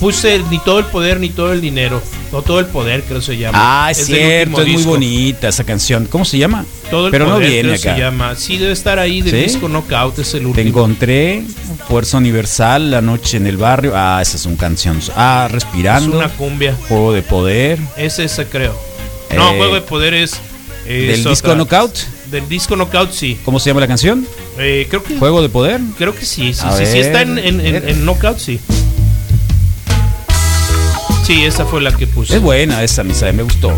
puse 0.03 0.41
ni 0.51 0.59
todo 0.59 0.79
el 0.79 0.85
poder 0.85 1.19
ni 1.21 1.29
todo 1.29 1.53
el 1.53 1.61
dinero. 1.61 2.01
No 2.33 2.41
todo 2.41 2.59
el 2.59 2.65
poder, 2.65 3.03
creo 3.03 3.21
se 3.21 3.37
llama. 3.37 3.57
Ah, 3.85 3.91
es 3.91 4.05
cierto, 4.05 4.61
es 4.61 4.67
muy 4.67 4.83
bonita 4.83 5.47
esa 5.47 5.63
canción. 5.63 6.07
¿Cómo 6.09 6.25
se 6.25 6.37
llama? 6.37 6.65
Todo 6.91 7.05
el 7.07 7.11
Pero 7.11 7.25
no 7.27 7.35
poder, 7.35 7.47
viene 7.49 7.61
creo 7.69 7.73
acá. 7.81 7.95
se 7.95 8.01
llama. 8.01 8.35
Sí, 8.35 8.57
debe 8.57 8.73
estar 8.73 8.99
ahí 8.99 9.21
del 9.21 9.31
¿Sí? 9.31 9.43
disco 9.53 9.69
Knockout, 9.69 10.19
es 10.19 10.33
el 10.33 10.41
Te 10.41 10.45
último. 10.47 10.67
encontré, 10.67 11.43
Fuerza 11.87 12.17
Universal, 12.17 12.91
La 12.91 13.01
Noche 13.01 13.37
en 13.37 13.47
el 13.47 13.55
Barrio. 13.57 13.93
Ah, 13.95 14.19
esa 14.21 14.35
es 14.35 14.45
un 14.45 14.57
canción. 14.57 14.99
Ah, 15.15 15.45
Es 15.47 15.53
Respirando, 15.53 16.17
una 16.17 16.27
cumbia. 16.29 16.75
Juego 16.89 17.13
de 17.13 17.21
Poder. 17.21 17.79
Es 17.95 18.19
esa, 18.19 18.43
creo. 18.45 18.75
No, 19.35 19.51
Eh, 19.53 19.57
Juego 19.57 19.75
de 19.75 19.81
Poder 19.81 20.13
es. 20.15 20.33
es 20.85 21.07
¿Del 21.07 21.23
disco. 21.23 21.55
Knockout? 21.55 21.95
Del 22.29 22.49
disco 22.49 22.75
Knockout, 22.75 23.11
sí. 23.13 23.37
¿Cómo 23.45 23.59
se 23.59 23.69
llama 23.69 23.79
la 23.79 23.87
canción? 23.87 24.27
Eh, 24.59 24.85
creo 24.89 25.01
que. 25.03 25.17
¿Juego 25.17 25.41
de 25.41 25.49
Poder? 25.49 25.79
Creo 25.97 26.13
que 26.13 26.25
sí, 26.25 26.53
sí, 26.53 26.65
sí, 26.85 26.97
está 26.99 27.21
en, 27.21 27.37
en, 27.37 27.61
en- 27.65 27.87
en 27.87 28.03
Knockout, 28.05 28.39
sí. 28.39 28.59
Sí, 31.23 31.45
esa 31.45 31.65
fue 31.65 31.81
la 31.81 31.91
que 31.91 32.05
puse. 32.05 32.35
Es 32.35 32.41
buena 32.41 32.83
esa, 32.83 33.03
misa, 33.03 33.31
me 33.31 33.43
gustó. 33.43 33.71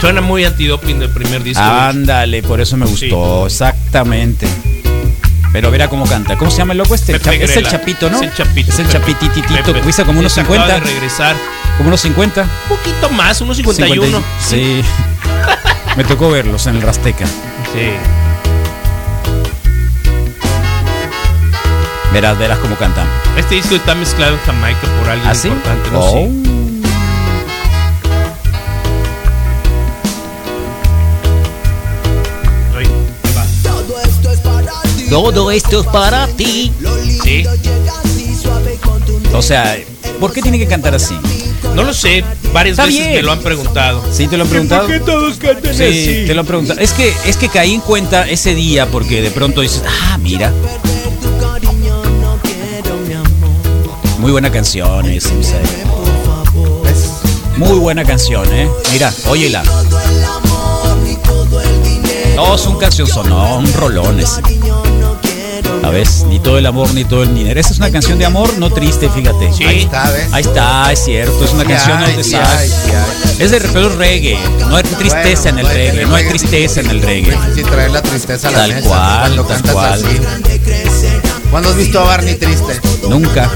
Suena 0.00 0.20
muy 0.20 0.44
antidoping 0.44 0.98
del 0.98 1.10
primer 1.10 1.42
disco. 1.42 1.62
Ándale, 1.62 2.42
por 2.42 2.60
eso 2.60 2.76
me 2.76 2.86
gustó, 2.86 3.46
exactamente. 3.46 4.48
Pero 5.52 5.70
verá 5.70 5.88
cómo 5.88 6.06
canta. 6.06 6.36
¿Cómo 6.36 6.50
se 6.50 6.58
llama 6.58 6.72
el 6.72 6.78
loco 6.78 6.94
este? 6.94 7.12
El 7.12 7.42
es 7.42 7.56
el 7.56 7.66
chapito, 7.66 8.10
¿no? 8.10 8.16
Es 8.16 8.22
el 8.22 8.34
chapito. 8.34 8.70
Es 8.70 8.78
el 8.80 8.88
chapitititito 8.88 9.72
que 9.72 10.04
como 10.04 10.20
unos 10.20 10.32
Ese 10.32 10.42
acaba 10.42 10.66
50. 10.66 10.74
de 10.74 10.80
regresar. 10.80 11.36
Como 11.76 11.88
unos 11.88 12.00
50. 12.00 12.42
Un 12.42 12.76
poquito 12.76 13.10
más, 13.10 13.40
unos 13.40 13.56
51. 13.56 14.22
Sí. 14.40 14.82
me 15.96 16.04
tocó 16.04 16.30
verlos 16.30 16.66
en 16.66 16.76
el 16.76 16.82
Rasteca. 16.82 17.26
Sí. 17.26 18.27
Verás, 22.12 22.38
verás 22.38 22.58
cómo 22.58 22.76
cantan. 22.76 23.06
Este 23.36 23.56
disco 23.56 23.74
está 23.74 23.94
mezclado 23.94 24.34
en 24.34 24.40
Jamaica 24.40 24.80
por 24.98 25.08
alguien 25.10 25.30
¿Ah, 25.30 25.34
sí? 25.34 25.48
importante, 25.48 25.90
¿no? 25.90 26.00
Oh. 26.00 26.12
Sí. 26.12 27.28
Todo 33.68 34.00
esto 34.02 34.30
es 34.32 34.40
para 34.40 34.72
ti. 34.82 35.04
Todo 35.10 35.50
esto 35.50 35.80
es 35.80 35.86
para 35.86 36.26
ti. 36.28 36.72
Sí. 37.24 37.44
O 39.32 39.42
sea, 39.42 39.76
¿por 40.20 40.32
qué 40.32 40.42
tiene 40.42 40.58
que 40.58 40.66
cantar 40.66 40.94
así? 40.94 41.16
No 41.74 41.82
lo 41.84 41.92
sé, 41.94 42.24
varias 42.52 42.72
Está 42.74 42.86
veces 42.86 43.00
bien. 43.00 43.14
me 43.14 43.22
lo 43.22 43.32
han 43.32 43.40
preguntado. 43.40 44.02
¿Sí 44.12 44.26
te 44.26 44.36
lo 44.36 44.44
han 44.44 44.50
preguntado? 44.50 44.82
¿Por 44.82 44.92
qué 44.92 45.00
todos 45.00 45.36
cantan 45.36 45.74
Sí, 45.74 45.82
así? 45.84 46.24
te 46.26 46.34
lo 46.34 46.40
han 46.40 46.46
preguntado. 46.46 46.80
Es 46.80 46.92
que, 46.92 47.14
es 47.26 47.36
que 47.36 47.48
caí 47.48 47.74
en 47.74 47.80
cuenta 47.80 48.28
ese 48.28 48.54
día 48.54 48.86
porque 48.86 49.22
de 49.22 49.30
pronto 49.30 49.60
dices, 49.60 49.82
ah, 49.86 50.18
mira, 50.18 50.52
muy 54.28 54.32
buena 54.34 54.52
canción 54.52 55.06
favor. 55.10 55.32
Muy 57.56 57.78
buena 57.78 58.04
canción, 58.04 58.46
¿eh? 58.52 58.68
Mira, 58.92 59.10
óyela. 59.26 59.62
No, 62.36 62.54
es 62.54 62.66
un 62.66 62.76
canción 62.76 63.08
sonón, 63.08 63.64
un 63.64 63.72
rolón 63.72 64.20
ese. 64.20 64.42
No 65.80 65.88
A 65.88 65.90
ver, 65.90 66.06
ni 66.26 66.40
todo 66.40 66.58
el 66.58 66.66
amor 66.66 66.92
ni 66.92 67.06
todo 67.06 67.22
el 67.22 67.34
dinero. 67.34 67.58
Esa 67.58 67.70
es 67.72 67.78
una 67.78 67.90
canción 67.90 68.18
de 68.18 68.26
amor, 68.26 68.52
no 68.58 68.68
triste, 68.70 69.08
fíjate. 69.08 69.50
Sí. 69.50 69.64
Ahí 69.64 69.78
está, 69.84 70.10
¿ves? 70.10 70.28
Ahí 70.30 70.42
está, 70.42 70.92
es 70.92 71.04
cierto, 71.06 71.44
es 71.46 71.52
una 71.54 71.64
Sí 71.64 71.70
canción 71.70 71.98
donde 71.98 72.22
sí 72.22 72.30
sabes. 72.32 72.74
hay. 72.84 73.36
Es 73.38 73.50
de 73.50 73.60
es 73.60 73.96
reggae, 73.96 74.38
no 74.68 74.76
hay 74.76 74.82
tristeza 74.82 75.48
en 75.48 75.58
el 75.60 75.64
Bueno, 75.64 75.78
reggae, 75.78 76.04
no 76.06 76.14
hay 76.16 76.28
tristeza 76.28 76.80
en 76.80 76.90
el 76.90 77.00
reggae. 77.00 77.34
Traer 77.62 77.92
la 77.92 78.02
tristeza 78.02 78.48
a 78.48 78.50
la 78.50 78.58
Tal 78.58 78.74
mesa. 78.74 78.88
cual, 78.88 79.20
cuando 79.20 79.44
tal 79.44 79.56
cantas 79.56 79.72
cual. 79.72 79.92
así. 80.04 80.20
¿Cuándo 81.50 81.70
has 81.70 81.76
visto 81.76 81.98
a 81.98 82.04
Barney 82.04 82.34
triste? 82.34 82.78
Nunca. 83.08 83.50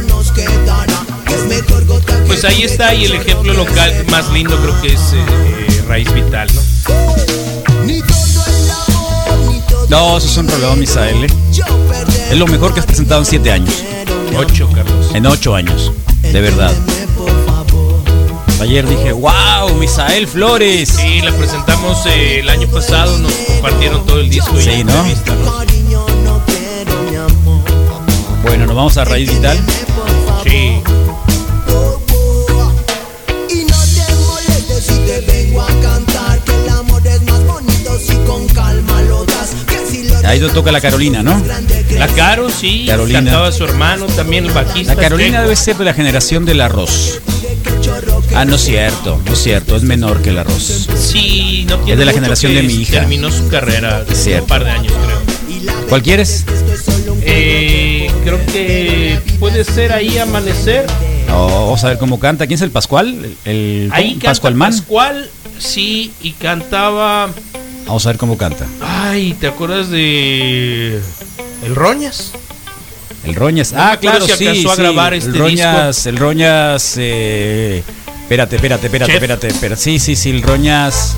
Pues 2.27 2.45
ahí 2.45 2.63
está, 2.63 2.95
y 2.95 3.05
el 3.05 3.13
ejemplo 3.15 3.53
local 3.53 4.05
más 4.11 4.31
lindo 4.31 4.57
creo 4.57 4.81
que 4.81 4.89
es 4.89 5.13
eh, 5.13 5.17
eh, 5.19 5.85
Raíz 5.87 6.13
Vital, 6.13 6.49
¿no? 6.55 6.63
No, 9.89 10.17
eso 10.17 10.27
es 10.27 10.37
un 10.39 10.49
rolón, 10.49 10.81
Misael. 10.81 11.25
¿eh? 11.25 11.29
Es 12.31 12.39
lo 12.39 12.47
mejor 12.47 12.73
que 12.73 12.81
has 12.81 12.87
presentado 12.87 13.21
en 13.21 13.27
siete 13.27 13.53
años. 13.53 13.85
Ocho, 14.35 14.67
Carlos. 14.75 15.15
En 15.15 15.27
ocho 15.27 15.55
años. 15.55 15.93
De 16.23 16.41
verdad. 16.41 16.73
Ayer 18.63 18.89
dije, 18.89 19.13
wow, 19.13 19.75
Misael 19.79 20.27
Flores. 20.27 20.89
Sí, 20.89 21.21
la 21.21 21.31
presentamos 21.33 22.07
eh, 22.07 22.39
el 22.41 22.49
año 22.49 22.69
pasado, 22.69 23.19
nos 23.19 23.33
compartieron 23.33 24.07
todo 24.07 24.21
el 24.21 24.31
disco 24.31 24.59
y 24.59 24.63
Sí, 24.63 24.85
¿no? 24.85 25.05
Bueno, 28.43 28.67
nos 28.67 28.77
vamos 28.77 28.97
a 28.97 29.05
Raíz 29.05 29.29
Vital. 29.29 29.59
Sí. 30.45 30.81
Ahí 40.33 40.41
lo 40.41 40.49
toca 40.49 40.73
la 40.73 40.81
Carolina, 40.81 41.23
¿no? 41.23 41.39
La 41.99 42.07
Caro, 42.09 42.49
sí, 42.49 42.87
Carolina. 42.89 43.19
cantaba 43.21 43.53
su 43.53 43.65
hermano, 43.65 44.07
también 44.07 44.47
el 44.47 44.53
bajista. 44.53 44.95
La 44.95 45.01
Carolina 45.01 45.43
debe 45.43 45.55
ser 45.57 45.77
de 45.77 45.85
la 45.85 45.93
generación 45.93 46.47
del 46.47 46.63
arroz. 46.63 47.21
Ah, 48.35 48.47
no 48.47 48.55
es 48.57 48.63
cierto, 48.63 49.21
no 49.27 49.33
es 49.35 49.43
cierto, 49.43 49.77
es 49.77 49.83
menor 49.83 50.23
que 50.23 50.31
el 50.31 50.39
arroz. 50.39 50.89
Sí, 50.99 51.67
no 51.69 51.77
tiene 51.77 51.93
Es 51.93 51.99
de 51.99 52.05
la 52.07 52.13
generación 52.15 52.55
de 52.55 52.63
mi 52.63 52.73
hija. 52.73 53.01
Terminó 53.01 53.31
su 53.31 53.47
carrera 53.49 54.07
cierto. 54.15 54.45
un 54.45 54.49
par 54.49 54.65
de 54.65 54.71
años, 54.71 54.95
creo. 55.05 55.83
¿Cuál 55.91 56.03
quieres? 56.03 56.47
Eh, 57.25 58.11
creo 58.25 58.39
que 58.47 59.19
puede 59.39 59.65
ser 59.65 59.93
ahí 59.93 60.17
Amanecer. 60.17 60.87
No, 61.29 61.45
vamos 61.47 61.85
a 61.85 61.89
ver 61.89 61.99
cómo 61.99 62.19
canta. 62.19 62.47
¿Quién 62.47 62.55
es 62.57 62.63
el 62.63 62.71
Pascual? 62.71 63.09
El, 63.45 63.53
el- 63.53 63.91
Ahí 63.93 64.13
canta 64.13 64.29
Pascual 64.29 64.55
Man. 64.55 64.71
Pascual, 64.73 65.29
sí, 65.59 66.11
y 66.23 66.31
cantaba. 66.33 67.29
Vamos 67.93 68.07
a 68.07 68.09
ver 68.09 68.17
cómo 68.17 68.39
canta. 68.39 68.65
Ay, 68.81 69.35
¿te 69.35 69.47
acuerdas 69.47 69.91
de. 69.91 70.99
El 71.63 71.77
Roñas? 71.77 72.33
El 73.23 73.35
Roñas. 73.35 73.75
Ah, 73.77 73.99
claro, 74.01 74.27
si 74.27 74.33
sí, 74.33 74.47
alcanzó 74.47 74.73
a 74.73 74.77
sí. 74.77 74.81
grabar 74.81 75.13
este 75.13 75.29
el 75.29 75.39
Roñas, 75.39 76.07
el 76.07 76.17
Roñas. 76.17 76.95
Eh, 76.97 77.83
espérate, 78.23 78.57
espérate, 78.57 78.87
espérate, 78.87 79.13
Chef. 79.13 79.23
espérate, 79.23 79.49
espérate. 79.49 79.83
Sí, 79.83 79.99
sí, 79.99 80.17
sí, 80.17 80.31
el 80.31 80.41
Roñas. 80.41 81.17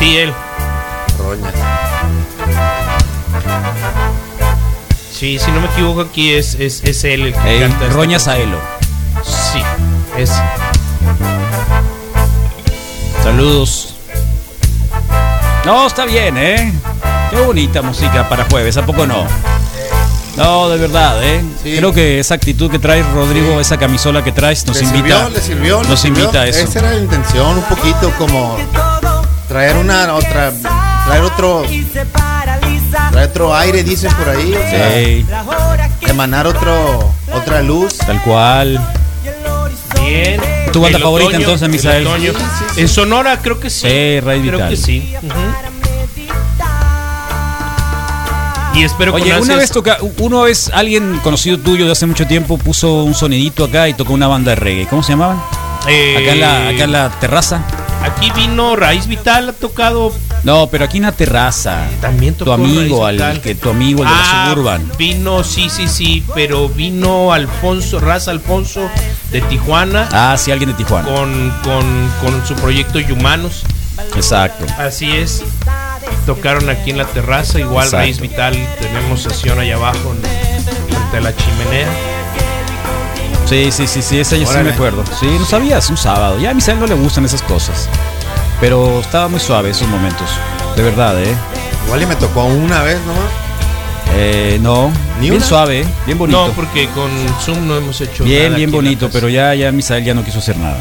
Sí, 0.00 0.16
él. 0.16 0.32
Roñas. 1.16 1.54
Sí, 5.12 5.38
si 5.38 5.50
no 5.52 5.60
me 5.60 5.68
equivoco 5.68 6.00
aquí 6.00 6.32
es, 6.32 6.54
es, 6.54 6.82
es 6.82 7.04
él 7.04 7.26
el 7.26 7.34
que 7.34 7.48
Ey, 7.54 7.60
canta. 7.60 7.84
esta 7.84 7.94
Roña 7.94 8.16
canción. 8.18 8.34
Saelo. 8.34 8.58
Sí, 9.22 9.62
es. 10.18 10.32
Saludos. 13.22 13.94
No, 15.64 15.86
está 15.86 16.04
bien, 16.04 16.36
¿eh? 16.38 16.72
Qué 17.30 17.36
bonita 17.36 17.82
música 17.82 18.28
para 18.28 18.44
jueves, 18.46 18.76
¿a 18.76 18.84
poco 18.86 19.06
no? 19.06 19.24
No, 20.36 20.68
de 20.70 20.78
verdad, 20.78 21.22
¿eh? 21.22 21.42
Sí. 21.62 21.76
Creo 21.76 21.92
que 21.92 22.18
esa 22.18 22.34
actitud 22.34 22.70
que 22.70 22.78
traes, 22.78 23.06
Rodrigo, 23.12 23.60
esa 23.60 23.76
camisola 23.76 24.24
que 24.24 24.32
traes, 24.32 24.66
nos 24.66 24.76
¿Le 24.80 24.84
invita. 24.84 25.02
sirvió? 25.26 25.28
¿Le 25.30 25.40
sirvió? 25.40 25.82
¿Le 25.82 25.88
nos 25.88 26.00
sirvió? 26.00 26.24
invita 26.24 26.40
a 26.42 26.46
eso. 26.46 26.60
Esa 26.60 26.78
era 26.78 26.90
la 26.92 26.98
intención, 26.98 27.58
un 27.58 27.64
poquito 27.64 28.10
como 28.16 28.56
traer 29.48 29.76
una 29.76 30.14
otra, 30.14 30.52
traer 31.06 31.22
otro, 31.22 31.64
traer 33.10 33.28
otro 33.28 33.54
aire, 33.54 33.82
dicen 33.82 34.12
por 34.14 34.28
ahí, 34.30 34.54
o 34.54 34.70
sea, 34.70 34.96
Ey, 34.96 35.26
emanar 36.02 36.46
otro, 36.46 37.12
otra 37.34 37.60
luz. 37.60 37.98
tal 37.98 38.22
cual. 38.22 38.80
Bien. 40.00 40.40
¿Tu 40.72 40.80
banda 40.80 40.98
El 40.98 41.02
favorita, 41.02 41.28
otoño, 41.30 41.40
entonces, 41.40 41.62
el 41.66 41.70
Misael? 41.72 42.08
En 42.76 42.88
Sonora 42.88 43.38
creo 43.42 43.58
que 43.60 43.70
sí. 43.70 43.88
Sí, 43.88 44.20
Ray 44.20 44.40
creo 44.40 44.52
Vital. 44.52 44.68
que 44.70 44.76
sí. 44.76 45.14
Y 48.74 48.84
espero 48.84 49.12
Oye, 49.14 49.36
una 49.38 49.56
vez 49.56 49.70
toca, 49.72 49.98
una 50.18 50.42
vez 50.42 50.70
alguien 50.72 51.18
conocido 51.24 51.58
tuyo 51.58 51.86
de 51.86 51.92
hace 51.92 52.06
mucho 52.06 52.26
tiempo 52.26 52.56
puso 52.56 53.02
un 53.02 53.14
sonidito 53.14 53.64
acá 53.64 53.88
y 53.88 53.94
tocó 53.94 54.12
una 54.12 54.28
banda 54.28 54.50
de 54.50 54.56
reggae. 54.56 54.86
¿Cómo 54.86 55.02
se 55.02 55.12
llamaban? 55.12 55.42
Eh, 55.88 56.16
Acá 56.18 56.32
en 56.32 56.40
la, 56.40 56.68
acá 56.68 56.84
en 56.84 56.92
la 56.92 57.10
terraza. 57.20 57.62
Aquí 58.02 58.30
vino 58.34 58.76
Raíz 58.76 59.06
Vital, 59.06 59.50
ha 59.50 59.52
tocado. 59.52 60.12
No, 60.42 60.68
pero 60.68 60.86
aquí 60.86 60.96
en 60.96 61.02
la 61.04 61.12
terraza. 61.12 61.86
También 62.00 62.34
Tu 62.34 62.44
tocó 62.46 62.54
amigo, 62.54 63.04
Raíz 63.06 63.20
al 63.20 63.28
Vital. 63.34 63.40
que 63.42 63.54
tu 63.54 63.68
amigo, 63.70 64.02
el 64.02 64.08
de 64.08 64.14
la 64.14 64.20
Ah, 64.22 64.44
Suburban. 64.48 64.90
Vino, 64.96 65.44
sí, 65.44 65.68
sí, 65.68 65.86
sí, 65.86 66.24
pero 66.34 66.68
vino 66.70 67.32
Alfonso, 67.32 68.00
Raza 68.00 68.30
Alfonso 68.30 68.88
de 69.30 69.42
Tijuana 69.42 70.08
Ah, 70.12 70.34
sí, 70.38 70.50
alguien 70.50 70.70
de 70.70 70.76
Tijuana. 70.76 71.06
con, 71.08 71.50
con, 71.62 72.10
con 72.22 72.46
su 72.46 72.54
proyecto 72.54 72.98
Humanos. 73.12 73.64
Exacto. 74.16 74.64
Así 74.78 75.10
es. 75.14 75.42
Tocaron 76.24 76.70
aquí 76.70 76.90
en 76.90 76.98
la 76.98 77.04
terraza, 77.04 77.58
igual 77.60 77.84
Exacto. 77.84 77.96
Raíz 77.98 78.20
Vital, 78.20 78.56
tenemos 78.80 79.22
sesión 79.22 79.58
allá 79.58 79.74
abajo, 79.74 80.14
en- 80.14 80.64
frente 80.88 81.16
a 81.16 81.20
la 81.20 81.36
chimenea. 81.36 81.88
Sí, 83.50 83.72
sí, 83.72 83.88
sí, 83.88 84.00
sí, 84.00 84.20
esa 84.20 84.36
yo 84.36 84.46
sí 84.46 84.58
me 84.58 84.70
acuerdo. 84.70 85.02
Sí, 85.18 85.26
no 85.26 85.44
sabías, 85.44 85.90
un 85.90 85.96
sábado. 85.96 86.38
Ya 86.38 86.50
a 86.50 86.54
Misael 86.54 86.78
no 86.78 86.86
le 86.86 86.94
gustan 86.94 87.24
esas 87.24 87.42
cosas. 87.42 87.88
Pero 88.60 89.00
estaba 89.00 89.26
muy 89.26 89.40
suave 89.40 89.70
esos 89.70 89.88
momentos. 89.88 90.28
De 90.76 90.84
verdad, 90.84 91.20
¿eh? 91.20 91.34
Igual 91.86 92.02
y 92.02 92.06
me 92.06 92.14
tocó 92.14 92.44
una 92.44 92.84
vez 92.84 93.00
nomás. 93.00 93.24
Eh, 94.14 94.60
no, 94.62 94.92
¿Ni 95.16 95.30
bien 95.30 95.34
una? 95.38 95.44
suave, 95.44 95.80
¿eh? 95.80 95.86
bien 96.06 96.16
bonito. 96.16 96.46
No, 96.46 96.52
porque 96.52 96.88
con 96.90 97.10
Zoom 97.40 97.66
no 97.66 97.76
hemos 97.76 98.00
hecho 98.00 98.22
bien, 98.22 98.44
nada 98.44 98.48
bien 98.50 98.54
aquí 98.54 98.62
en 98.62 98.70
la 98.70 98.76
bonito, 98.76 99.10
pero 99.12 99.28
ya, 99.28 99.52
ya 99.56 99.72
Misael 99.72 100.04
ya 100.04 100.14
no 100.14 100.24
quiso 100.24 100.38
hacer 100.38 100.56
nada. 100.56 100.78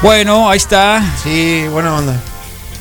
Bueno, 0.00 0.48
ahí 0.48 0.58
está. 0.58 1.02
Sí, 1.20 1.66
buena 1.72 1.96
onda. 1.96 2.14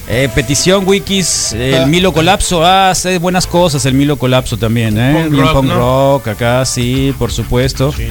Eh, 0.09 0.29
petición 0.33 0.83
Wikis, 0.87 1.51
el 1.51 1.83
Ah. 1.83 1.85
Milo 1.85 2.13
Colapso. 2.13 2.65
Ah, 2.65 2.91
hace 2.91 3.17
buenas 3.17 3.45
cosas 3.45 3.85
el 3.85 3.93
Milo 3.93 4.17
Colapso 4.17 4.57
también, 4.57 4.97
¿eh? 4.97 5.13
Punk 5.13 5.31
Bien 5.31 5.43
rock, 5.43 5.53
punk 5.53 5.67
¿no? 5.67 5.75
rock, 5.75 6.27
acá 6.29 6.63
sí, 6.65 7.13
por 7.19 7.31
supuesto. 7.31 7.91
Sí. 7.91 8.07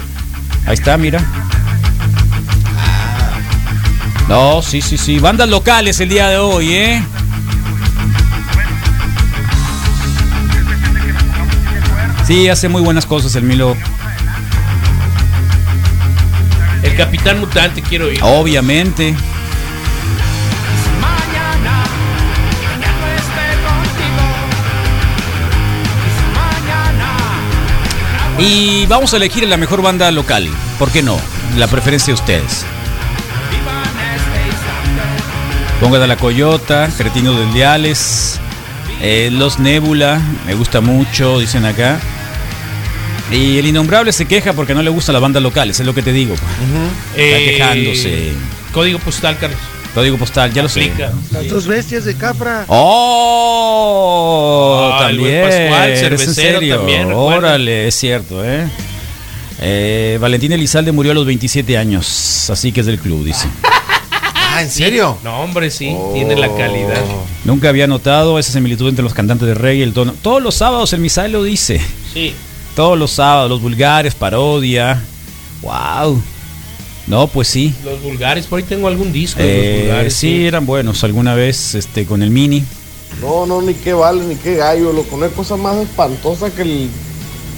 Ahí 0.66 0.74
está, 0.74 0.98
mira. 0.98 1.24
No, 4.28 4.60
sí, 4.60 4.82
sí, 4.82 4.98
sí. 4.98 5.18
Bandas 5.20 5.48
locales 5.48 5.98
el 6.00 6.08
día 6.10 6.28
de 6.28 6.36
hoy, 6.36 6.74
¿eh? 6.74 7.02
Sí, 12.26 12.48
hace 12.48 12.68
muy 12.68 12.82
buenas 12.82 13.06
cosas 13.06 13.34
el 13.36 13.44
Milo. 13.44 13.76
El 16.82 16.96
Capitán 16.96 17.38
Mutante 17.40 17.82
quiero 17.82 18.10
ir. 18.12 18.18
Obviamente. 18.22 19.14
Y 28.38 28.86
vamos 28.86 29.14
a 29.14 29.16
elegir 29.16 29.46
la 29.48 29.56
mejor 29.56 29.82
banda 29.82 30.10
local. 30.10 30.48
¿Por 30.78 30.90
qué 30.90 31.02
no? 31.02 31.18
La 31.56 31.66
preferencia 31.68 32.12
de 32.14 32.20
ustedes. 32.20 32.64
Ponga 35.80 35.98
de 35.98 36.06
la 36.06 36.16
Coyota, 36.16 36.88
Cretino 36.96 37.34
del 37.34 37.52
Diales, 37.52 38.40
eh, 39.02 39.28
Los 39.32 39.58
Nebula, 39.58 40.20
me 40.46 40.54
gusta 40.54 40.80
mucho, 40.80 41.38
dicen 41.38 41.64
acá. 41.66 41.98
Y 43.30 43.58
el 43.58 43.66
innombrable 43.66 44.12
se 44.12 44.26
queja 44.26 44.52
porque 44.52 44.74
no 44.74 44.82
le 44.82 44.90
gustan 44.90 45.14
las 45.14 45.22
bandas 45.22 45.42
locales, 45.42 45.78
es 45.80 45.84
lo 45.86 45.94
que 45.94 46.02
te 46.02 46.12
digo. 46.12 46.34
Está 46.34 47.20
Eh, 47.20 47.44
quejándose. 47.56 48.32
Código 48.72 48.98
postal, 49.00 49.36
Carlos. 49.38 49.58
Código 49.96 50.18
postal, 50.18 50.52
ya 50.52 50.62
lo 50.62 50.68
sé. 50.68 50.92
Las 51.32 51.48
dos 51.48 51.66
bestias 51.66 52.04
de 52.04 52.14
Capra. 52.14 52.66
¡Oh! 52.68 54.10
Ah, 54.92 55.06
también. 55.06 55.42
Pascual, 55.42 55.90
¿Es 55.90 56.02
en 56.02 56.34
serio? 56.34 56.76
también. 56.76 57.10
Órale, 57.14 57.88
es 57.88 57.94
cierto, 57.94 58.44
¿eh? 58.44 58.68
Eh, 59.58 60.18
Valentín 60.20 60.52
Elizalde 60.52 60.92
murió 60.92 61.12
a 61.12 61.14
los 61.14 61.24
27 61.24 61.78
años, 61.78 62.50
así 62.50 62.72
que 62.72 62.80
es 62.80 62.86
del 62.86 62.98
club, 62.98 63.24
dice. 63.24 63.48
Ah, 64.48 64.60
¿en 64.62 64.70
serio? 64.70 65.16
No, 65.22 65.40
hombre, 65.40 65.70
sí, 65.70 65.94
tiene 66.14 66.34
la 66.36 66.48
calidad. 66.48 67.02
Nunca 67.44 67.68
había 67.68 67.86
notado 67.86 68.38
esa 68.38 68.52
similitud 68.52 68.88
entre 68.88 69.02
los 69.02 69.12
cantantes 69.12 69.46
de 69.48 69.52
reggae 69.54 69.80
y 69.80 69.82
el 69.82 69.92
tono. 69.92 70.14
Todos 70.22 70.42
los 70.42 70.54
sábados 70.54 70.94
el 70.94 71.00
Misael 71.00 71.32
lo 71.32 71.42
dice. 71.42 71.78
Sí. 72.14 72.34
Todos 72.74 72.98
los 72.98 73.10
sábados, 73.10 73.50
los 73.50 73.60
vulgares, 73.60 74.14
parodia. 74.14 75.02
¡Wow! 75.60 76.22
No, 77.06 77.28
pues 77.28 77.48
sí. 77.48 77.72
Los 77.84 78.02
vulgares, 78.02 78.46
por 78.46 78.58
ahí 78.58 78.64
tengo 78.64 78.88
algún 78.88 79.12
disco 79.12 79.40
de 79.40 79.46
los 79.46 79.54
Eh, 79.64 79.78
vulgares. 79.82 80.14
sí, 80.14 80.44
eran 80.46 80.66
buenos 80.66 81.04
alguna 81.04 81.34
vez 81.34 81.74
este, 81.76 82.04
con 82.04 82.22
el 82.22 82.30
mini. 82.30 82.64
No, 83.20 83.46
no, 83.46 83.62
ni 83.62 83.74
qué 83.74 83.92
vale, 83.94 84.24
ni 84.24 84.34
qué 84.36 84.56
gallo, 84.56 84.92
loco. 84.92 85.16
No 85.16 85.24
hay 85.24 85.30
cosa 85.30 85.56
más 85.56 85.76
espantosa 85.76 86.50
que 86.50 86.62
el. 86.62 86.88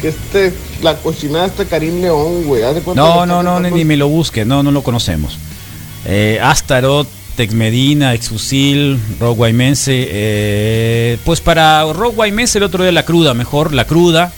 que 0.01 0.09
este. 0.09 0.53
la 0.83 0.95
cochinada 0.97 1.45
de 1.45 1.51
este 1.51 1.67
Karim 1.67 2.01
León, 2.03 2.45
güey. 2.45 2.63
Haz 2.63 2.75
de 2.75 2.83
cuenta 2.83 3.03
No, 3.03 3.25
no, 3.27 3.43
no, 3.43 3.59
ni 3.59 3.85
me 3.85 3.97
lo 3.97 4.09
busque, 4.09 4.45
no, 4.45 4.63
no 4.63 4.71
lo 4.71 4.83
conocemos. 4.83 5.39
Eh, 6.05 6.39
Astaroth, 6.43 7.09
Tex 7.37 7.55
Medina, 7.55 8.15
Exfusil, 8.15 8.99
Rock 9.19 9.39
Guaymense. 9.39 10.07
eh, 10.11 11.19
pues 11.25 11.41
para 11.41 11.91
Rock 11.93 12.15
Guaymense 12.17 12.59
el 12.59 12.65
otro 12.65 12.83
día 12.85 12.93
la 12.93 13.05
cruda, 13.05 13.33
mejor 13.35 13.73
la 13.73 13.87
cruda. 13.87 14.33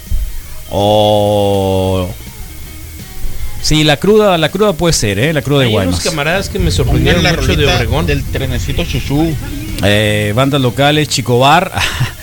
O. 0.71 2.07
Sí, 3.61 3.83
la 3.83 3.97
cruda, 3.97 4.37
la 4.37 4.49
cruda 4.49 4.73
puede 4.73 4.93
ser, 4.93 5.19
¿eh? 5.19 5.33
La 5.33 5.41
cruda 5.41 5.59
de 5.59 5.65
Hay 5.67 5.73
unos 5.73 5.85
Guaymas. 5.85 6.03
camaradas 6.03 6.49
que 6.49 6.57
me 6.59 6.71
sorprendieron 6.71 7.21
la 7.23 7.33
mucho 7.33 7.55
de 7.55 7.67
Obregón. 7.67 8.05
del 8.07 8.23
trenecito 8.23 8.83
chuchú. 8.83 9.33
Eh, 9.83 10.33
bandas 10.35 10.59
locales, 10.61 11.07
Chico 11.09 11.37
Bar, 11.39 11.71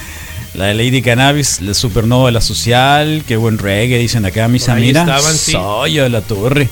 la 0.55 0.67
de 0.67 0.75
Lady 0.75 1.01
Cannabis, 1.01 1.61
la 1.61 1.75
Supernova 1.75 2.27
de 2.27 2.33
la 2.33 2.41
Social, 2.41 3.23
qué 3.27 3.37
buen 3.37 3.59
reggae, 3.59 3.99
dicen 3.99 4.25
acá, 4.25 4.49
mis 4.49 4.69
amigas. 4.69 5.07
estaban, 5.09 5.35
sí. 5.37 5.53
Soya 5.53 6.03
de 6.03 6.09
la 6.09 6.21
Torre. 6.23 6.69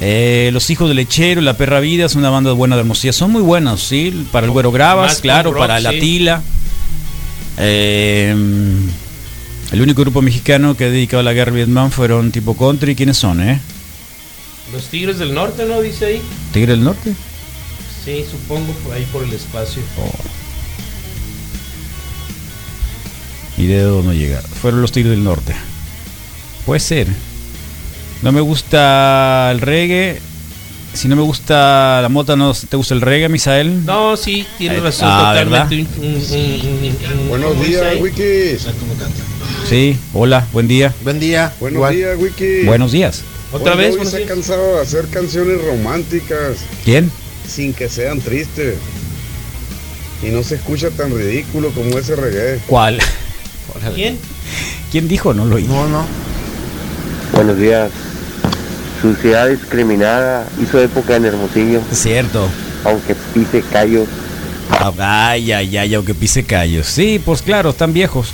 Eh, 0.00 0.50
Los 0.52 0.70
Hijos 0.70 0.86
del 0.88 0.98
Lechero, 0.98 1.40
La 1.40 1.54
Perra 1.56 1.80
Vida 1.80 2.06
es 2.06 2.14
una 2.14 2.30
banda 2.30 2.52
buena 2.52 2.76
de 2.76 2.82
Hermosilla. 2.82 3.12
Son 3.12 3.32
muy 3.32 3.42
buenos, 3.42 3.82
¿sí? 3.82 4.26
Para 4.30 4.46
el 4.46 4.52
Güero 4.52 4.70
Gravas, 4.70 5.14
Más 5.14 5.20
claro, 5.20 5.50
rock, 5.50 5.58
para 5.62 5.80
La 5.80 5.90
sí. 5.90 5.98
Tila. 5.98 6.42
Eh, 7.56 8.36
el 9.72 9.82
único 9.82 10.02
grupo 10.02 10.22
mexicano 10.22 10.76
que 10.76 10.84
ha 10.84 10.90
dedicado 10.90 11.20
a 11.20 11.24
la 11.24 11.32
guerra 11.32 11.52
Vietnam 11.52 11.90
fueron 11.90 12.30
tipo 12.32 12.56
country. 12.56 12.94
¿Quiénes 12.96 13.16
son, 13.18 13.40
eh? 13.42 13.60
Los 14.72 14.86
Tigres 14.88 15.18
del 15.18 15.34
Norte, 15.34 15.64
¿no? 15.66 15.80
Dice 15.80 16.06
ahí. 16.06 16.22
Tigre 16.52 16.72
del 16.72 16.84
Norte. 16.84 17.12
Sí, 18.04 18.24
supongo 18.30 18.72
por 18.84 18.94
ahí 18.94 19.06
por 19.12 19.22
el 19.24 19.32
espacio. 19.32 19.82
Y 23.56 23.66
de 23.66 23.76
dedo 23.76 24.02
no 24.02 24.12
llega. 24.12 24.40
Fueron 24.40 24.80
los 24.82 24.92
Tigres 24.92 25.10
del 25.10 25.24
Norte. 25.24 25.54
Puede 26.64 26.80
ser. 26.80 27.08
No 28.22 28.32
me 28.32 28.40
gusta 28.40 29.50
el 29.50 29.60
reggae. 29.60 30.20
Si 30.94 31.06
no 31.08 31.16
me 31.16 31.22
gusta 31.22 32.00
la 32.02 32.08
mota, 32.08 32.34
¿no 32.36 32.52
te 32.54 32.76
gusta 32.76 32.94
el 32.94 33.00
reggae, 33.00 33.28
Misael? 33.28 33.84
No, 33.84 34.16
sí, 34.16 34.46
tiene 34.56 34.76
Eh, 34.76 34.80
razón 34.80 35.08
ah, 35.10 35.34
totalmente. 35.34 35.86
Un- 36.00 36.06
un- 36.16 37.28
Buenos 37.28 37.50
¿cómo 37.52 37.64
dice 37.64 37.90
días? 37.90 38.00
Wikis. 38.00 38.66
Sí, 39.66 39.98
hola, 40.14 40.46
buen 40.52 40.66
día. 40.68 40.94
Buen 41.02 41.20
día. 41.20 41.52
Buenos 41.60 41.76
Igual. 41.78 41.94
días, 41.96 42.18
Wikis. 42.18 42.66
Buenos 42.66 42.92
días. 42.92 43.22
Otra 43.52 43.72
Hoy 43.72 43.78
vez, 43.78 43.96
Hoy 43.98 44.06
se 44.06 44.24
ha 44.24 44.26
cansado 44.26 44.76
de 44.76 44.82
hacer 44.82 45.06
canciones 45.08 45.62
románticas 45.64 46.56
¿Quién? 46.84 47.10
sin 47.46 47.72
que 47.74 47.88
sean 47.88 48.20
tristes. 48.20 48.76
Y 50.22 50.26
no 50.30 50.42
se 50.42 50.56
escucha 50.56 50.90
tan 50.90 51.14
ridículo 51.16 51.70
como 51.70 51.98
ese 51.98 52.16
reggae. 52.16 52.60
¿Cuál? 52.66 52.98
¿Quién? 53.94 54.18
¿Quién 54.90 55.06
dijo? 55.06 55.34
No 55.34 55.44
lo 55.44 55.56
oí. 55.56 55.64
No, 55.64 55.86
no. 55.88 56.04
Buenos 57.34 57.58
días. 57.58 57.90
Suciedad 59.02 59.48
discriminada 59.48 60.48
hizo 60.60 60.80
época 60.82 61.14
en 61.16 61.24
Hermosillo, 61.26 61.80
cierto. 61.92 62.48
aunque 62.84 63.14
pise 63.32 63.62
callos, 63.70 64.08
Ah, 64.70 64.92
Ay, 65.30 65.52
ay, 65.52 65.76
ay, 65.78 65.94
aunque 65.94 66.14
pise 66.14 66.42
callos. 66.44 66.86
Sí, 66.88 67.20
pues 67.24 67.40
claro, 67.42 67.70
están 67.70 67.92
viejos. 67.92 68.32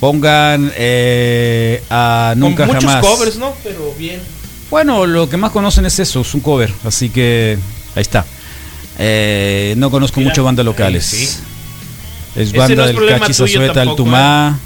Pongan 0.00 0.72
eh, 0.76 1.82
a 1.90 2.34
Nunca 2.36 2.66
Con 2.66 2.74
muchos 2.76 2.90
Jamás. 2.90 3.06
covers, 3.06 3.36
¿no? 3.36 3.54
Pero 3.62 3.94
bien. 3.96 4.20
Bueno, 4.70 5.06
lo 5.06 5.28
que 5.28 5.36
más 5.36 5.52
conocen 5.52 5.86
es 5.86 5.98
eso, 5.98 6.22
es 6.22 6.34
un 6.34 6.40
cover. 6.40 6.72
Así 6.84 7.10
que 7.10 7.58
ahí 7.94 8.02
está. 8.02 8.24
Eh, 8.98 9.74
no 9.76 9.90
conozco 9.90 10.20
Mira, 10.20 10.30
mucho 10.30 10.44
bandas 10.44 10.64
ahí 10.64 10.66
locales. 10.66 11.04
sí. 11.06 11.28
Es 12.34 12.52
banda 12.52 12.74
no 12.76 12.80
es 12.82 12.86
del 12.88 12.96
problema 12.96 13.18
Cachis 13.20 13.36
tuyo 13.36 13.58
Azueta, 13.60 13.82
el 13.82 13.88
tampoco, 13.88 13.96
Tumá, 14.04 14.58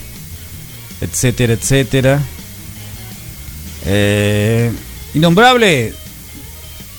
etcétera, 1.01 1.53
etcétera. 1.55 2.21
Eh, 3.85 4.71
innombrable. 5.15 5.93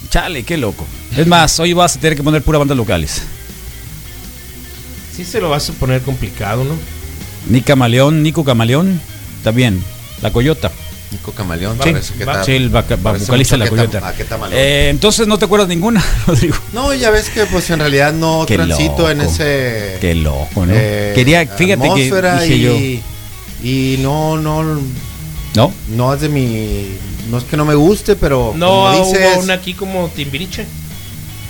Chale, 0.10 0.44
qué 0.44 0.58
loco. 0.58 0.86
Es 1.16 1.26
más, 1.26 1.60
hoy 1.60 1.74
vas 1.74 1.96
a 1.96 2.00
tener 2.00 2.18
que 2.18 2.24
poner 2.24 2.42
pura 2.42 2.60
bandas 2.60 2.78
locales. 2.78 3.22
Sí 5.16 5.24
se 5.26 5.40
lo 5.40 5.50
vas 5.50 5.70
a 5.70 5.74
poner 5.74 6.02
complicado, 6.02 6.64
¿no? 6.64 6.76
Ni 7.50 7.62
Camaleón, 7.62 8.24
Nico 8.24 8.44
Camaleón, 8.44 9.00
también. 9.44 9.84
La 10.22 10.32
Coyota. 10.32 10.72
Nico 11.12 11.32
Camaleón, 11.32 11.78
Sí, 11.82 11.92
parece 11.92 12.14
que 12.16 12.26
va- 12.26 12.34
está- 12.34 12.44
sí, 12.46 12.52
el 12.54 12.70
vocalista 12.70 13.56
de 13.56 13.58
la 13.60 13.70
Coyota. 13.70 14.14
Eh, 14.52 14.90
entonces 14.90 15.26
no 15.28 15.38
te 15.40 15.46
acuerdas 15.46 15.70
ninguna, 15.70 16.04
Rodrigo. 16.28 16.56
No, 16.74 16.94
ya 16.94 17.12
ves 17.12 17.30
que 17.30 17.46
pues 17.46 17.70
en 17.70 17.80
realidad 17.80 18.12
no 18.14 18.44
Qué 18.46 18.56
transito 18.56 19.10
en 19.10 19.22
ese 19.22 19.98
Qué 20.02 20.16
loco, 20.16 20.66
¿no? 20.66 20.74
eh, 20.76 21.14
Quería, 21.16 21.46
fíjate 21.48 21.88
que 21.94 22.04
dije 22.12 22.56
y, 22.56 22.62
yo. 22.62 22.76
y 23.64 23.98
no, 24.00 24.36
no, 24.38 24.64
¿No? 25.56 25.74
no 25.96 26.14
es 26.14 26.20
de 26.22 26.28
mi, 26.30 26.98
no 27.30 27.38
es 27.38 27.46
que 27.46 27.56
no 27.56 27.64
me 27.64 27.76
guste, 27.76 28.18
pero 28.18 28.54
No, 28.58 28.68
como 28.68 29.06
dices, 29.06 29.30
hubo 29.34 29.44
una 29.44 29.54
aquí 29.54 29.74
como 29.76 30.10
Timbiriche. 30.10 30.66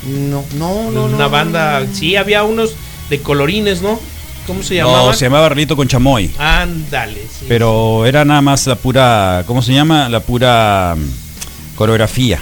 no, 0.06 0.44
no, 0.56 0.90
no, 0.92 1.04
Una 1.06 1.18
no, 1.18 1.30
banda, 1.30 1.80
no. 1.80 1.94
sí, 1.94 2.14
había 2.14 2.44
unos 2.44 2.74
de 3.10 3.20
colorines, 3.20 3.82
¿no? 3.82 3.98
¿Cómo 4.48 4.62
se 4.64 4.78
No, 4.80 4.86
llamaban? 4.88 5.14
se 5.14 5.26
llamaba 5.26 5.48
Rito 5.50 5.76
con 5.76 5.86
Chamoy. 5.86 6.30
Ándale, 6.38 7.20
sí. 7.20 7.44
Pero 7.46 8.04
era 8.06 8.24
nada 8.24 8.40
más 8.40 8.66
la 8.66 8.74
pura, 8.76 9.44
¿cómo 9.46 9.62
se 9.62 9.74
llama? 9.74 10.08
La 10.08 10.20
pura 10.20 10.96
mm, 10.96 11.76
coreografía. 11.76 12.40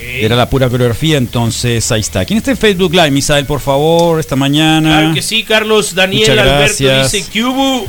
Era 0.00 0.34
la 0.34 0.48
pura 0.48 0.68
coreografía, 0.70 1.18
entonces 1.18 1.92
ahí 1.92 2.00
está. 2.00 2.24
¿Quién 2.24 2.38
está 2.38 2.50
en 2.50 2.56
Facebook 2.56 2.92
Live, 2.92 3.10
Misael, 3.10 3.44
por 3.44 3.60
favor, 3.60 4.18
esta 4.18 4.34
mañana? 4.34 5.00
Claro 5.00 5.14
que 5.14 5.22
sí, 5.22 5.44
Carlos 5.44 5.94
Daniel 5.94 6.38
Alberto 6.38 7.02
dice 7.02 7.42
hubo. 7.42 7.86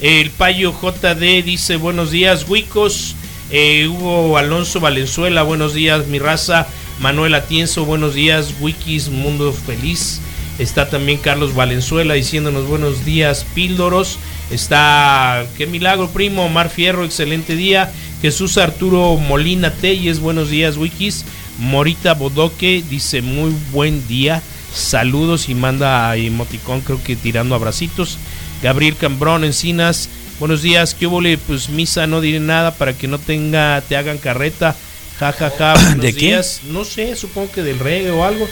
El 0.00 0.30
payo 0.30 0.72
JD 0.72 1.44
dice 1.44 1.76
buenos 1.76 2.10
días, 2.10 2.46
Huicos. 2.48 3.14
Eh, 3.52 3.86
Hugo 3.88 4.38
Alonso 4.38 4.80
Valenzuela, 4.80 5.42
buenos 5.42 5.72
días, 5.74 6.06
mi 6.06 6.18
raza. 6.18 6.66
Manuel 6.98 7.34
Atienzo, 7.34 7.84
buenos 7.84 8.14
días, 8.14 8.54
Wikis, 8.60 9.08
Mundo 9.08 9.52
Feliz. 9.52 10.20
Está 10.60 10.90
también 10.90 11.16
Carlos 11.16 11.54
Valenzuela 11.54 12.12
diciéndonos 12.12 12.68
buenos 12.68 13.06
días, 13.06 13.46
Píldoros. 13.54 14.18
Está, 14.50 15.46
qué 15.56 15.66
milagro, 15.66 16.10
primo. 16.10 16.44
Omar 16.44 16.68
Fierro, 16.68 17.06
excelente 17.06 17.56
día. 17.56 17.90
Jesús 18.20 18.58
Arturo 18.58 19.16
Molina 19.16 19.72
Telles, 19.72 20.20
buenos 20.20 20.50
días, 20.50 20.76
Wikis. 20.76 21.24
Morita 21.60 22.12
Bodoque 22.12 22.84
dice 22.90 23.22
muy 23.22 23.54
buen 23.72 24.06
día. 24.06 24.42
Saludos 24.74 25.48
y 25.48 25.54
manda 25.54 26.14
emoticón, 26.16 26.82
creo 26.82 27.02
que 27.02 27.16
tirando 27.16 27.54
abracitos. 27.54 28.18
Gabriel 28.62 28.96
Cambrón 28.96 29.44
Encinas, 29.44 30.10
buenos 30.38 30.60
días. 30.60 30.92
¿Qué 30.92 31.06
hubo? 31.06 31.22
Pues 31.46 31.70
misa, 31.70 32.06
no 32.06 32.20
diré 32.20 32.38
nada 32.38 32.74
para 32.74 32.92
que 32.92 33.08
no 33.08 33.18
tenga, 33.18 33.80
te 33.88 33.96
hagan 33.96 34.18
carreta. 34.18 34.76
Ja, 35.18 35.32
ja, 35.32 35.50
ja. 35.56 35.72
Buenos 35.84 36.00
¿De 36.02 36.12
qué? 36.12 36.26
días. 36.26 36.60
No 36.68 36.84
sé, 36.84 37.16
supongo 37.16 37.50
que 37.50 37.62
del 37.62 37.78
reggae 37.78 38.10
o 38.10 38.24
algo. 38.24 38.46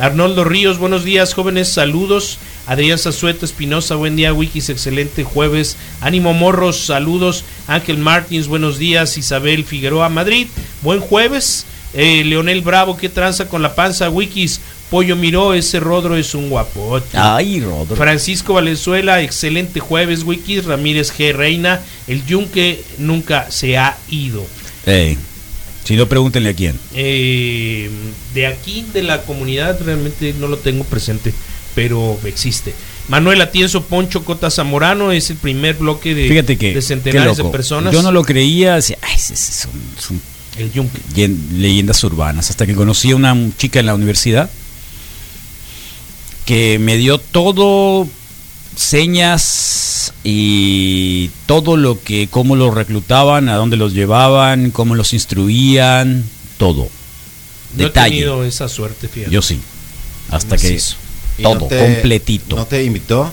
Arnoldo 0.00 0.44
Ríos, 0.44 0.78
buenos 0.78 1.04
días, 1.04 1.34
jóvenes, 1.34 1.68
saludos. 1.68 2.38
Adrián 2.66 2.98
Zazueta 2.98 3.44
Espinosa, 3.44 3.96
buen 3.96 4.16
día, 4.16 4.32
Wikis, 4.32 4.70
excelente 4.70 5.24
jueves. 5.24 5.76
Ánimo 6.00 6.32
Morros, 6.32 6.86
saludos. 6.86 7.44
Ángel 7.66 7.98
Martins, 7.98 8.48
buenos 8.48 8.78
días. 8.78 9.18
Isabel 9.18 9.64
Figueroa, 9.64 10.08
Madrid, 10.08 10.46
buen 10.82 11.00
jueves. 11.00 11.66
Eh, 11.92 12.22
Leonel 12.24 12.62
Bravo, 12.62 12.96
¿qué 12.96 13.08
tranza 13.08 13.48
con 13.48 13.62
la 13.62 13.74
panza? 13.74 14.08
Wikis, 14.08 14.60
Pollo 14.90 15.16
Miró, 15.16 15.52
ese 15.52 15.80
Rodro 15.80 16.16
es 16.16 16.34
un 16.34 16.48
guapote. 16.48 17.18
Ay, 17.18 17.60
Rodro. 17.60 17.96
Francisco 17.96 18.54
Valenzuela, 18.54 19.20
excelente 19.20 19.80
jueves, 19.80 20.22
Wikis. 20.22 20.64
Ramírez 20.64 21.12
G. 21.12 21.34
Reina, 21.34 21.80
el 22.06 22.24
yunque 22.24 22.82
nunca 22.98 23.50
se 23.50 23.76
ha 23.76 23.98
ido. 24.08 24.46
Ey, 24.86 25.18
si 25.84 25.96
no, 25.96 26.06
pregúntenle 26.06 26.50
a 26.50 26.54
quién. 26.54 26.78
Eh, 26.94 27.90
de 28.34 28.46
aquí, 28.46 28.84
de 28.92 29.02
la 29.02 29.22
comunidad, 29.22 29.78
realmente 29.84 30.34
no 30.38 30.46
lo 30.46 30.58
tengo 30.58 30.84
presente, 30.84 31.32
pero 31.74 32.18
existe. 32.24 32.74
Manuel 33.08 33.40
Atienzo 33.40 33.82
Poncho 33.84 34.24
Cota 34.24 34.50
Zamorano 34.50 35.10
es 35.10 35.30
el 35.30 35.36
primer 35.36 35.74
bloque 35.76 36.14
de, 36.14 36.28
Fíjate 36.28 36.56
que. 36.56 36.74
de 36.74 36.82
centenares 36.82 37.36
de 37.38 37.44
personas. 37.44 37.92
Yo 37.92 38.02
no 38.02 38.12
lo 38.12 38.22
creía, 38.22 38.76
decía, 38.76 38.98
ay, 39.02 39.18
son, 39.18 39.70
son 39.98 40.20
El 40.58 40.70
yunque. 40.72 41.00
yen- 41.14 41.36
leyendas 41.58 42.04
urbanas. 42.04 42.50
Hasta 42.50 42.66
que 42.66 42.74
conocí 42.74 43.10
a 43.10 43.16
una 43.16 43.36
chica 43.58 43.80
en 43.80 43.86
la 43.86 43.94
universidad 43.96 44.48
que 46.44 46.78
me 46.78 46.96
dio 46.96 47.18
todo 47.18 48.08
señas 48.80 50.12
y 50.24 51.28
todo 51.46 51.76
lo 51.76 52.00
que, 52.02 52.28
cómo 52.28 52.56
los 52.56 52.74
reclutaban, 52.74 53.48
a 53.48 53.54
dónde 53.56 53.76
los 53.76 53.92
llevaban, 53.92 54.70
cómo 54.70 54.94
los 54.94 55.12
instruían, 55.12 56.24
todo. 56.58 56.88
No 57.76 57.82
he 57.82 57.86
Detalle. 57.86 58.10
tenido 58.16 58.44
esa 58.44 58.68
suerte, 58.68 59.08
fíjate. 59.08 59.32
Yo 59.32 59.42
sí. 59.42 59.60
Hasta 60.30 60.56
que. 60.56 60.80
¿Y 61.38 61.42
todo, 61.42 61.54
no 61.54 61.66
te- 61.66 61.78
completito. 61.78 62.56
¿No 62.56 62.66
te 62.66 62.82
invitó? 62.84 63.32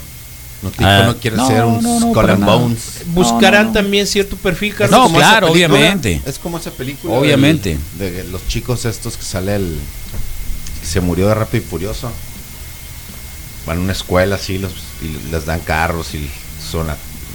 ¿No 0.61 0.71
te 0.71 0.77
dijo 0.79 0.89
Ah, 0.89 1.03
no 1.05 1.17
quieres 1.17 1.37
no, 1.37 1.47
ser 1.47 1.63
un 1.65 1.83
no, 1.83 1.93
no, 1.93 1.99
Skull 1.99 2.13
para 2.13 2.33
and 2.33 2.41
nada. 2.41 2.55
Bones? 2.55 2.79
Buscarán 3.07 3.73
también 3.73 4.07
cierto 4.07 4.35
perfil, 4.37 4.73
Carlos. 4.75 5.11
No, 5.11 5.15
claro, 5.17 5.51
obviamente. 5.51 6.21
Es 6.25 6.39
como 6.39 6.57
esa 6.57 6.71
película. 6.71 7.13
Obviamente. 7.13 7.77
del- 7.97 8.13
De, 8.15 8.23
los 8.25 8.47
chicos 8.47 8.85
estos 8.85 9.17
que 9.17 9.23
sale 9.23 9.55
el. 9.55 9.75
que 10.81 10.87
se 10.87 10.99
murió 11.01 11.27
de 11.27 11.35
Rápido 11.35 11.63
y 11.63 11.67
Furioso. 11.67 12.11
Van 13.67 13.77
a 13.77 13.81
una 13.81 13.91
escuela 13.91 14.35
así 14.37 14.57
los, 14.57 14.71
y 15.01 15.31
les 15.31 15.45
dan 15.45 15.59
carros 15.59 16.15
y 16.15 16.27
son. 16.71 16.87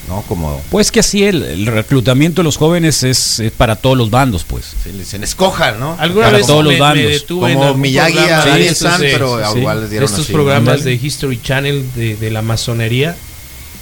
¿No? 0.08 0.22
Como. 0.22 0.60
Pues 0.70 0.90
que 0.90 0.98
así 0.98 1.22
el, 1.22 1.44
el 1.44 1.66
reclutamiento 1.66 2.40
de 2.42 2.44
los 2.44 2.56
jóvenes 2.56 3.04
es, 3.04 3.38
es 3.38 3.52
para 3.52 3.76
todos 3.76 3.96
los 3.96 4.10
bandos, 4.10 4.42
pues. 4.42 4.64
sí, 4.82 4.90
le 4.90 4.98
dicen, 4.98 5.22
escojan, 5.22 5.78
¿no? 5.78 5.96
Alguna 5.98 6.26
Para 6.26 6.38
vez 6.38 6.46
todos 6.48 6.64
los 6.64 6.72
me, 6.72 6.80
bandos. 6.80 7.22
Como 7.28 7.74
Miyagi 7.74 8.14
programa 8.14 8.42
a 8.54 8.58
estos 8.58 8.90
San, 8.90 9.00
pero 9.00 9.52
sí. 9.52 9.58
igual 9.60 9.80
les 9.82 9.90
dieron 9.90 10.08
estos 10.08 10.24
así. 10.24 10.32
programas 10.32 10.82
de 10.82 10.94
History 10.94 11.40
Channel 11.40 11.86
de, 11.94 12.16
de 12.16 12.30
la 12.32 12.42
masonería 12.42 13.14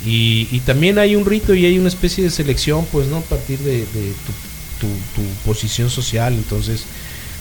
y, 0.05 0.47
y 0.53 0.61
también 0.61 0.99
hay 0.99 1.17
un 1.17 1.25
rito 1.25 1.55
y 1.55 1.65
hay 1.65 1.79
una 1.79 1.89
especie 1.89 2.23
de 2.23 2.31
selección 2.31 2.87
pues 2.93 3.07
no 3.09 3.19
a 3.19 3.23
partir 3.23 3.59
de, 3.61 3.79
de 3.79 4.13
tu, 4.77 4.87
tu- 4.87 5.23
tu 5.23 5.23
posición 5.47 5.89
social 5.91 6.33
entonces 6.35 6.83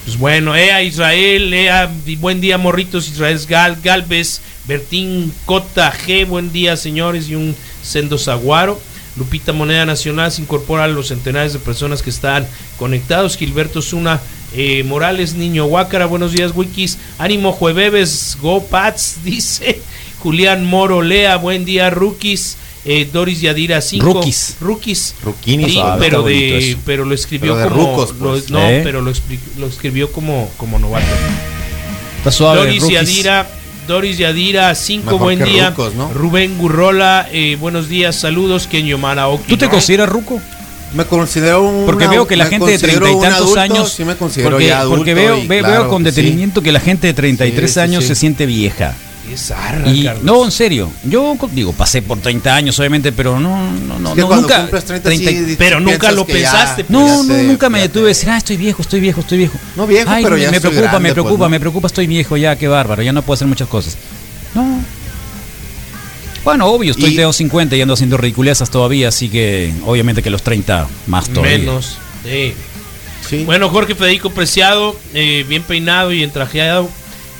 pues 0.05 0.17
bueno 0.17 0.55
Ea 0.55 0.83
Israel 0.83 1.53
Ea 1.53 1.91
buen 2.19 2.41
día 2.41 2.57
morritos 2.57 3.07
Israel 3.07 3.39
Gal, 3.47 3.77
Galvez 3.83 4.41
Bertín 4.67 5.33
Cota 5.45 5.91
G 5.91 6.25
buen 6.25 6.51
día 6.51 6.77
señores 6.77 7.29
y 7.29 7.35
un 7.35 7.55
sendo 7.81 8.17
zaguaro 8.17 8.79
Lupita 9.19 9.51
Moneda 9.51 9.85
Nacional 9.85 10.31
se 10.31 10.41
incorpora 10.41 10.85
a 10.85 10.87
los 10.87 11.09
centenares 11.09 11.51
de 11.51 11.59
personas 11.59 12.01
que 12.01 12.09
están 12.09 12.47
conectados. 12.77 13.35
Gilberto 13.35 13.81
Zuna 13.81 14.21
eh, 14.53 14.83
Morales, 14.83 15.33
Niño 15.33 15.65
Huácara, 15.65 16.05
buenos 16.05 16.31
días, 16.31 16.53
Wikis. 16.55 16.97
Ánimo, 17.17 17.51
Jueves, 17.51 18.37
Go 18.41 18.63
Pats, 18.65 19.17
dice. 19.23 19.81
Julián 20.19 20.65
Moro 20.65 21.01
Lea, 21.01 21.35
buen 21.35 21.65
día, 21.65 21.89
Rookies. 21.89 22.57
Eh, 22.91 23.07
Doris 23.13 23.39
Yadira 23.39 23.81
5. 23.81 24.03
Rookies. 24.03 24.55
Rookies. 24.59 25.13
Ruquinis, 25.23 25.73
Sí, 25.73 25.79
Ah, 25.79 25.95
pero, 25.99 26.23
de, 26.23 26.75
pero 26.87 27.05
lo 27.05 27.13
escribió 27.13 27.53
Pero 27.53 27.63
de 27.65 27.69
como. 27.69 27.91
rucos, 27.91 28.15
pues. 28.19 28.49
lo- 28.49 28.59
no, 28.59 28.67
¿Eh? 28.67 28.81
pero 28.83 29.01
lo, 29.03 29.13
lo 29.59 29.67
escribió 29.67 30.11
como, 30.11 30.49
como 30.57 30.79
novato. 30.79 31.05
Está 32.17 32.31
suave. 32.31 32.57
Doris 32.61 32.81
rookies. 32.81 32.99
Yadira, 32.99 33.47
Doris 33.87 34.17
Yadira 34.17 34.73
5, 34.73 35.05
Mejor 35.05 35.19
buen 35.21 35.43
día. 35.43 35.69
rucos, 35.69 35.93
¿no? 35.93 36.11
Rubén 36.13 36.57
Gurrola, 36.57 37.29
eh, 37.31 37.57
buenos 37.59 37.89
días, 37.89 38.15
saludos. 38.15 38.65
Kenyo 38.65 38.97
Maraoki. 38.97 39.43
¿Tú 39.47 39.57
te 39.57 39.65
¿no? 39.65 39.71
consideras 39.71 40.09
ruco? 40.09 40.41
Me 40.95 41.05
considero 41.05 41.61
un. 41.61 41.85
Porque 41.85 42.07
veo 42.07 42.25
que 42.25 42.35
la 42.35 42.47
gente 42.47 42.71
de 42.71 42.79
treinta 42.79 43.07
y 43.11 43.13
tantos 43.19 43.35
adulto, 43.35 43.59
años. 43.59 43.91
Sí, 43.91 44.03
me 44.03 44.15
considero 44.15 44.49
porque, 44.49 44.65
ya 44.65 44.79
adulto. 44.79 44.97
porque 44.97 45.13
veo, 45.13 45.37
y 45.37 45.45
ve- 45.45 45.59
claro 45.59 45.81
veo 45.83 45.89
con 45.91 45.99
sí. 46.01 46.05
detenimiento 46.05 46.63
que 46.63 46.71
la 46.71 46.79
gente 46.79 47.05
de 47.05 47.13
33 47.13 47.69
Sí, 47.69 47.73
sí, 47.75 47.79
años 47.79 48.03
sí. 48.03 48.07
se 48.07 48.15
siente 48.15 48.47
vieja. 48.47 48.95
Qué 49.29 49.37
zarra, 49.37 49.87
Y, 49.91 50.03
Carlos. 50.05 50.23
no, 50.23 50.43
en 50.45 50.51
serio. 50.51 50.91
Yo 51.03 51.37
digo, 51.51 51.71
pasé 51.73 52.01
por 52.01 52.19
30 52.19 52.55
años, 52.55 52.79
obviamente, 52.79 53.11
pero 53.11 53.39
no, 53.39 53.71
no, 53.71 53.99
no, 53.99 54.09
Es 54.09 54.15
que 54.15 54.21
no, 54.21 54.27
cuando 54.27 54.47
nunca. 54.47 54.61
cumples 54.61 54.85
30, 54.85 55.03
30 55.09 55.29
sí, 55.31 55.55
pero 55.57 55.79
nunca 55.79 56.11
lo 56.11 56.25
ya- 56.25 56.33
pensaste, 56.33 56.85
no, 56.89 57.05
ya 57.05 57.15
no, 57.15 57.25
te- 57.27 57.43
nunca 57.43 57.69
me 57.69 57.79
detuve 57.81 58.01
a 58.01 58.05
te- 58.05 58.07
decir, 58.09 58.29
ah, 58.31 58.37
estoy 58.37 58.57
viejo, 58.57 58.81
estoy 58.81 58.99
viejo, 58.99 59.21
estoy 59.21 59.37
viejo. 59.37 59.57
No 59.75 59.85
viejo, 59.85 60.09
Ay, 60.09 60.23
pero 60.23 60.35
me, 60.35 60.41
ya 60.41 60.49
me 60.51 60.57
estoy 60.57 60.71
preocupa, 60.71 60.91
grande, 60.91 60.99
me 61.09 61.09
pues, 61.09 61.13
preocupa, 61.23 61.45
¿no? 61.45 61.49
me 61.49 61.59
preocupa, 61.59 61.87
estoy 61.87 62.07
viejo 62.07 62.37
ya, 62.37 62.55
qué 62.57 62.67
bárbaro, 62.67 63.03
ya 63.03 63.13
no 63.13 63.21
puedo 63.21 63.35
hacer 63.35 63.47
muchas 63.47 63.67
cosas. 63.67 63.97
No. 64.55 64.81
Bueno, 66.43 66.65
obvio, 66.67 66.91
estoy 66.91 67.13
Y- 67.13 67.17
de 67.17 67.31
50 67.31 67.75
y 67.75 67.81
ando 67.81 67.93
haciendo 67.93 68.17
ridiculezas 68.17 68.69
todavía, 68.71 69.09
así 69.09 69.29
que 69.29 69.73
obviamente 69.85 70.23
que 70.23 70.29
los 70.29 70.41
30 70.41 70.87
más 71.07 71.29
todavía. 71.29 71.57
Menos. 71.59 71.97
sí. 72.23 72.53
Sí. 73.29 73.43
Bueno, 73.43 73.69
Jorge 73.69 73.93
Federico 73.93 74.31
Preciado, 74.31 74.95
eh, 75.13 75.45
bien 75.47 75.61
peinado 75.61 76.11
y 76.11 76.23
entrajeado. 76.23 76.89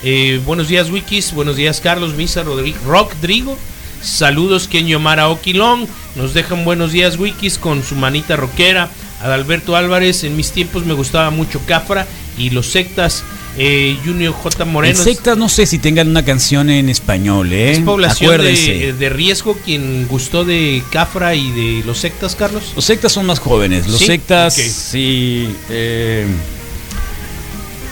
Eh, 0.02 0.40
buenos 0.46 0.68
días, 0.68 0.90
Wikis. 0.90 1.32
Buenos 1.32 1.56
días, 1.56 1.80
Carlos 1.80 2.14
Misa 2.14 2.42
Rodri- 2.44 2.74
Rodrigo. 2.86 3.56
Saludos, 4.02 4.66
Kenyo 4.66 4.98
Mara 4.98 5.28
Oquilón. 5.28 5.86
Nos 6.16 6.32
dejan 6.32 6.64
buenos 6.64 6.92
días, 6.92 7.18
Wikis, 7.18 7.58
con 7.58 7.82
su 7.84 7.94
manita 7.96 8.36
rockera. 8.36 8.88
Adalberto 9.22 9.76
Álvarez. 9.76 10.24
En 10.24 10.36
mis 10.36 10.52
tiempos 10.52 10.86
me 10.86 10.94
gustaba 10.94 11.30
mucho 11.30 11.60
Cafra 11.66 12.06
y 12.38 12.48
los 12.50 12.66
sectas. 12.66 13.22
Eh, 13.58 13.98
Junior 14.04 14.32
J. 14.32 14.64
Moreno. 14.64 14.96
En 14.96 15.04
sectas 15.04 15.36
no 15.36 15.48
sé 15.50 15.66
si 15.66 15.78
tengan 15.78 16.08
una 16.08 16.24
canción 16.24 16.70
en 16.70 16.88
español, 16.88 17.52
¿eh? 17.52 17.72
Es 17.72 17.78
población 17.80 18.40
de, 18.40 18.94
de 18.96 19.08
riesgo 19.10 19.54
quien 19.64 20.06
gustó 20.08 20.44
de 20.44 20.82
Cafra 20.92 21.34
y 21.34 21.50
de 21.50 21.84
los 21.84 21.98
sectas, 21.98 22.36
Carlos. 22.36 22.72
Los 22.76 22.84
sectas 22.86 23.12
son 23.12 23.26
más 23.26 23.40
jóvenes. 23.40 23.86
Los 23.88 23.98
¿Sí? 23.98 24.06
sectas, 24.06 24.54
Ok. 24.56 24.64
sí. 24.64 25.54
eh, 25.68 26.26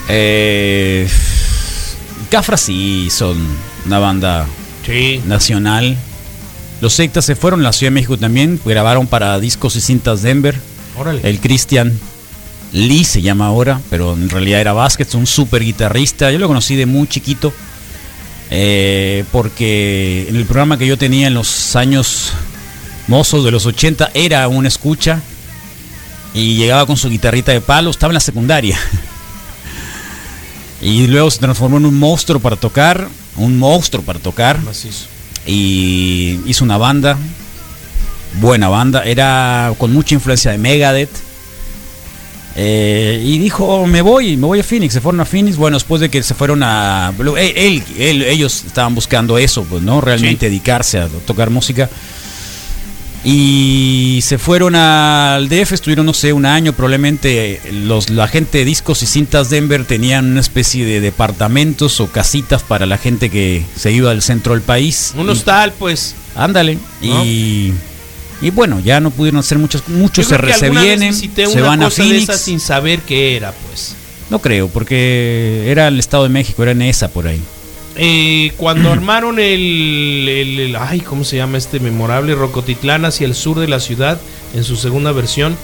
eh, 0.08 1.08
Cafra 2.30 2.56
sí 2.56 3.08
son 3.10 3.36
una 3.86 3.98
banda 3.98 4.46
Sí. 4.86 5.20
nacional. 5.26 5.96
Los 6.80 6.92
sectas 6.94 7.24
se 7.24 7.34
fueron 7.36 7.60
a 7.60 7.64
la 7.64 7.72
Ciudad 7.72 7.90
de 7.90 7.94
México 7.94 8.16
también. 8.16 8.60
Grabaron 8.64 9.06
para 9.06 9.38
discos 9.40 9.76
y 9.76 9.80
cintas 9.80 10.22
Denver. 10.22 10.58
Órale. 10.96 11.20
El 11.28 11.40
Christian 11.40 11.98
Lee 12.72 13.04
se 13.04 13.22
llama 13.22 13.46
ahora, 13.46 13.80
pero 13.90 14.12
en 14.12 14.28
realidad 14.30 14.60
era 14.60 14.72
Vázquez, 14.72 15.14
un 15.14 15.26
super 15.26 15.62
guitarrista. 15.64 16.30
Yo 16.30 16.38
lo 16.38 16.46
conocí 16.48 16.76
de 16.76 16.86
muy 16.86 17.06
chiquito. 17.08 17.52
eh, 18.50 19.24
porque 19.30 20.24
en 20.30 20.36
el 20.36 20.46
programa 20.46 20.78
que 20.78 20.86
yo 20.86 20.96
tenía 20.96 21.26
en 21.26 21.34
los 21.34 21.76
años 21.76 22.32
mozos 23.06 23.44
de 23.44 23.50
los 23.50 23.66
80 23.66 24.10
era 24.14 24.48
un 24.48 24.64
escucha 24.64 25.20
y 26.32 26.56
llegaba 26.56 26.86
con 26.86 26.96
su 26.96 27.10
guitarrita 27.10 27.52
de 27.52 27.60
palo, 27.60 27.90
estaba 27.90 28.10
en 28.10 28.14
la 28.14 28.20
secundaria. 28.20 28.78
Y 30.80 31.06
luego 31.08 31.30
se 31.30 31.38
transformó 31.38 31.76
en 31.78 31.86
un 31.86 31.98
monstruo 31.98 32.40
para 32.40 32.56
tocar, 32.56 33.08
un 33.36 33.58
monstruo 33.58 34.02
para 34.04 34.18
tocar. 34.18 34.60
Macizo. 34.62 35.06
Y 35.46 36.38
hizo 36.46 36.62
una 36.64 36.76
banda, 36.78 37.16
buena 38.40 38.68
banda, 38.68 39.02
era 39.04 39.72
con 39.78 39.92
mucha 39.92 40.14
influencia 40.14 40.50
de 40.52 40.58
Megadeth. 40.58 41.10
Eh, 42.60 43.22
y 43.24 43.38
dijo, 43.38 43.86
me 43.86 44.02
voy, 44.02 44.36
me 44.36 44.46
voy 44.46 44.60
a 44.60 44.64
Phoenix, 44.64 44.92
se 44.94 45.00
fueron 45.00 45.20
a 45.20 45.24
Phoenix, 45.24 45.56
bueno, 45.56 45.76
después 45.76 46.00
de 46.00 46.08
que 46.08 46.22
se 46.24 46.34
fueron 46.34 46.62
a... 46.64 47.12
él- 47.18 47.36
él- 47.56 47.82
él- 47.98 48.22
ellos 48.24 48.64
estaban 48.66 48.94
buscando 48.96 49.38
eso, 49.38 49.62
pues, 49.64 49.82
¿no? 49.82 50.00
Realmente 50.00 50.46
dedicarse 50.46 50.98
a 50.98 51.06
tocar 51.26 51.50
música. 51.50 51.88
Y 53.24 54.20
se 54.22 54.38
fueron 54.38 54.74
al 54.76 55.48
DF, 55.48 55.72
estuvieron, 55.72 56.06
no 56.06 56.14
sé, 56.14 56.32
un 56.32 56.46
año, 56.46 56.72
probablemente 56.72 57.60
los, 57.72 58.10
la 58.10 58.28
gente 58.28 58.58
de 58.58 58.64
discos 58.64 59.02
y 59.02 59.06
cintas 59.06 59.50
Denver 59.50 59.84
tenían 59.84 60.26
una 60.32 60.40
especie 60.40 60.84
de 60.86 61.00
departamentos 61.00 62.00
o 62.00 62.06
casitas 62.10 62.62
para 62.62 62.86
la 62.86 62.96
gente 62.96 63.28
que 63.28 63.64
se 63.76 63.90
iba 63.92 64.10
al 64.12 64.22
centro 64.22 64.54
del 64.54 64.62
país. 64.62 65.12
Un 65.16 65.28
hostal, 65.28 65.72
pues. 65.78 66.14
Ándale. 66.36 66.78
¿No? 67.02 67.24
Y, 67.24 67.74
y 68.40 68.50
bueno, 68.50 68.78
ya 68.80 69.00
no 69.00 69.10
pudieron 69.10 69.40
hacer 69.40 69.58
muchos, 69.58 69.82
muchos 69.88 70.26
se, 70.26 70.36
creo 70.36 70.46
que 70.46 70.52
re- 70.52 70.58
se 71.52 71.60
van 71.60 71.82
a 71.82 71.86
cosa 71.86 72.02
Phoenix. 72.02 72.36
sin 72.40 72.60
saber 72.60 73.00
qué 73.00 73.36
era, 73.36 73.52
pues. 73.68 73.94
No 74.30 74.38
creo, 74.40 74.68
porque 74.68 75.64
era 75.66 75.88
el 75.88 75.98
Estado 75.98 76.22
de 76.22 76.28
México, 76.28 76.62
era 76.62 76.72
en 76.72 76.82
esa 76.82 77.08
por 77.08 77.26
ahí. 77.26 77.40
Eh, 78.00 78.52
cuando 78.56 78.92
armaron 78.92 79.40
el, 79.40 80.76
Ay, 80.78 81.00
¿cómo 81.00 81.24
se 81.24 81.36
llama 81.36 81.58
este 81.58 81.80
memorable? 81.80 82.36
Rocotitlán 82.36 83.04
hacia 83.04 83.26
el 83.26 83.34
sur 83.34 83.58
de 83.58 83.66
la 83.66 83.80
ciudad, 83.80 84.20
en 84.54 84.62
su 84.62 84.76
segunda 84.76 85.10
versión, 85.10 85.56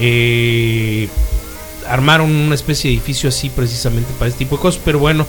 eh, 0.00 1.08
armaron 1.88 2.34
una 2.34 2.56
especie 2.56 2.90
de 2.90 2.96
edificio 2.96 3.28
así 3.28 3.50
precisamente 3.50 4.12
para 4.18 4.28
este 4.28 4.40
tipo 4.40 4.56
de 4.56 4.62
cosas. 4.62 4.82
Pero 4.84 4.98
bueno, 4.98 5.26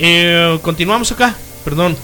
eh, 0.00 0.58
continuamos 0.62 1.12
acá, 1.12 1.36
perdón. 1.62 1.94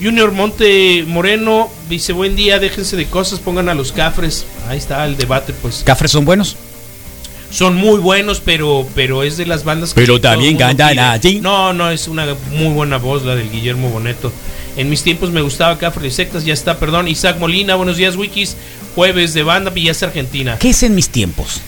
Junior 0.00 0.30
Monte 0.30 1.04
Moreno 1.04 1.68
dice: 1.88 2.12
Buen 2.12 2.36
día, 2.36 2.60
déjense 2.60 2.96
de 2.96 3.06
cosas, 3.06 3.40
pongan 3.40 3.68
a 3.68 3.74
los 3.74 3.90
cafres. 3.90 4.46
Ahí 4.68 4.78
está 4.78 5.04
el 5.04 5.16
debate, 5.16 5.52
pues. 5.52 5.82
¿Cafres 5.84 6.12
son 6.12 6.24
buenos? 6.24 6.56
Son 7.50 7.74
muy 7.74 7.98
buenos, 7.98 8.40
pero 8.44 8.86
pero 8.94 9.22
es 9.22 9.36
de 9.38 9.46
las 9.46 9.64
bandas 9.64 9.92
Pero 9.94 10.06
todo 10.06 10.16
el 10.16 10.20
también 10.22 10.56
cantan 10.58 10.98
así. 10.98 11.40
No, 11.40 11.72
no, 11.72 11.90
es 11.90 12.06
una 12.08 12.26
muy 12.52 12.68
buena 12.74 12.98
voz 12.98 13.24
la 13.24 13.34
del 13.34 13.50
Guillermo 13.50 13.88
Boneto. 13.88 14.30
En 14.76 14.90
mis 14.90 15.02
tiempos 15.02 15.30
me 15.30 15.40
gustaba 15.40 15.78
Cafre 15.78 16.10
Sectas, 16.10 16.44
ya 16.44 16.52
está, 16.54 16.78
perdón. 16.78 17.08
Isaac 17.08 17.38
Molina, 17.38 17.74
buenos 17.74 17.96
días, 17.96 18.16
Wikis. 18.16 18.56
Jueves 18.94 19.32
de 19.34 19.42
banda, 19.44 19.70
Villas 19.70 20.02
Argentina. 20.02 20.58
¿Qué 20.58 20.70
es 20.70 20.82
en 20.82 20.94
mis 20.94 21.08
tiempos? 21.08 21.60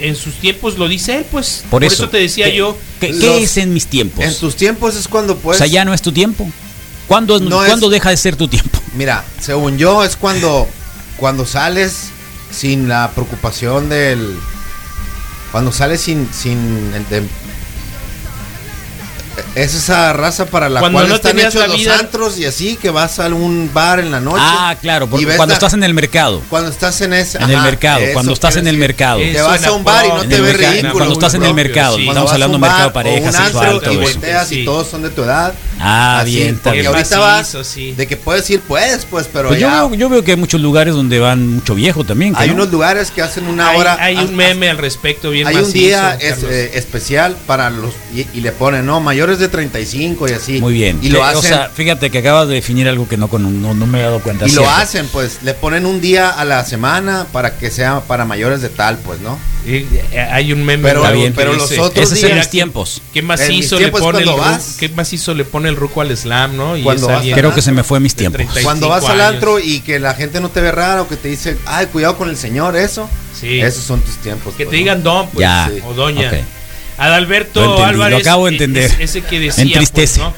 En 0.00 0.14
sus 0.14 0.34
tiempos 0.34 0.78
lo 0.78 0.86
dice 0.88 1.16
él, 1.18 1.26
pues. 1.30 1.64
Por 1.70 1.82
eso. 1.82 2.08
te 2.08 2.18
decía 2.18 2.46
¿Qué- 2.46 2.56
yo. 2.56 2.78
¿Qué, 3.00 3.08
Los- 3.12 3.18
qué 3.20 3.42
es 3.42 3.56
en 3.56 3.74
mis 3.74 3.86
tiempos? 3.88 4.24
En 4.24 4.34
tus 4.38 4.54
tiempos 4.54 4.94
es 4.94 5.08
cuando 5.08 5.32
o 5.32 5.36
puedes. 5.36 5.58
sea, 5.58 5.66
ya 5.66 5.84
no 5.84 5.92
es 5.92 6.02
tu 6.02 6.12
tiempo. 6.12 6.48
¿Cuándo, 7.08 7.36
es- 7.36 7.42
No 7.42 7.62
es- 7.64 7.68
¿cuándo 7.68 7.88
deja 7.90 8.10
de 8.10 8.16
ser 8.16 8.36
tu 8.36 8.46
tiempo? 8.46 8.78
Mira, 8.94 9.24
según 9.40 9.76
yo 9.76 10.04
es 10.04 10.16
cuando 10.16 10.68
cuando 11.16 11.44
sales 11.46 12.10
sin 12.52 12.88
la 12.88 13.10
preocupación 13.12 13.88
del 13.88 14.36
cuando 15.50 15.72
sales 15.72 16.00
sin 16.00 16.28
sin 16.32 16.92
de- 17.08 17.26
es 19.62 19.74
esa 19.74 20.12
raza 20.12 20.46
para 20.46 20.68
la 20.68 20.80
Cuando 20.80 20.98
cual 20.98 21.08
no 21.08 21.14
están 21.16 21.32
tenías 21.32 21.54
hechos 21.54 21.60
la 21.62 21.68
los 21.68 21.76
vida- 21.78 21.98
antros 21.98 22.38
y 22.38 22.44
así 22.44 22.76
que 22.76 22.90
vas 22.90 23.18
a 23.18 23.26
un 23.28 23.70
bar 23.72 24.00
en 24.00 24.10
la 24.10 24.20
noche. 24.20 24.38
Ah, 24.42 24.76
claro, 24.80 25.06
porque 25.08 25.26
cuando 25.26 25.46
la- 25.48 25.54
estás 25.54 25.72
en 25.74 25.84
el 25.84 25.94
mercado. 25.94 26.42
cuando 26.48 26.70
estás 26.70 27.00
en 27.00 27.12
ese 27.12 27.38
En 27.38 27.50
el 27.50 27.60
mercado, 27.60 28.00
eso 28.00 28.12
cuando 28.14 28.32
estás 28.32 28.56
en 28.56 28.66
el 28.66 28.76
mercado. 28.76 29.18
Te 29.20 29.40
vas 29.40 29.64
a 29.64 29.72
un 29.72 29.84
bar 29.84 30.06
y 30.06 30.08
no 30.08 30.22
te 30.28 30.40
ves 30.40 30.56
ridículo. 30.56 30.92
Cuando 30.92 31.12
estás 31.14 31.34
en 31.34 31.42
el 31.44 31.54
mercado, 31.54 31.94
Cuando 31.94 32.10
estamos 32.10 32.32
hablando 32.32 32.56
un 32.56 32.62
de 32.62 32.68
mercado 32.68 32.92
pareja, 32.92 33.32
sexual, 33.32 33.80
todo 33.80 33.92
y 33.92 33.96
volteas 33.96 34.52
y 34.52 34.54
Sí. 34.56 34.64
todos 34.64 34.88
son 34.88 35.02
de 35.02 35.10
tu 35.10 35.22
edad. 35.22 35.54
Ah, 35.80 36.20
Así, 36.20 36.34
bien, 36.36 36.58
porque 36.62 36.80
bien. 36.80 36.92
ahorita 36.92 37.18
vas 37.20 37.56
sí. 37.62 37.92
de 37.92 38.06
que 38.06 38.16
puedes 38.16 38.48
ir, 38.50 38.60
puedes, 38.60 39.04
pues, 39.04 39.28
pero 39.32 39.48
Pues 39.48 39.60
yo, 39.60 39.68
ya 39.68 39.84
veo, 39.84 39.94
yo 39.94 40.08
veo 40.08 40.24
que 40.24 40.32
hay 40.32 40.36
muchos 40.36 40.60
lugares 40.60 40.94
donde 40.94 41.18
van 41.20 41.46
mucho 41.54 41.74
viejo 41.76 42.04
también. 42.04 42.34
hay 42.36 42.48
no. 42.48 42.54
unos 42.54 42.70
lugares 42.70 43.10
que 43.12 43.22
hacen 43.22 43.46
una 43.46 43.70
hay, 43.70 43.78
hora. 43.78 43.96
hay 44.00 44.16
un 44.16 44.34
meme 44.34 44.70
al 44.70 44.78
respecto, 44.78 45.30
bien 45.30 45.46
Hay 45.46 45.56
un 45.56 45.72
día 45.72 46.16
es- 46.20 46.42
eh, 46.42 46.72
especial 46.74 47.36
para 47.46 47.70
los 47.70 47.92
y, 48.14 48.26
y 48.34 48.40
le 48.40 48.50
ponen 48.52 48.86
no 48.86 49.00
mayores 49.00 49.38
de 49.38 49.47
35 49.50 50.28
y 50.28 50.32
así. 50.32 50.60
Muy 50.60 50.72
bien. 50.74 50.98
Y 51.02 51.08
lo 51.10 51.18
Eh, 51.20 51.22
hacen 51.22 51.38
O 51.38 51.42
sea, 51.42 51.70
fíjate 51.74 52.10
que 52.10 52.18
acabas 52.18 52.48
de 52.48 52.54
definir 52.54 52.88
algo 52.88 53.08
que 53.08 53.16
no, 53.16 53.28
con- 53.28 53.60
no, 53.62 53.74
no 53.74 53.86
me 53.86 54.00
he 54.00 54.02
dado 54.02 54.20
cuenta. 54.20 54.46
y 54.46 54.50
lo 54.52 54.68
hacen, 54.68 55.06
pues 55.12 55.38
le 55.42 55.54
ponen 55.54 55.86
un 55.86 56.00
día 56.00 56.30
a 56.30 56.44
la 56.44 56.64
semana 56.64 57.26
para 57.32 57.58
que 57.58 57.70
sea 57.70 58.00
para 58.00 58.24
mayores 58.24 58.60
de 58.62 58.68
tal, 58.68 58.98
pues, 58.98 59.20
¿no? 59.20 59.38
Eh, 59.66 59.86
hay 60.32 60.52
un 60.52 60.64
meme 60.64 60.88
Pero- 60.88 61.12
bien, 61.12 61.34
pero 61.34 61.52
los 61.52 61.68
dice, 61.68 61.80
otros 61.80 62.04
Ese 62.06 62.14
es 62.14 62.20
días- 62.20 62.32
en 62.32 62.38
mis 62.38 62.48
tiempos. 62.50 63.02
¿Qué 63.12 63.20
macizo 63.22 63.76
mis 63.76 63.84
le 63.86 63.92
pone 63.92 64.20
el 64.20 64.26
vas- 64.30 64.76
qué 64.78 64.88
macizo 64.88 65.34
le 65.34 65.44
pone 65.44 65.68
el 65.68 65.76
ruco 65.76 66.00
al 66.00 66.16
slam, 66.16 66.56
¿no? 66.56 66.76
Y 66.76 66.82
Cuando 66.82 67.06
vas 67.08 67.16
alguien 67.18 67.36
Creo 67.36 67.54
que 67.54 67.60
se 67.60 67.72
me 67.72 67.82
fue 67.84 68.00
mis 68.00 68.12
de 68.14 68.18
tiempos. 68.20 68.36
35 68.38 68.64
Cuando 68.66 68.88
vas 68.88 69.04
al 69.04 69.20
antro 69.20 69.58
y 69.58 69.80
que 69.80 69.98
la 69.98 70.14
gente 70.14 70.40
no 70.40 70.48
te 70.48 70.60
ve 70.62 70.72
raro, 70.72 71.06
que 71.08 71.16
te 71.16 71.28
dice, 71.28 71.58
ay, 71.66 71.86
cuidado 71.86 72.16
con 72.16 72.30
el 72.30 72.36
señor, 72.36 72.76
eso. 72.76 73.08
Sí. 73.38 73.60
Esos 73.60 73.84
son 73.84 74.00
tus 74.00 74.16
tiempos. 74.16 74.54
Que 74.54 74.64
pues, 74.64 74.70
te 74.70 74.76
¿no? 74.76 74.78
digan 74.78 75.02
don, 75.02 75.28
pues, 75.28 75.40
Ya. 75.42 75.70
o 75.86 75.92
doña. 75.92 76.28
Ok. 76.28 76.36
Adalberto 76.98 77.60
Lo 77.60 77.66
entendí, 77.78 77.80
lo 77.96 78.04
Álvarez. 78.04 78.26
acabo 78.26 78.46
de 78.46 78.50
eh, 78.50 78.54
entender. 78.54 78.84
es- 78.84 78.96
ese 79.00 79.22
que 79.22 79.38
decía. 79.40 79.64
Me 79.64 79.70
entristece. 79.72 80.20
pues, 80.20 80.32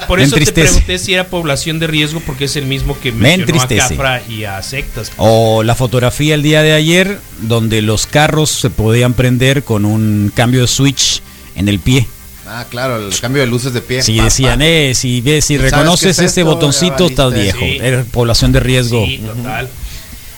¿no? 0.00 0.06
Por 0.06 0.18
Me 0.18 0.24
eso 0.24 0.34
te 0.36 0.40
entristece. 0.40 0.68
pregunté 0.68 0.98
si 0.98 1.12
era 1.14 1.24
población 1.28 1.78
de 1.78 1.86
riesgo, 1.86 2.20
porque 2.24 2.44
es 2.46 2.56
el 2.56 2.64
mismo 2.64 2.98
que 2.98 3.12
Me 3.12 3.36
mencionó 3.36 3.60
a 3.60 3.62
entristece. 3.64 3.96
Cafra 3.96 4.22
y 4.28 4.44
a 4.44 4.62
sectas. 4.62 5.12
O 5.18 5.62
la 5.62 5.74
fotografía 5.74 6.34
el 6.34 6.42
día 6.42 6.62
de 6.62 6.72
ayer, 6.72 7.18
donde 7.42 7.82
los 7.82 8.06
carros 8.06 8.50
se 8.50 8.70
podían 8.70 9.12
prender 9.12 9.64
con 9.64 9.84
un 9.84 10.32
cambio 10.34 10.62
de 10.62 10.66
switch 10.68 11.20
en 11.56 11.68
el 11.68 11.78
pie. 11.78 12.06
Ah, 12.46 12.64
claro, 12.70 12.96
el 13.06 13.14
cambio 13.20 13.42
de 13.42 13.46
luces 13.48 13.74
de 13.74 13.82
pie. 13.82 14.00
Si 14.00 14.16
Pa, 14.16 14.24
decían, 14.24 14.60
pa. 14.60 14.64
eh, 14.64 14.94
si 14.94 15.20
ves, 15.20 15.44
si 15.44 15.56
¿Sabes 15.56 15.70
qué 15.70 15.76
reconoces 15.76 16.10
es 16.12 16.18
ese 16.20 16.40
esto? 16.40 16.44
botoncito, 16.46 17.06
estás 17.06 17.34
viejo. 17.34 17.58
Sí. 17.60 17.76
Eres 17.82 18.06
población 18.06 18.52
de 18.52 18.60
riesgo. 18.60 19.04
Sí, 19.04 19.18
total. 19.18 19.68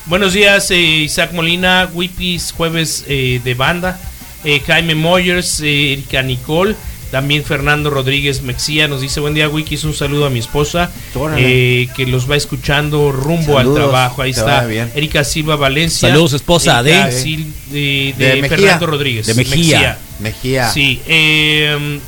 Buenos 0.07 0.33
días, 0.33 0.68
eh, 0.73 0.77
Isaac 0.81 1.31
Molina, 1.33 1.89
Wipis, 1.93 2.51
jueves 2.51 3.05
eh, 3.07 3.41
de 3.45 3.55
banda. 3.55 4.01
Eh, 4.45 4.61
Jaime 4.66 4.95
Moyers, 4.95 5.61
eh, 5.61 5.93
Erika 5.95 6.22
Nicole. 6.22 6.74
También 7.11 7.43
Fernando 7.45 7.91
Rodríguez 7.91 8.43
Mexía 8.43 8.86
nos 8.86 9.01
dice: 9.01 9.18
Buen 9.20 9.34
día, 9.34 9.49
Wikis. 9.49 9.82
Un 9.84 9.95
saludo 9.95 10.26
a 10.26 10.30
mi 10.30 10.38
esposa 10.38 10.91
eh, 11.38 11.88
que 11.97 12.07
los 12.07 12.30
va 12.30 12.36
escuchando 12.36 13.11
rumbo 13.11 13.57
Saludos, 13.57 13.78
al 13.78 13.82
trabajo. 13.91 14.22
Ahí 14.22 14.30
está. 14.30 14.61
Erika 14.95 15.24
Silva 15.24 15.57
Valencia. 15.57 16.09
Saludos, 16.09 16.34
esposa 16.34 16.78
Erika 16.80 17.07
de- 17.09 17.12
Sil- 17.18 17.53
de, 17.72 18.14
De 18.16 18.26
de 18.36 18.43
Mejía. 18.43 18.49
Fernando 18.57 18.86
Rodríguez. 18.86 19.26
De 19.26 19.34
Mejía. 19.34 19.99
Mejía. 20.20 20.70
Sí, 20.70 21.01
eh, 21.09 21.99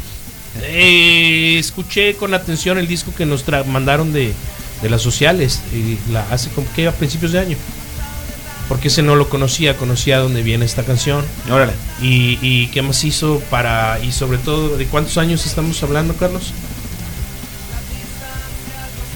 eh, 0.62 1.56
escuché 1.58 2.14
con 2.14 2.34
atención 2.34 2.78
el 2.78 2.86
disco 2.86 3.12
que 3.16 3.26
nos 3.26 3.44
tra- 3.46 3.64
mandaron 3.64 4.12
de, 4.12 4.32
de 4.82 4.90
las 4.90 5.02
sociales, 5.02 5.60
eh, 5.74 5.96
la, 6.12 6.22
hace 6.30 6.50
como 6.50 6.66
que 6.74 6.86
a 6.86 6.92
principios 6.92 7.32
de 7.32 7.40
año. 7.40 7.56
Porque 8.72 8.88
ese 8.88 9.02
no 9.02 9.16
lo 9.16 9.28
conocía, 9.28 9.76
conocía 9.76 10.16
dónde 10.18 10.42
viene 10.42 10.64
esta 10.64 10.82
canción. 10.82 11.22
Órale. 11.50 11.74
Y, 12.00 12.38
y 12.40 12.68
qué 12.68 12.80
más 12.80 13.04
hizo 13.04 13.42
para, 13.50 13.98
y 14.02 14.12
sobre 14.12 14.38
todo, 14.38 14.78
¿de 14.78 14.86
cuántos 14.86 15.18
años 15.18 15.44
estamos 15.44 15.82
hablando, 15.82 16.14
Carlos? 16.16 16.54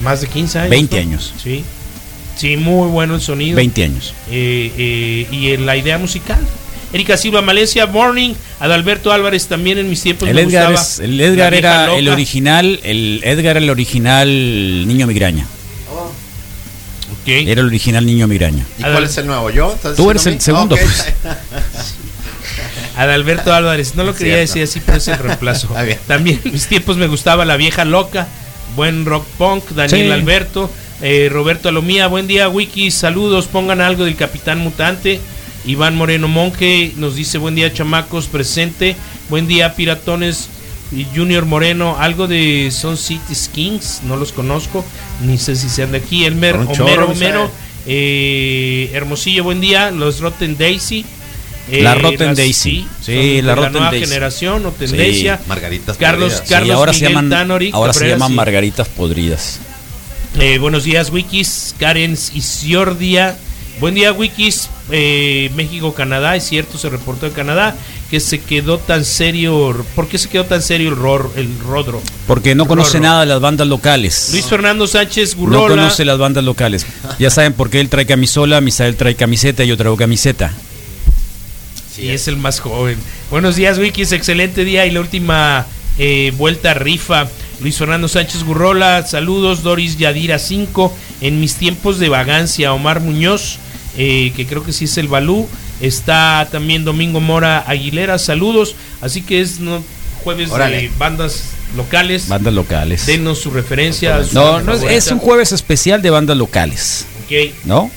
Más 0.03 0.21
de 0.21 0.27
15 0.27 0.59
años. 0.59 0.69
20 0.69 0.95
¿no? 0.95 1.01
años. 1.01 1.33
Sí. 1.41 1.63
Sí, 2.35 2.55
muy 2.55 2.87
bueno 2.89 3.15
el 3.15 3.21
sonido. 3.21 3.55
20 3.55 3.83
años. 3.83 4.13
Eh, 4.29 4.71
eh, 4.77 5.27
y 5.31 5.57
la 5.57 5.75
idea 5.75 5.97
musical. 5.97 6.37
Erika 6.93 7.17
Silva 7.17 7.41
Malencia, 7.41 7.87
Morning. 7.87 8.35
Adalberto 8.59 9.11
Álvarez 9.11 9.47
también 9.47 9.79
en 9.79 9.89
mis 9.89 10.03
tiempos 10.03 10.29
El 10.29 10.35
me 10.35 10.41
Edgar, 10.43 10.71
gustaba 10.71 10.87
es- 10.87 10.99
el 10.99 11.19
Edgar 11.19 11.55
era 11.55 11.95
el 11.97 12.07
original, 12.09 12.79
el 12.83 13.21
Edgar 13.23 13.57
era 13.57 13.59
el 13.65 13.69
original 13.71 14.27
niño 14.87 15.07
migraña. 15.07 15.47
Era 17.27 17.61
el 17.61 17.67
original 17.67 18.05
niño 18.05 18.27
migraña. 18.27 18.65
¿Y 18.77 18.81
cuál 18.83 19.03
es 19.03 19.17
el 19.17 19.27
nuevo? 19.27 19.49
¿Yo? 19.49 19.73
¿Estás 19.73 19.95
Tú 19.95 20.09
eres 20.11 20.25
el 20.25 20.39
segundo. 20.41 20.75
mí? 20.75 20.81
pues. 20.81 21.13
Adalberto 22.95 23.53
Álvarez, 23.53 23.95
no 23.95 24.03
lo 24.03 24.11
Es 24.11 24.17
quería 24.17 24.33
cierto. 24.35 24.53
decir 24.53 24.63
así, 24.63 24.81
pero 24.85 24.97
es 24.97 25.07
el 25.07 25.17
reemplazo. 25.19 25.69
También 26.07 26.41
en 26.43 26.51
mis 26.53 26.67
tiempos 26.67 26.97
me 26.97 27.07
gustaba 27.07 27.45
La 27.45 27.55
Vieja 27.57 27.85
Loca, 27.85 28.27
buen 28.75 29.05
rock 29.05 29.25
punk, 29.37 29.69
Daniel 29.71 30.07
Sí. 30.07 30.11
Alberto, 30.11 30.71
eh, 31.01 31.29
Roberto 31.31 31.69
Alomía, 31.69 32.07
buen 32.07 32.27
día 32.27 32.49
Wiki, 32.49 32.89
saludos, 32.91 33.47
pongan 33.47 33.81
algo 33.81 34.05
del 34.05 34.15
Capitán 34.15 34.59
Mutante. 34.59 35.19
Iván 35.65 35.95
Moreno 35.95 36.27
Monje 36.27 36.93
nos 36.95 37.15
dice 37.15 37.37
buen 37.37 37.53
día 37.55 37.73
chamacos, 37.73 38.27
presente, 38.27 38.95
buen 39.29 39.47
día 39.47 39.75
piratones. 39.75 40.49
Y 40.91 41.05
Junior 41.15 41.45
Moreno, 41.45 41.97
algo 41.99 42.27
de 42.27 42.69
Son 42.71 42.95
City 42.97 43.33
Kings, 43.53 44.01
no 44.03 44.15
los 44.15 44.31
conozco, 44.31 44.85
ni 45.25 45.37
sé 45.37 45.55
si 45.57 45.67
sean 45.69 45.91
de 45.91 45.97
aquí. 45.97 46.23
Elmer, 46.25 46.55
Homero, 46.55 47.09
Homero, 47.11 47.51
eh, 47.85 48.89
Hermosillo, 48.93 49.43
buen 49.43 49.59
día. 49.59 49.91
Los 49.91 50.19
Rotten 50.21 50.57
Daisy. 50.57 51.05
eh, 51.69 51.81
La 51.83 51.95
Rotten 51.95 52.27
las- 52.33 52.37
Sí, 52.55 52.85
la 53.41 53.53
Rotten 53.55 53.73
nueva 53.73 53.91
Daisy. 53.91 54.05
generación 54.05 54.65
o 54.65 54.69
Sí. 54.71 54.75
tendencia. 54.79 55.39
Margaritas 55.47 55.97
Carlos, 55.97 56.31
podridas. 56.31 56.49
Carlos 56.49 56.67
Sí, 56.69 56.71
ahora 56.73 56.93
se 56.93 56.99
llaman, 57.01 57.29
Tanori, 57.29 57.71
ahora 57.73 57.91
se 57.93 58.07
llaman 58.07 58.29
sí. 58.29 58.35
margaritas 58.35 58.87
podridas. 58.87 59.59
Eh, 60.39 60.59
buenos 60.59 60.85
días, 60.85 61.09
Wikis. 61.09 61.75
Karen 61.77 62.17
Isiordia. 62.33 63.37
Buen 63.81 63.95
día, 63.95 64.13
Wikis. 64.13 64.69
Eh, 64.91 65.51
México, 65.55 65.93
Canadá. 65.93 66.37
Es 66.37 66.47
cierto, 66.47 66.77
se 66.77 66.87
reportó 66.89 67.25
de 67.25 67.33
Canadá 67.33 67.75
que 68.09 68.19
se 68.19 68.39
quedó 68.39 68.77
tan 68.77 69.03
serio. 69.05 69.85
¿Por 69.95 70.07
qué 70.07 70.17
se 70.17 70.29
quedó 70.29 70.45
tan 70.45 70.61
serio 70.61 70.89
el, 70.89 70.95
ror, 70.95 71.31
el 71.35 71.49
Rodro? 71.59 72.01
Porque 72.25 72.55
no 72.55 72.65
conoce 72.65 72.97
Rorro. 72.97 73.03
nada 73.03 73.19
de 73.21 73.25
las 73.27 73.41
bandas 73.41 73.67
locales. 73.67 74.29
Luis 74.31 74.45
Fernando 74.45 74.87
Sánchez 74.87 75.35
no 75.35 75.41
Gurrola. 75.41 75.75
conoce 75.75 76.05
las 76.05 76.17
bandas 76.17 76.43
locales. 76.43 76.85
Ya 77.19 77.29
saben 77.29 77.53
por 77.53 77.69
qué 77.69 77.79
él 77.79 77.89
trae 77.89 78.05
camisola, 78.05 78.61
Misael 78.61 78.95
trae 78.95 79.15
camiseta 79.15 79.63
y 79.63 79.67
yo 79.67 79.77
traigo 79.77 79.97
camiseta. 79.97 80.51
y 81.97 82.09
es 82.09 82.27
el 82.27 82.37
más 82.37 82.59
joven. 82.59 82.97
Buenos 83.31 83.55
días, 83.55 83.77
Wikis. 83.79 84.11
Excelente 84.11 84.63
día 84.63 84.85
y 84.85 84.91
la 84.91 84.99
última 85.01 85.65
eh, 85.97 86.31
vuelta 86.37 86.73
rifa. 86.73 87.27
Luis 87.59 87.77
Fernando 87.77 88.07
Sánchez 88.07 88.43
Gurrola, 88.43 89.05
saludos. 89.05 89.63
Doris 89.63 89.97
Yadira 89.97 90.37
5. 90.39 90.93
En 91.21 91.41
mis 91.41 91.55
tiempos 91.55 91.97
de 91.99 92.07
vagancia, 92.09 92.71
Omar 92.71 92.99
Muñoz, 92.99 93.57
eh, 93.97 94.31
que 94.35 94.45
creo 94.45 94.63
que 94.63 94.73
sí 94.73 94.85
es 94.85 94.97
el 94.97 95.07
Balú. 95.07 95.47
Está 95.81 96.47
también 96.51 96.83
Domingo 96.85 97.19
Mora 97.19 97.63
Aguilera, 97.67 98.17
saludos. 98.17 98.75
Así 99.01 99.21
que 99.21 99.41
es 99.41 99.59
no, 99.59 99.83
jueves 100.23 100.49
Órale. 100.49 100.77
de 100.83 100.91
bandas 100.97 101.51
locales. 101.75 102.27
Bandas 102.27 102.53
locales. 102.53 103.05
Denos 103.05 103.39
su 103.39 103.51
referencia. 103.51 104.23
su 104.23 104.33
No, 104.33 104.59
no 104.61 104.73
es, 104.73 104.83
es 104.83 105.11
un 105.11 105.19
jueves 105.19 105.51
especial 105.51 106.01
de 106.01 106.09
bandas 106.09 106.35
locales, 106.37 107.05
Ok. 107.25 107.53
¿no? 107.65 107.91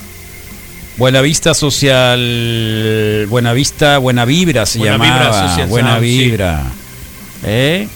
Buenavista 0.97 1.53
Social, 1.55 3.25
Buenavista, 3.29 3.97
Buena 3.97 4.25
Vibra 4.25 4.65
se 4.67 4.77
Buena 4.77 4.97
llamaba. 4.97 5.19
Vibra 5.31 5.47
Social 5.49 5.67
Buena 5.67 5.89
Sound, 5.93 6.03
sí. 6.05 6.17
Vibra. 6.19 6.63
¿Eh? 7.45 7.87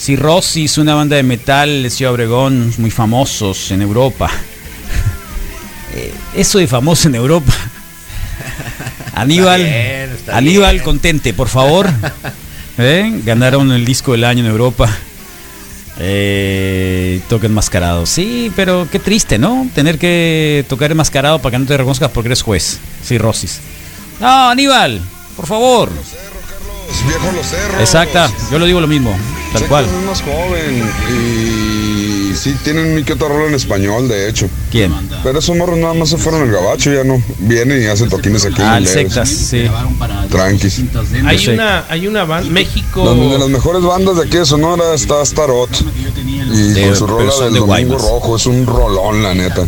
Cirrosis, 0.00 0.78
una 0.78 0.94
banda 0.94 1.16
de 1.16 1.22
metal 1.22 1.82
de 1.84 1.90
Ciudad 1.90 2.12
Obregón, 2.14 2.72
muy 2.78 2.90
famosos 2.90 3.70
en 3.70 3.82
Europa. 3.82 4.30
Eh, 5.92 6.14
Eso 6.36 6.60
de 6.60 6.68
famoso 6.68 7.08
en 7.08 7.16
Europa. 7.16 7.52
Aníbal, 9.14 9.60
Está 9.60 9.76
bien, 9.76 10.10
está 10.16 10.36
Aníbal, 10.36 10.82
contente, 10.82 11.34
por 11.34 11.48
favor. 11.48 11.88
¿Eh? 12.78 13.20
Ganaron 13.24 13.72
el 13.72 13.84
disco 13.84 14.12
del 14.12 14.24
año 14.24 14.44
en 14.44 14.50
Europa. 14.50 14.88
Eh, 15.98 17.20
toque 17.28 17.46
enmascarado. 17.46 18.06
Sí, 18.06 18.50
pero 18.56 18.88
qué 18.90 18.98
triste, 18.98 19.38
¿no? 19.38 19.68
Tener 19.74 19.98
que 19.98 20.64
tocar 20.68 20.90
enmascarado 20.90 21.40
para 21.40 21.50
que 21.52 21.58
no 21.58 21.66
te 21.66 21.76
reconozcas 21.76 22.10
porque 22.10 22.28
eres 22.28 22.42
juez. 22.42 22.78
Cirrosis. 23.04 23.60
No, 24.20 24.50
Aníbal, 24.50 25.00
por 25.36 25.46
favor. 25.46 25.90
Los 27.34 27.46
cerros. 27.46 27.80
Exacta, 27.80 28.30
yo 28.50 28.58
lo 28.58 28.66
digo 28.66 28.80
lo 28.80 28.86
mismo, 28.88 29.16
tal 29.52 29.66
cual. 29.66 29.84
Es 29.84 30.06
más 30.06 30.22
joven 30.22 30.90
y 31.14 32.34
sí 32.34 32.54
tienen 32.64 32.96
un 32.98 33.04
que 33.04 33.12
otro 33.12 33.28
rol 33.28 33.48
en 33.48 33.54
español, 33.54 34.08
de 34.08 34.28
hecho. 34.28 34.48
¿Quién? 34.70 34.92
Pero 35.22 35.38
esos 35.38 35.56
morros 35.56 35.78
nada 35.78 35.94
más 35.94 36.08
se 36.10 36.16
fueron 36.18 36.42
al 36.42 36.50
gabacho, 36.50 36.92
ya 36.92 37.04
no. 37.04 37.22
Vienen 37.38 37.80
y 37.82 37.86
hacen 37.86 38.08
toquines 38.08 38.44
aquí. 38.44 38.60
Ah, 38.60 38.80
sectas, 38.84 39.28
sí. 39.28 39.64
Tranquis. 40.30 40.80
Hay 41.26 41.48
una, 41.48 41.84
hay 41.88 42.06
una 42.08 42.24
banda, 42.24 42.50
México. 42.50 43.04
Donde 43.04 43.28
de 43.28 43.38
las 43.38 43.48
mejores 43.48 43.82
bandas 43.82 44.16
de 44.16 44.22
aquí 44.24 44.36
de 44.38 44.46
Sonora 44.46 44.92
está 44.94 45.24
Starot. 45.24 45.70
Y 46.52 46.72
De- 46.72 46.82
con 46.88 46.96
su 46.96 47.06
pero 47.06 47.18
rola 47.18 47.32
del 47.44 47.54
de 47.54 47.60
Domingo 47.60 47.66
Guaymas. 47.66 48.02
Rojo, 48.02 48.36
es 48.36 48.46
un 48.46 48.66
rolón, 48.66 49.22
la 49.22 49.34
neta. 49.34 49.66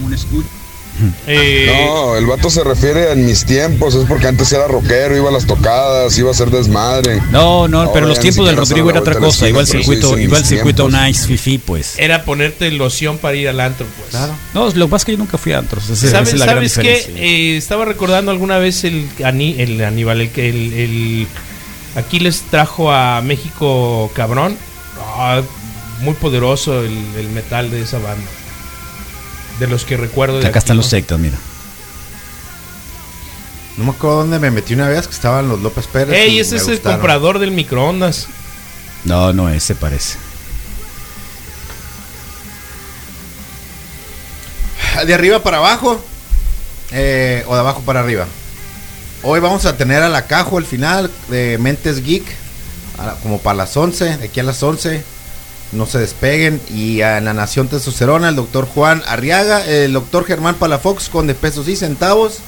Eh, 1.26 1.84
No, 1.86 2.16
el 2.16 2.26
vato 2.26 2.50
se 2.50 2.62
refiere 2.64 3.08
a 3.08 3.12
en 3.12 3.24
mis 3.26 3.44
tiempos, 3.44 3.94
es 3.94 4.06
porque 4.06 4.26
antes 4.26 4.52
era 4.52 4.66
rockero, 4.68 5.16
iba 5.16 5.28
a 5.28 5.32
las 5.32 5.46
tocadas, 5.46 6.16
iba 6.18 6.28
a 6.28 6.32
hacer 6.32 6.50
desmadre. 6.50 7.20
No, 7.30 7.68
no, 7.68 7.80
Ahora 7.80 7.92
pero 7.92 8.06
los 8.06 8.18
tiempos 8.20 8.46
del 8.46 8.56
Rodrigo 8.56 8.90
era 8.90 9.00
otra 9.00 9.16
cosa. 9.18 9.48
Igual 9.48 9.64
esquina, 9.64 9.82
pero 9.86 9.94
circuito, 10.00 10.18
igual 10.18 10.40
mis 10.40 10.48
circuito 10.48 10.86
tiempos. 10.88 11.06
nice, 11.06 11.26
fifi, 11.26 11.58
pues. 11.58 11.98
Era 11.98 12.24
ponerte 12.24 12.70
loción 12.70 13.18
para 13.18 13.36
ir 13.36 13.48
al 13.48 13.60
antro, 13.60 13.86
pues. 13.98 14.10
Claro. 14.10 14.34
No, 14.54 14.66
lo 14.70 14.86
que 14.86 14.90
pasa 14.90 14.96
es 15.02 15.04
que 15.06 15.12
yo 15.12 15.18
nunca 15.18 15.38
fui 15.38 15.52
a 15.52 15.58
antros. 15.58 15.84
esa- 15.84 15.94
esa 16.06 16.10
¿Sabes, 16.10 16.32
es 16.34 16.38
la 16.38 16.46
gran 16.46 16.56
¿sabes 16.68 16.72
diferencia. 16.76 17.14
qué? 17.14 17.54
Eh, 17.54 17.56
estaba 17.56 17.84
recordando 17.84 18.30
alguna 18.30 18.58
vez 18.58 18.84
el, 18.84 19.08
Aníbal, 19.24 20.20
el 20.20 20.30
que 20.30 20.48
el, 20.48 20.72
el 20.72 21.26
Aquiles 21.96 22.42
trajo 22.50 22.92
a 22.92 23.20
México 23.22 24.10
cabrón. 24.14 24.56
Ah, 25.16 25.42
muy 26.00 26.14
poderoso 26.14 26.82
el, 26.82 26.96
el 27.18 27.28
metal 27.28 27.70
de 27.70 27.82
esa 27.82 27.98
banda. 27.98 28.26
De 29.58 29.66
los 29.66 29.84
que 29.84 29.96
recuerdo. 29.96 30.40
de 30.40 30.46
Acá 30.46 30.58
están 30.58 30.76
los 30.76 30.86
sectas, 30.86 31.18
mira. 31.18 31.36
No 33.76 33.84
me 33.84 33.90
acuerdo 33.90 34.18
dónde 34.18 34.38
me 34.38 34.50
metí 34.50 34.74
una 34.74 34.88
vez 34.88 35.06
que 35.06 35.14
estaban 35.14 35.48
los 35.48 35.60
López 35.60 35.86
Pérez. 35.86 36.14
Ey, 36.14 36.38
ese 36.38 36.56
es 36.56 36.68
el 36.68 36.80
comprador 36.80 37.38
del 37.38 37.52
microondas. 37.52 38.26
No, 39.04 39.32
no, 39.32 39.48
ese 39.48 39.74
parece. 39.74 40.18
De 45.06 45.14
arriba 45.14 45.42
para 45.42 45.56
abajo 45.56 46.04
eh, 46.92 47.44
o 47.46 47.54
de 47.54 47.60
abajo 47.60 47.80
para 47.80 48.00
arriba. 48.00 48.26
Hoy 49.22 49.40
vamos 49.40 49.64
a 49.64 49.76
tener 49.76 50.02
a 50.02 50.08
la 50.08 50.26
cajo 50.26 50.58
el 50.58 50.66
final 50.66 51.10
de 51.28 51.56
Mentes 51.58 52.02
Geek, 52.04 52.24
a 52.98 53.14
como 53.22 53.38
para 53.38 53.56
las 53.56 53.76
11, 53.76 54.18
de 54.18 54.24
aquí 54.26 54.40
a 54.40 54.42
las 54.42 54.62
11. 54.62 55.02
No 55.72 55.86
se 55.86 55.98
despeguen. 55.98 56.60
Y 56.74 57.00
a 57.00 57.20
la 57.20 57.34
Nación 57.34 57.68
Testosterona, 57.68 58.28
el 58.28 58.36
doctor 58.36 58.66
Juan 58.66 59.02
Arriaga, 59.06 59.66
el 59.66 59.92
doctor 59.92 60.24
Germán 60.24 60.56
Palafox 60.56 61.08
con 61.08 61.26
de 61.26 61.34
pesos 61.34 61.68
y 61.68 61.76
centavos. 61.76 62.38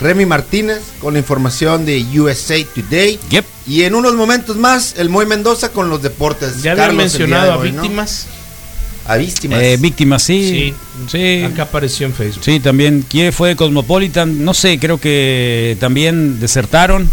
Remy 0.00 0.26
Martínez 0.26 0.80
con 1.00 1.14
la 1.14 1.18
información 1.18 1.84
de 1.84 2.04
USA 2.18 2.56
Today. 2.74 3.18
Y 3.66 3.82
en 3.82 3.94
unos 3.94 4.14
momentos 4.14 4.56
más, 4.56 4.94
el 4.96 5.08
Moy 5.08 5.26
Mendoza 5.26 5.70
con 5.70 5.88
los 5.88 6.02
deportes. 6.02 6.62
Ya 6.62 6.72
había 6.72 6.84
Carlos, 6.84 7.14
el 7.14 7.20
mencionado 7.20 7.52
a 7.52 7.62
de 7.62 7.70
víctimas. 7.70 8.26
A 9.06 9.16
víctimas. 9.16 9.60
Eh, 9.62 9.76
víctimas, 9.80 10.22
sí. 10.22 10.74
Sí. 11.10 11.42
Acá 11.42 11.62
apareció 11.62 12.06
en 12.06 12.14
Facebook. 12.14 12.44
Sí, 12.44 12.60
también. 12.60 13.04
¿Quién 13.08 13.32
fue 13.32 13.56
Cosmopolitan? 13.56 14.44
No 14.44 14.54
sé, 14.54 14.78
creo 14.78 15.00
que 15.00 15.76
también 15.80 16.38
desertaron. 16.38 17.10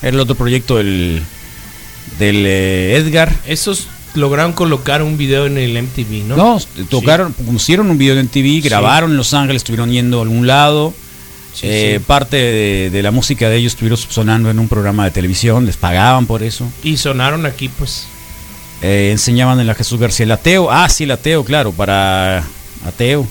Era 0.00 0.10
el 0.10 0.20
otro 0.20 0.36
proyecto 0.36 0.76
del, 0.76 1.22
del 2.18 2.46
eh, 2.46 2.96
Edgar. 2.96 3.34
Esos 3.44 3.88
lograron 4.14 4.52
colocar 4.52 5.02
un 5.02 5.16
video 5.16 5.46
en 5.46 5.58
el 5.58 5.80
MTV, 5.82 6.24
¿no? 6.28 6.36
No, 6.36 6.60
tocaron, 6.90 7.32
pusieron 7.32 7.90
un 7.90 7.98
video 7.98 8.18
en 8.18 8.28
TV, 8.28 8.60
grabaron 8.60 9.10
en 9.12 9.16
Los 9.16 9.34
Ángeles, 9.34 9.60
estuvieron 9.60 9.90
yendo 9.90 10.18
a 10.18 10.22
algún 10.22 10.46
lado. 10.46 10.92
Sí, 11.54 11.66
Eh, 11.68 11.94
sí. 11.98 12.04
Parte 12.06 12.36
de, 12.36 12.90
de 12.90 13.02
la 13.02 13.10
música 13.10 13.48
de 13.48 13.56
ellos 13.56 13.72
estuvieron 13.72 13.98
sonando 13.98 14.50
en 14.50 14.58
un 14.58 14.68
programa 14.68 15.04
de 15.04 15.10
televisión, 15.10 15.66
les 15.66 15.76
pagaban 15.76 16.26
por 16.26 16.42
eso. 16.42 16.66
Y 16.82 16.96
sonaron 16.96 17.44
aquí, 17.46 17.68
pues. 17.68 18.06
Eh, 18.80 19.10
enseñaban 19.12 19.60
en 19.60 19.66
la 19.66 19.74
Jesús 19.74 20.00
García 20.00 20.24
el 20.24 20.32
ateo. 20.32 20.70
Ah, 20.70 20.88
sí, 20.88 21.04
el 21.04 21.10
ateo, 21.12 21.44
claro, 21.44 21.72
para 21.72 22.42
ateo. 22.86 23.26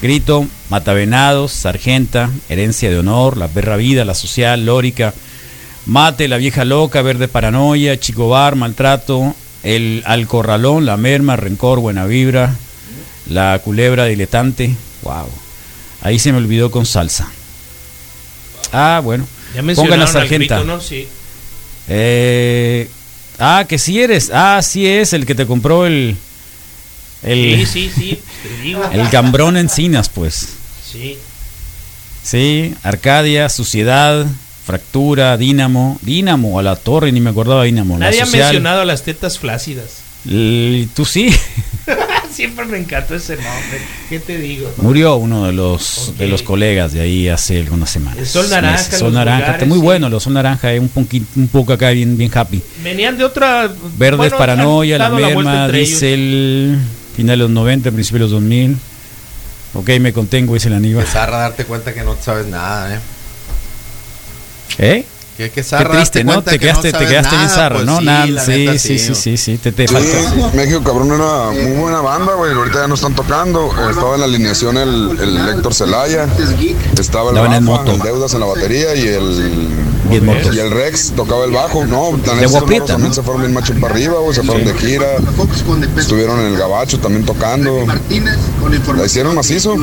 Grito, 0.00 0.46
Matavenados, 0.70 1.52
Sargenta, 1.52 2.30
Herencia 2.48 2.88
de 2.90 2.98
Honor, 2.98 3.36
La 3.36 3.48
Perra 3.48 3.76
Vida, 3.76 4.04
La 4.04 4.14
Social, 4.14 4.64
Lórica, 4.64 5.12
Mate, 5.88 6.28
La 6.28 6.36
Vieja 6.36 6.64
Loca, 6.66 7.00
Verde 7.00 7.28
Paranoia, 7.28 7.98
Chico 7.98 8.28
Bar, 8.28 8.56
Maltrato, 8.56 9.34
El 9.62 10.02
Alcorralón, 10.04 10.84
La 10.84 10.98
Merma, 10.98 11.34
Rencor, 11.36 11.80
Buena 11.80 12.04
Vibra, 12.04 12.54
La 13.30 13.58
Culebra 13.64 14.04
Diletante. 14.04 14.76
Wow. 15.02 15.28
Ahí 16.02 16.18
se 16.18 16.30
me 16.30 16.38
olvidó 16.38 16.70
con 16.70 16.84
salsa. 16.84 17.30
Ah, 18.70 19.00
bueno. 19.02 19.26
Ya 19.54 19.62
Pongan 19.74 19.98
la 20.00 20.06
sargenta. 20.06 20.56
grito, 20.58 20.64
¿no? 20.64 20.78
Sí. 20.80 21.08
Eh, 21.88 22.90
ah, 23.38 23.64
que 23.66 23.78
sí 23.78 23.98
eres. 24.00 24.30
Ah, 24.32 24.60
sí 24.62 24.86
es 24.86 25.14
el 25.14 25.24
que 25.24 25.34
te 25.34 25.46
compró 25.46 25.86
el. 25.86 26.16
El, 27.22 27.66
Sí, 27.66 27.88
sí, 27.88 27.92
sí. 27.96 28.22
Te 28.42 28.62
digo. 28.62 28.84
el 28.92 29.08
gambrón 29.08 29.56
encinas, 29.56 30.10
pues. 30.10 30.48
Sí. 30.92 31.16
Sí, 32.22 32.74
Arcadia, 32.82 33.48
Suciedad, 33.48 34.26
Fractura, 34.68 35.38
Dínamo, 35.38 35.98
Dínamo, 36.02 36.58
a 36.58 36.62
la 36.62 36.76
torre, 36.76 37.10
ni 37.10 37.22
me 37.22 37.30
acordaba 37.30 37.64
Dínamo. 37.64 37.96
la 37.98 38.04
Nadie 38.06 38.20
ha 38.20 38.26
mencionado 38.26 38.84
las 38.84 39.02
tetas 39.02 39.38
flácidas. 39.38 40.02
L- 40.28 40.86
Tú 40.94 41.06
sí. 41.06 41.34
Siempre 42.30 42.66
me 42.66 42.76
encantó 42.76 43.14
ese 43.14 43.36
nombre. 43.36 43.80
¿Qué 44.10 44.20
te 44.20 44.36
digo? 44.36 44.70
Murió 44.76 45.16
uno 45.16 45.46
de 45.46 45.52
los 45.52 46.12
de 46.18 46.28
los 46.28 46.42
colegas 46.42 46.92
de 46.92 47.00
ahí 47.00 47.28
hace 47.28 47.58
algunas 47.60 47.88
semanas. 47.88 48.18
El 48.18 48.26
Sol 48.26 48.50
Naranja, 48.50 48.76
Meses. 48.76 48.98
Sol 48.98 49.12
naranja, 49.14 49.52
está 49.52 49.64
muy 49.64 49.78
sí. 49.78 49.82
bueno, 49.84 50.10
los 50.10 50.22
Sol 50.22 50.34
naranja, 50.34 50.74
eh, 50.74 50.78
un, 50.80 50.90
un 50.94 51.48
poco 51.48 51.72
acá 51.72 51.88
bien, 51.90 52.18
bien 52.18 52.30
happy. 52.32 52.60
Venían 52.84 53.16
de 53.16 53.24
otra. 53.24 53.72
Verdes 53.96 54.18
bueno, 54.18 54.36
paranoia, 54.36 54.98
la 54.98 55.08
merma, 55.08 55.64
entre 55.64 55.78
ellos. 55.78 55.90
dice 55.90 56.12
el 56.12 56.78
final 57.16 57.38
de 57.38 57.44
los 57.44 57.50
90, 57.50 57.90
principio 57.90 58.18
de 58.18 58.24
los 58.24 58.30
2000. 58.32 58.76
Ok, 59.74 59.88
me 60.00 60.12
contengo, 60.12 60.52
dice 60.52 60.68
el 60.68 60.74
Aníbal. 60.74 61.04
Que 61.06 61.10
zarra 61.10 61.38
darte 61.38 61.64
cuenta 61.64 61.94
que 61.94 62.02
no 62.02 62.16
sabes 62.20 62.46
nada, 62.46 62.94
¿eh? 62.94 62.98
¿Eh? 64.78 65.04
Que, 65.36 65.50
que 65.50 65.62
Qué 65.62 65.84
triste, 65.84 66.24
¿no? 66.24 66.42
Te 66.42 66.58
que 66.58 66.66
no 66.66 66.80
quedaste, 66.80 66.92
te 66.92 67.06
quedaste 67.06 67.36
bien 67.36 67.48
pues 67.70 67.84
¿no? 67.84 67.98
sí, 68.00 68.04
Nada, 68.04 68.26
sí, 68.44 68.50
neta, 68.50 68.78
sí, 68.78 68.98
sí, 68.98 69.14
sí, 69.14 69.36
sí, 69.36 69.58
te, 69.58 69.70
te 69.70 69.86
Sí, 69.86 69.94
falta. 69.94 70.56
México 70.56 70.82
Cabrón 70.82 71.12
era 71.12 71.50
muy 71.52 71.80
buena 71.80 72.00
banda, 72.00 72.34
güey. 72.34 72.52
Ahorita 72.54 72.80
ya 72.80 72.88
no 72.88 72.96
están 72.96 73.14
tocando. 73.14 73.70
Estaba 73.88 74.14
en 74.14 74.20
la 74.20 74.26
alineación 74.26 74.76
el, 74.76 75.16
el 75.20 75.48
Héctor 75.50 75.74
Celaya. 75.74 76.26
Estaba 76.98 77.30
el 77.30 77.36
en 77.36 77.52
el 77.52 78.00
Deudas 78.00 78.34
en 78.34 78.40
la 78.40 78.46
batería 78.46 78.96
y 78.96 79.06
el. 79.06 79.68
Y 80.10 80.16
en 80.16 80.24
motos. 80.24 80.54
Y 80.54 80.58
el 80.58 80.70
Rex 80.70 81.12
tocaba 81.12 81.44
el 81.44 81.52
bajo. 81.52 81.84
No, 81.86 82.12
De 82.16 82.48
morros 82.48 82.86
también 82.86 83.08
¿no? 83.08 83.14
se 83.14 83.22
fueron 83.22 83.42
bien 83.42 83.52
macho 83.54 83.74
para 83.80 83.94
arriba. 83.94 84.16
Se 84.32 84.42
fueron 84.42 84.64
de 84.64 84.74
gira. 84.74 85.06
Estuvieron 85.96 86.40
en 86.40 86.46
el 86.46 86.56
Gabacho 86.56 86.98
también 86.98 87.24
tocando. 87.24 87.86
La 88.96 89.06
hicieron 89.06 89.34
macizo. 89.34 89.76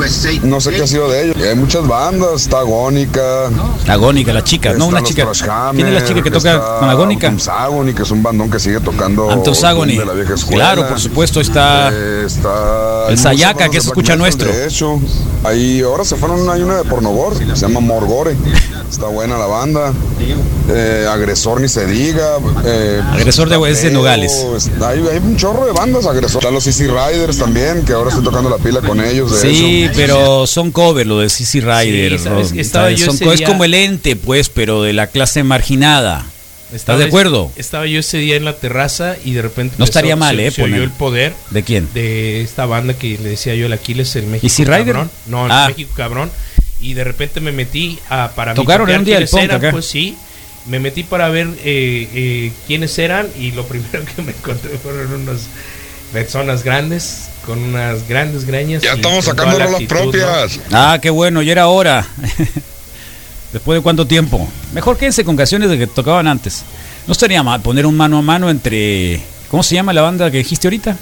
No 0.43 0.61
sé 0.61 0.71
qué 0.71 0.83
ha 0.83 0.87
sido 0.87 1.09
de 1.09 1.25
ellos. 1.25 1.37
Y 1.39 1.43
hay 1.43 1.55
muchas 1.55 1.87
bandas. 1.87 2.43
Está 2.43 2.59
Agónica. 2.59 3.49
Agónica, 3.87 4.33
la 4.33 4.43
chica, 4.43 4.73
no, 4.73 4.87
una 4.87 5.03
chica. 5.03 5.27
Hammer, 5.47 5.75
¿Quién 5.75 5.87
es 5.87 6.01
la 6.01 6.07
chica 6.07 6.23
que 6.23 6.31
toca 6.31 6.79
con 6.79 6.89
Agónica? 6.89 7.33
Que 7.95 8.01
es 8.01 8.11
un 8.11 8.23
bandón 8.23 8.49
que 8.49 8.59
sigue 8.59 8.79
tocando. 8.79 9.29
Antosagony. 9.29 9.97
de 9.97 10.05
la 10.05 10.13
vieja 10.13 10.33
escuela. 10.33 10.73
Claro, 10.73 10.87
por 10.87 10.99
supuesto, 10.99 11.41
está. 11.41 11.89
Eh, 11.93 12.23
está 12.25 13.07
El 13.09 13.17
Sayaka, 13.17 13.69
que 13.69 13.81
se 13.81 13.87
escucha 13.87 14.15
nuestro. 14.15 14.51
De 14.51 14.67
hecho, 14.67 14.99
ahí 15.43 15.81
ahora 15.81 16.03
se 16.03 16.15
fueron, 16.15 16.49
hay 16.49 16.61
una 16.61 16.77
de 16.77 16.83
Pornogor, 16.83 17.35
se 17.37 17.55
llama 17.55 17.79
Morgore. 17.79 18.35
Está 18.89 19.07
buena 19.07 19.37
la 19.37 19.45
banda. 19.45 19.93
Eh, 20.67 21.05
agresor 21.09 21.61
ni 21.61 21.67
se 21.67 21.85
diga. 21.85 22.37
eh, 22.65 23.01
Agresor 23.11 23.49
de- 23.49 23.71
es 23.71 23.81
de 23.83 23.91
Nogales. 23.91 24.31
hay, 24.83 24.99
hay 24.99 25.17
un 25.17 25.37
chorro 25.37 25.65
de 25.65 25.71
bandas 25.73 26.05
agresor. 26.05 26.41
Están 26.41 26.53
los 26.53 26.65
Easy 26.67 26.87
Riders 26.87 27.37
también, 27.37 27.83
que 27.85 27.93
ahora 27.93 28.09
estoy 28.09 28.23
tocando 28.23 28.49
la 28.49 28.57
pila 28.57 28.81
con 28.81 29.03
ellos. 29.03 29.31
De 29.41 29.51
Sí, 29.51 29.89
pero 29.95 30.47
son 30.47 30.71
cover 30.71 31.05
lo 31.05 31.19
de 31.19 31.29
CC 31.29 31.61
Rider. 31.61 32.19
Sí, 32.19 32.27
es 33.33 33.39
día- 33.39 33.47
como 33.47 33.63
el 33.63 33.73
ente, 33.73 34.15
pues, 34.15 34.49
pero 34.49 34.81
de 34.81 34.93
la 34.93 35.07
clase 35.07 35.43
marginada. 35.43 36.25
¿Estás 36.73 36.97
de 36.97 37.05
acuerdo? 37.05 37.51
Estaba 37.55 37.85
yo 37.85 37.99
ese 37.99 38.17
día 38.17 38.35
en 38.35 38.43
la 38.43 38.53
terraza 38.57 39.15
y 39.23 39.33
de 39.33 39.43
repente. 39.43 39.75
No 39.77 39.85
estaría 39.85 40.15
mal, 40.15 40.35
se, 40.35 40.47
¿eh? 40.47 40.51
Se 40.51 40.63
el 40.63 40.89
poder 40.91 41.33
¿De 41.51 41.63
quién? 41.63 41.87
de 41.93 42.41
esta 42.41 42.65
banda 42.65 42.95
que 42.95 43.17
le 43.21 43.29
decía 43.29 43.53
yo 43.55 43.67
el 43.67 43.73
Aquiles, 43.73 44.15
el 44.15 44.25
México 44.25 44.47
¿Easy 44.47 44.65
Rider? 44.65 44.87
Cabrón. 44.87 45.11
No, 45.27 45.45
el 45.45 45.51
Ah. 45.51 45.67
México 45.69 45.91
Cabrón. 45.95 46.31
Y 46.85 46.93
de 46.93 47.03
repente 47.03 47.41
me 47.41 47.51
metí 47.51 47.97
a, 48.09 48.29
para 48.35 48.53
Tocaron 48.53 48.87
un 48.87 49.03
día 49.03 49.19
punk 49.25 49.41
eran, 49.41 49.57
acá. 49.57 49.71
Pues 49.71 49.87
sí. 49.87 50.15
Me 50.67 50.79
metí 50.79 51.01
para 51.01 51.29
ver 51.29 51.47
eh, 51.63 52.07
eh, 52.13 52.51
quiénes 52.67 52.97
eran 52.99 53.27
y 53.39 53.51
lo 53.51 53.65
primero 53.67 54.05
que 54.05 54.21
me 54.21 54.33
encontré 54.33 54.77
fueron 54.77 55.11
unas 55.13 55.47
personas 56.13 56.63
grandes 56.63 57.29
con 57.43 57.57
unas 57.57 58.07
grandes 58.07 58.45
greñas. 58.45 58.83
Ya 58.83 58.93
y 58.93 58.97
estamos 58.97 59.25
sacando 59.25 59.57
la 59.57 59.65
rolas 59.65 59.81
actitud, 59.81 59.95
¿no? 59.95 60.11
propias. 60.11 60.59
Ah, 60.71 60.99
qué 61.01 61.09
bueno, 61.09 61.41
ya 61.41 61.53
era 61.53 61.67
hora. 61.69 62.07
Después 63.51 63.79
de 63.79 63.81
cuánto 63.81 64.05
tiempo. 64.05 64.47
Mejor 64.71 64.95
quédense 64.95 65.25
con 65.25 65.35
canciones 65.35 65.71
de 65.71 65.79
que 65.79 65.87
tocaban 65.87 66.27
antes. 66.27 66.63
No 67.07 67.13
estaría 67.13 67.41
mal 67.41 67.61
poner 67.61 67.87
un 67.87 67.97
mano 67.97 68.19
a 68.19 68.21
mano 68.21 68.51
entre. 68.51 69.21
¿Cómo 69.49 69.63
se 69.63 69.73
llama 69.73 69.91
la 69.91 70.03
banda 70.03 70.29
que 70.29 70.37
dijiste 70.37 70.67
ahorita? 70.67 70.95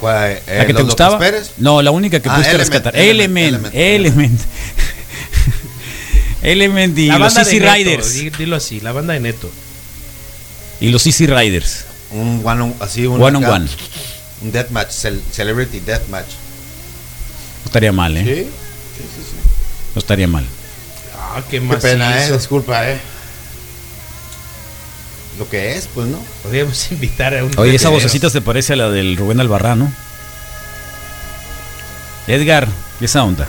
¿Cuál, 0.00 0.30
eh, 0.32 0.42
¿La 0.58 0.66
que 0.66 0.74
te 0.74 0.82
gustaba? 0.82 1.18
Pérez? 1.18 1.52
No, 1.58 1.82
la 1.82 1.90
única 1.90 2.20
que 2.20 2.28
Ah, 2.28 2.34
pudiste 2.34 2.50
Element, 2.54 2.70
rescatar. 2.70 2.96
Element, 2.96 3.46
Element, 3.48 3.74
Element. 3.74 4.40
Element 6.42 6.98
y 6.98 7.06
La 7.08 7.18
los 7.18 7.36
Easy 7.36 7.58
Neto, 7.60 7.72
Riders. 7.74 8.14
di- 8.14 8.30
Dilo 8.30 8.56
así, 8.56 8.80
la 8.80 8.92
banda 8.92 9.14
de 9.14 9.20
Neto. 9.20 9.50
Y 10.80 10.90
los 10.90 11.04
Easy 11.06 11.26
Riders. 11.26 11.84
Un 12.12 12.40
one 12.44 12.62
on, 12.62 12.74
así, 12.80 13.06
un, 13.06 13.20
One 13.20 13.36
on 13.38 13.44
acá, 13.44 13.54
one. 13.54 13.66
Un 14.42 14.52
deathmatch, 14.52 14.90
cel- 14.90 15.20
celebrity 15.32 15.80
deathmatch. 15.80 16.26
No 17.64 17.66
estaría 17.66 17.92
mal, 17.92 18.16
¿eh? 18.16 18.24
Sí. 18.24 18.50
No 19.94 19.98
estaría 19.98 20.28
mal. 20.28 20.44
Ah, 21.18 21.42
qué 21.50 21.60
Qué 21.60 21.76
pena, 21.76 22.24
eh. 22.24 22.32
Disculpa, 22.32 22.88
eh. 22.88 22.98
Lo 25.38 25.48
que 25.48 25.76
es, 25.76 25.88
pues, 25.94 26.08
¿no? 26.08 26.22
Podríamos 26.42 26.90
invitar 26.92 27.34
a 27.36 27.44
un. 27.44 27.56
Oye, 27.58 27.74
esa 27.74 27.88
vocecita 27.90 28.30
se 28.30 28.40
parece 28.40 28.72
a 28.72 28.76
la 28.76 28.90
del 28.90 29.16
Rubén 29.16 29.40
Albarrán, 29.40 29.78
¿no? 29.78 29.92
Edgar, 32.26 32.68
¿qué 32.98 33.06
esa 33.06 33.24
onda? 33.24 33.48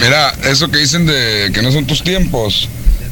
Mira, 0.00 0.32
eso 0.44 0.68
que 0.70 0.78
dicen 0.78 1.04
de 1.06 1.50
que 1.52 1.62
no 1.62 1.72
son 1.72 1.86
tus 1.86 2.02
tiempos. 2.02 2.68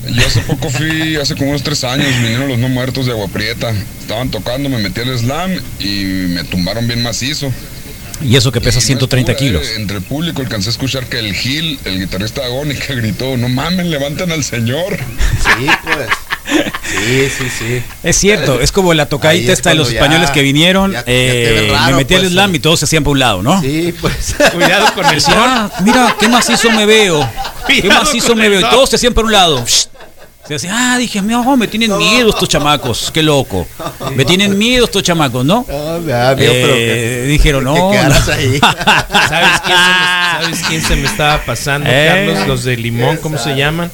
Yo 0.08 0.26
hace 0.26 0.40
poco 0.42 0.70
fui, 0.70 1.16
hace 1.20 1.34
como 1.34 1.50
unos 1.50 1.62
tres 1.62 1.82
años, 1.82 2.06
vinieron 2.20 2.48
los 2.48 2.58
no 2.58 2.68
muertos 2.68 3.06
de 3.06 3.12
Agua 3.12 3.26
Prieta. 3.28 3.72
Estaban 4.00 4.30
tocando, 4.30 4.68
me 4.68 4.78
metí 4.78 5.00
al 5.00 5.18
slam 5.18 5.50
y 5.80 6.04
me 6.28 6.44
tumbaron 6.44 6.86
bien 6.86 7.02
macizo. 7.02 7.50
Y 8.24 8.36
eso 8.36 8.50
que 8.50 8.60
pesa 8.60 8.80
130 8.80 9.32
Pura, 9.32 9.38
kilos. 9.38 9.66
eh, 9.68 9.74
Entre 9.76 9.96
el 9.98 10.02
público 10.02 10.40
alcancé 10.42 10.70
a 10.70 10.72
escuchar 10.72 11.06
que 11.06 11.18
el 11.18 11.34
Gil, 11.34 11.78
el 11.84 12.00
guitarrista 12.00 12.44
Agónica, 12.44 12.94
gritó, 12.94 13.36
no 13.36 13.48
mamen, 13.48 13.90
levanten 13.90 14.32
al 14.32 14.42
señor. 14.42 14.96
Sí, 14.96 15.66
pues. 15.84 16.08
Sí, 16.84 17.28
sí, 17.38 17.44
sí. 17.58 17.82
Es 18.02 18.16
cierto, 18.16 18.60
es 18.60 18.70
como 18.70 18.92
la 18.94 19.06
tocadita 19.06 19.52
es 19.52 19.58
esta 19.58 19.70
de 19.70 19.76
los 19.76 19.90
ya- 19.90 19.98
españoles 20.00 20.30
que 20.30 20.42
vinieron. 20.42 20.92
ya- 20.92 20.98
ya 20.98 21.04
te 21.04 21.66
eh, 21.66 21.70
raro, 21.72 21.86
me 21.92 21.96
metí 21.98 22.14
al 22.14 22.20
pues, 22.20 22.32
slam 22.32 22.50
sí. 22.50 22.56
y 22.56 22.60
todos 22.60 22.78
se 22.80 22.84
hacían 22.84 23.02
por 23.04 23.12
un 23.12 23.18
lado, 23.20 23.42
¿no? 23.42 23.60
Sí, 23.62 23.94
pues. 24.00 24.34
Cuidado 24.52 24.92
con 24.94 25.06
el. 25.06 25.22
"Ah, 25.28 25.70
mira, 25.82 26.16
qué 26.18 26.28
macizo 26.28 26.70
me 26.70 26.84
veo. 26.86 27.28
Qué 27.66 27.80
Cuidado 27.80 28.04
macizo 28.04 28.28
con 28.28 28.38
me 28.38 28.48
veo. 28.48 28.60
Y 28.60 28.64
todos 28.64 28.90
se 28.90 28.96
hacían 28.96 29.14
por 29.14 29.24
un 29.24 29.32
lado. 29.32 29.64
Se 30.46 30.54
decía, 30.54 30.72
ah, 30.74 30.98
dije, 30.98 31.22
no, 31.22 31.56
me 31.56 31.66
tienen 31.68 31.96
miedo 31.96 32.28
estos 32.28 32.48
chamacos. 32.50 33.10
Qué 33.12 33.22
loco. 33.22 33.66
Me 34.14 34.24
tienen 34.26 34.58
miedo 34.58 34.84
estos 34.84 35.02
chamacos, 35.02 35.42
¿no? 35.44 35.64
Ah, 35.70 36.34
Eh, 36.38 37.26
dijeron, 37.30 37.64
no. 37.64 37.90
que 37.90 37.96
quedaras 37.96 38.26
no". 38.28 38.32
ahí. 38.34 38.58
¿Sabes 39.28 39.60
quién, 39.64 39.78
se 39.78 39.80
me, 39.80 40.56
sabes 40.56 40.62
quién 40.68 40.82
se 40.82 40.96
me 40.96 41.06
estaba 41.06 41.42
pasando, 41.46 41.88
Eh. 41.90 42.26
Carlos? 42.28 42.48
Los 42.48 42.64
de 42.64 42.76
Limón, 42.76 43.16
¿cómo 43.18 43.38
se 43.38 43.56
llaman? 43.56 43.90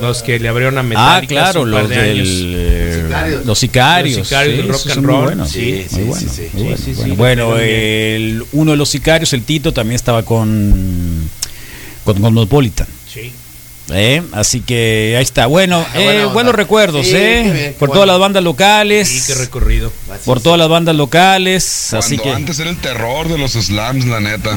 Los 0.00 0.24
que 0.24 0.40
le 0.40 0.48
abrieron 0.48 0.76
a 0.76 0.80
Ah, 0.80 0.82
Metallica 0.82 1.26
claro, 1.28 1.48
hace 1.50 1.58
un 1.60 1.70
par 1.72 1.80
los 1.82 1.90
de 1.90 1.96
del. 2.02 2.54
eh, 2.56 3.02
sicarios. 3.04 3.46
Los 3.46 3.58
sicarios. 3.60 4.18
Los 4.18 4.26
sicarios 4.28 4.56
sí, 4.56 4.62
del 4.62 4.68
rock 4.72 4.90
and 4.90 5.06
roll. 5.06 5.24
buenos, 5.24 5.50
Sí, 5.50 5.86
sí, 5.88 6.28
sí, 6.28 6.92
bueno. 6.96 7.14
Bueno, 7.16 7.56
el- 7.58 8.44
uno 8.52 8.72
de 8.72 8.76
los 8.76 8.88
sicarios, 8.88 9.32
el 9.32 9.42
Tito, 9.44 9.72
también 9.72 9.94
estaba 9.94 10.24
con. 10.24 11.30
con 12.04 12.20
Cosmopolitan. 12.20 12.88
¿Eh? 13.92 14.22
Así 14.32 14.60
que 14.60 15.14
ahí 15.16 15.22
está. 15.22 15.46
Bueno, 15.46 15.84
Ah, 15.94 16.00
eh, 16.00 16.24
buenos 16.32 16.54
recuerdos, 16.54 17.06
Sí, 17.06 17.12
qué 17.12 17.40
¿eh? 17.40 17.42
bien, 17.42 17.54
qué 17.54 17.70
por 17.78 17.88
bueno. 17.88 17.94
todas 17.94 18.06
las 18.08 18.18
bandas 18.18 18.42
locales. 18.44 19.08
Sí, 19.08 19.22
qué 19.26 19.34
recorrido. 19.38 19.92
por 20.24 20.40
todas 20.40 20.58
las 20.58 20.68
bandas 20.68 20.94
locales. 20.96 21.92
Así 21.94 22.18
que. 22.18 22.30
antes 22.30 22.58
era 22.58 22.70
el 22.70 22.76
terror 22.78 23.28
de 23.28 23.38
los 23.38 23.52
slams, 23.52 24.04
la 24.06 24.20
neta. 24.20 24.56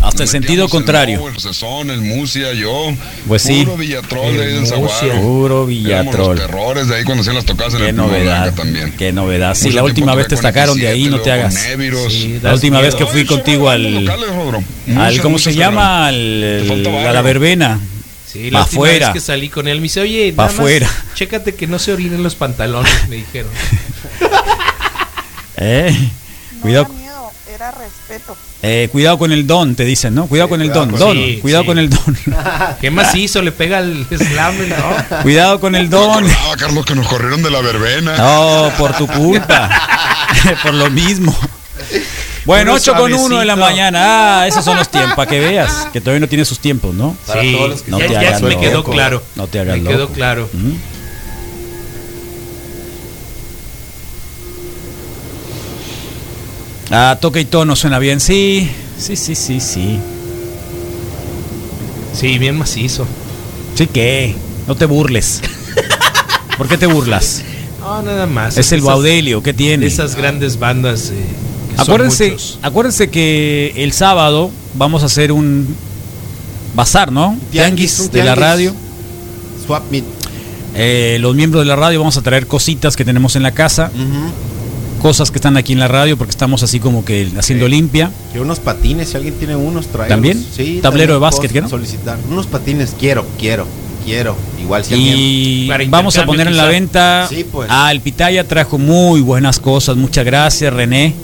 Hasta 0.00 0.24
el 0.24 0.28
sentido 0.28 0.68
contrario. 0.68 1.28
El 1.28 1.38
Sesón, 1.38 1.88
el 1.88 2.00
Musia, 2.00 2.52
yo. 2.54 2.92
Pues 3.28 3.42
sí. 3.42 3.62
Puro 3.64 3.76
Villatrol 3.76 4.36
de 4.36 4.42
ahí 4.42 4.52
del 4.54 4.60
Musia. 4.62 4.76
Zaguaro. 4.76 5.20
Puro 5.20 5.54
Éramos 5.54 5.66
Villatrol. 5.68 6.36
los 6.36 6.46
terrores 6.46 6.88
de 6.88 6.96
ahí 6.96 7.04
cuando 7.04 7.20
hacían 7.20 7.36
las 7.36 7.44
tocadas 7.44 7.74
en 7.74 7.80
Qué 7.82 7.88
el 7.90 7.96
novedad. 7.96 8.52
También. 8.52 8.92
Qué 8.98 9.12
novedad. 9.12 9.54
Sí, 9.54 9.66
Mucho 9.66 9.76
la 9.76 9.82
última 9.84 10.14
vez 10.16 10.26
te 10.26 10.36
sacaron 10.36 10.76
de 10.76 10.88
ahí, 10.88 11.04
F7, 11.06 11.10
no 11.10 11.20
te 11.20 11.30
hagas. 11.30 11.54
Sí, 11.54 12.40
La 12.42 12.52
última 12.52 12.80
vez 12.80 12.96
que 12.96 13.06
fui 13.06 13.20
Ay, 13.20 13.26
contigo 13.26 13.70
al. 13.70 14.04
locales, 14.04 14.28
Rodro. 14.34 14.58
al 14.58 14.64
Muchas, 14.92 15.18
¿Cómo 15.20 15.38
se 15.38 15.54
llama? 15.54 16.08
Al, 16.08 16.66
la 17.14 17.22
verbena. 17.22 17.78
Sí, 18.32 18.50
Pa' 18.50 18.58
la 18.58 18.64
última 18.64 18.82
afuera. 18.82 19.06
vez 19.08 19.12
que 19.14 19.20
salí 19.20 19.48
con 19.50 19.68
él 19.68 19.76
me 19.78 19.82
dice, 19.84 20.00
oye, 20.00 20.32
Pa' 20.32 20.44
nada 20.44 20.52
más 20.52 20.58
afuera. 20.58 20.90
chécate 21.14 21.54
que 21.54 21.66
no 21.66 21.78
se 21.78 21.92
orinen 21.92 22.22
los 22.22 22.34
pantalones, 22.34 23.08
me 23.08 23.16
dijeron. 23.16 23.50
Eh, 25.56 25.94
cuidado, 26.60 26.86
era 26.90 26.98
miedo, 26.98 27.30
era 27.54 27.70
respeto. 27.72 28.36
eh, 28.62 28.88
cuidado 28.90 29.18
con 29.18 29.30
el 29.32 29.46
don, 29.46 29.74
te 29.76 29.84
dicen, 29.84 30.14
¿no? 30.14 30.26
Cuidado 30.26 30.48
con 30.48 30.60
el 30.62 30.72
don. 30.72 30.90
con- 30.90 30.98
Don, 30.98 31.16
Sí, 31.16 31.38
cuidado 31.40 31.62
sí. 31.62 31.66
con 31.68 31.78
el 31.78 31.90
don. 31.90 32.18
¿Qué 32.80 32.90
más 32.90 33.14
hizo? 33.14 33.42
Le 33.42 33.52
pega 33.52 33.78
el 33.78 34.06
slam, 34.10 34.56
¿no? 34.68 35.18
cuidado 35.22 35.60
con 35.60 35.74
el 35.76 35.88
don. 35.90 36.24
acordaba, 36.24 36.56
Carlos, 36.56 36.84
que 36.86 36.94
nos 36.94 37.06
corrieron 37.06 37.42
de 37.42 37.50
la 37.50 37.60
verbena. 37.60 38.16
No, 38.16 38.72
por 38.78 38.96
tu 38.96 39.06
culpa. 39.06 39.70
por 40.62 40.74
lo 40.74 40.90
mismo. 40.90 41.36
Bueno, 42.44 42.72
Uno 42.72 42.80
8 42.80 42.94
con 42.96 43.12
1 43.12 43.38
de 43.38 43.44
la 43.44 43.54
mañana. 43.56 44.40
Ah, 44.42 44.48
esos 44.48 44.64
son 44.64 44.76
los 44.76 44.88
tiempos, 44.88 45.14
para 45.14 45.30
que 45.30 45.38
veas. 45.38 45.88
Que 45.92 46.00
todavía 46.00 46.20
no 46.20 46.28
tiene 46.28 46.44
sus 46.44 46.58
tiempos, 46.58 46.92
¿no? 46.94 47.16
Para 47.26 47.40
Sí, 47.42 47.52
todos 47.52 47.70
los 47.70 47.82
que 47.82 47.90
No 47.90 47.98
ya, 48.00 48.06
te 48.08 48.12
ya 48.14 48.18
hagas 48.20 48.42
me 48.42 48.58
quedó 48.58 48.72
loco. 48.78 48.90
claro. 48.92 49.22
No 49.36 49.46
te 49.46 49.60
hagas 49.60 49.78
Me 49.78 49.88
quedó 49.88 49.98
loco. 49.98 50.12
claro. 50.14 50.48
¿Mm? 50.52 50.72
Ah, 56.90 57.16
toque 57.20 57.40
y 57.40 57.44
tono 57.44 57.74
suena 57.76 57.98
bien. 57.98 58.20
Sí, 58.20 58.70
sí, 58.98 59.16
sí, 59.16 59.34
sí, 59.34 59.60
sí. 59.60 59.98
Sí, 62.14 62.38
bien 62.38 62.58
macizo. 62.58 63.06
Sí, 63.74 63.86
que. 63.86 64.34
No 64.66 64.74
te 64.74 64.84
burles. 64.84 65.40
¿Por 66.58 66.68
qué 66.68 66.78
te 66.78 66.86
burlas? 66.86 67.42
No, 67.82 68.00
nada 68.00 68.26
más. 68.28 68.56
Es 68.58 68.70
el 68.70 68.78
Esas- 68.78 68.86
Baudelio, 68.86 69.42
¿qué 69.42 69.52
tiene? 69.52 69.86
Esas 69.86 70.14
grandes 70.14 70.60
bandas. 70.60 71.10
eh, 71.10 71.14
Acuérdense, 71.82 72.36
acuérdense 72.62 73.10
que 73.10 73.72
el 73.76 73.92
sábado 73.92 74.50
vamos 74.74 75.02
a 75.02 75.06
hacer 75.06 75.32
un 75.32 75.66
bazar, 76.74 77.12
¿no? 77.12 77.36
Tianguis, 77.50 78.10
de 78.10 78.24
la 78.24 78.34
radio. 78.34 78.74
Swap 79.66 79.90
meet. 79.90 80.04
Eh, 80.74 81.18
los 81.20 81.34
miembros 81.34 81.62
de 81.62 81.68
la 81.68 81.76
radio 81.76 81.98
vamos 82.00 82.16
a 82.16 82.22
traer 82.22 82.46
cositas 82.46 82.96
que 82.96 83.04
tenemos 83.04 83.36
en 83.36 83.42
la 83.42 83.52
casa, 83.52 83.90
cosas 85.02 85.30
que 85.30 85.36
están 85.38 85.56
aquí 85.56 85.72
en 85.74 85.80
la 85.80 85.88
radio 85.88 86.16
porque 86.16 86.30
estamos 86.30 86.62
así 86.62 86.80
como 86.80 87.04
que 87.04 87.28
haciendo 87.36 87.68
limpia. 87.68 88.10
Quiero 88.30 88.44
unos 88.44 88.58
patines, 88.60 89.10
si 89.10 89.16
alguien 89.16 89.34
tiene 89.34 89.54
unos, 89.56 89.88
trae. 89.88 90.08
¿También? 90.08 90.38
Sí, 90.38 90.78
Tablero 90.80 90.82
también 90.82 91.08
de 91.08 91.16
básquet, 91.18 91.50
puedo 91.50 91.52
¿qué 91.52 91.60
no? 91.62 91.68
Solicitar. 91.68 92.18
Unos 92.30 92.46
patines, 92.46 92.94
quiero, 92.98 93.26
quiero, 93.38 93.66
quiero. 94.04 94.34
Igual 94.62 94.84
si 94.84 94.94
Y 94.94 95.70
alguien. 95.70 95.90
vamos 95.90 96.16
a 96.16 96.24
poner 96.24 96.46
en 96.46 96.56
la 96.56 96.66
venta. 96.66 97.26
Sí, 97.28 97.44
pues. 97.44 97.68
Ah, 97.70 97.92
el 97.92 98.00
Pitaya 98.00 98.46
trajo 98.48 98.78
muy 98.78 99.20
buenas 99.20 99.60
cosas. 99.60 99.96
Muchas 99.96 100.24
gracias, 100.24 100.72
René. 100.72 101.14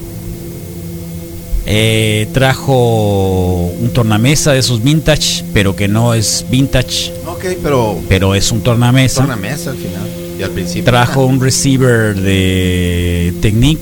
Eh, 1.71 2.29
trajo 2.33 3.67
un 3.79 3.91
tornamesa 3.93 4.53
de 4.53 4.59
esos 4.61 4.83
vintage, 4.83 5.45
pero 5.53 5.77
que 5.77 5.87
no 5.87 6.15
es 6.15 6.47
vintage, 6.51 7.13
Ok, 7.27 7.45
pero. 7.63 7.99
pero 8.09 8.35
es 8.35 8.51
un 8.51 8.63
tornamesa. 8.63 9.23
Una 9.23 9.37
mesa 9.37 9.71
al 9.73 9.77
final. 9.77 10.09
Y 10.39 10.43
al 10.43 10.51
principio. 10.51 10.85
Trajo 10.85 11.27
un 11.27 11.39
receiver 11.41 12.15
de 12.15 13.35
Technic 13.43 13.81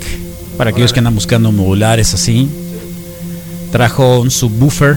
para 0.57 0.71
aquellos 0.71 0.93
que 0.93 0.99
andan 0.99 1.15
buscando 1.15 1.53
modulares 1.53 2.13
así. 2.13 2.49
Trajo 3.71 4.19
un 4.21 4.33
subwoofer. 4.33 4.97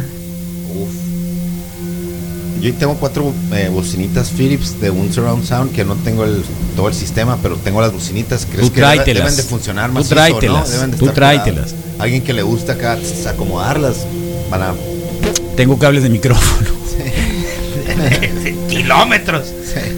Yo 2.61 2.73
tengo 2.73 2.95
cuatro 2.95 3.33
eh, 3.53 3.69
bocinitas 3.71 4.31
Philips 4.31 4.81
de 4.81 4.89
un 4.89 5.13
surround 5.13 5.45
sound 5.45 5.71
que 5.71 5.85
no 5.85 5.95
tengo 5.95 6.25
el, 6.25 6.43
todo 6.75 6.89
el 6.89 6.93
sistema, 6.93 7.37
pero 7.41 7.55
tengo 7.55 7.79
las 7.79 7.93
bocinitas. 7.93 8.45
¿Crees 8.45 8.67
Tú 8.67 8.73
que 8.73 8.81
deben 8.81 9.35
de 9.35 9.43
funcionar 9.43 9.89
Tú 9.89 9.93
más? 9.93 10.09
tráetelas. 10.09 10.87
Tú 10.97 11.07
tráetelas. 11.07 11.73
Alguien 11.99 12.21
que 12.21 12.33
le 12.33 12.43
gusta 12.43 12.73
acá 12.73 12.97
acomodarlas 13.27 14.05
para 14.49 14.73
Tengo 15.55 15.79
cables 15.79 16.03
de 16.03 16.09
micrófono. 16.09 16.67
Kilómetros. 18.69 19.47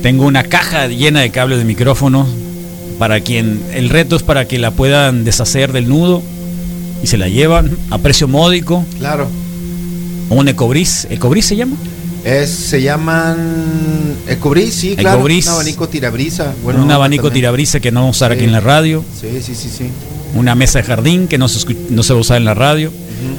Tengo 0.03 0.25
una 0.25 0.43
caja 0.43 0.87
llena 0.87 1.21
de 1.21 1.31
cables 1.31 1.59
de 1.59 1.65
micrófono 1.65 2.27
para 2.99 3.21
quien 3.21 3.61
el 3.73 3.89
reto 3.89 4.15
es 4.15 4.23
para 4.23 4.47
que 4.47 4.59
la 4.59 4.71
puedan 4.71 5.23
deshacer 5.23 5.71
del 5.71 5.89
nudo 5.89 6.21
y 7.01 7.07
se 7.07 7.17
la 7.17 7.27
llevan 7.27 7.75
a 7.89 7.97
precio 7.97 8.27
módico. 8.27 8.85
Claro. 8.99 9.27
Un 10.29 10.47
Ecobris, 10.47 11.07
¿Ecobris 11.09 11.47
se 11.47 11.55
llama? 11.55 11.75
Es, 12.23 12.49
se 12.49 12.81
llaman 12.81 14.15
Ecobris, 14.27 14.73
sí, 14.73 14.95
claro. 14.95 15.17
Ecobris. 15.17 15.47
Un 15.47 15.53
abanico 15.53 15.89
tirabrisa. 15.89 16.53
un 16.63 16.91
abanico 16.91 17.23
también. 17.23 17.41
tirabrisa 17.41 17.79
que 17.79 17.91
no 17.91 18.01
vamos 18.01 18.15
a 18.15 18.17
usar 18.17 18.31
aquí 18.33 18.43
en 18.43 18.51
la 18.51 18.59
radio. 18.59 19.03
Sí, 19.19 19.41
sí, 19.41 19.55
sí, 19.55 19.69
sí. 19.69 19.89
Una 20.33 20.55
mesa 20.55 20.79
de 20.79 20.83
jardín 20.85 21.27
que 21.27 21.37
no 21.37 21.47
se, 21.49 21.75
no 21.89 22.03
se 22.03 22.13
va 22.13 22.17
a 22.19 22.21
usar 22.21 22.37
en 22.37 22.45
la 22.45 22.53
radio. 22.53 22.91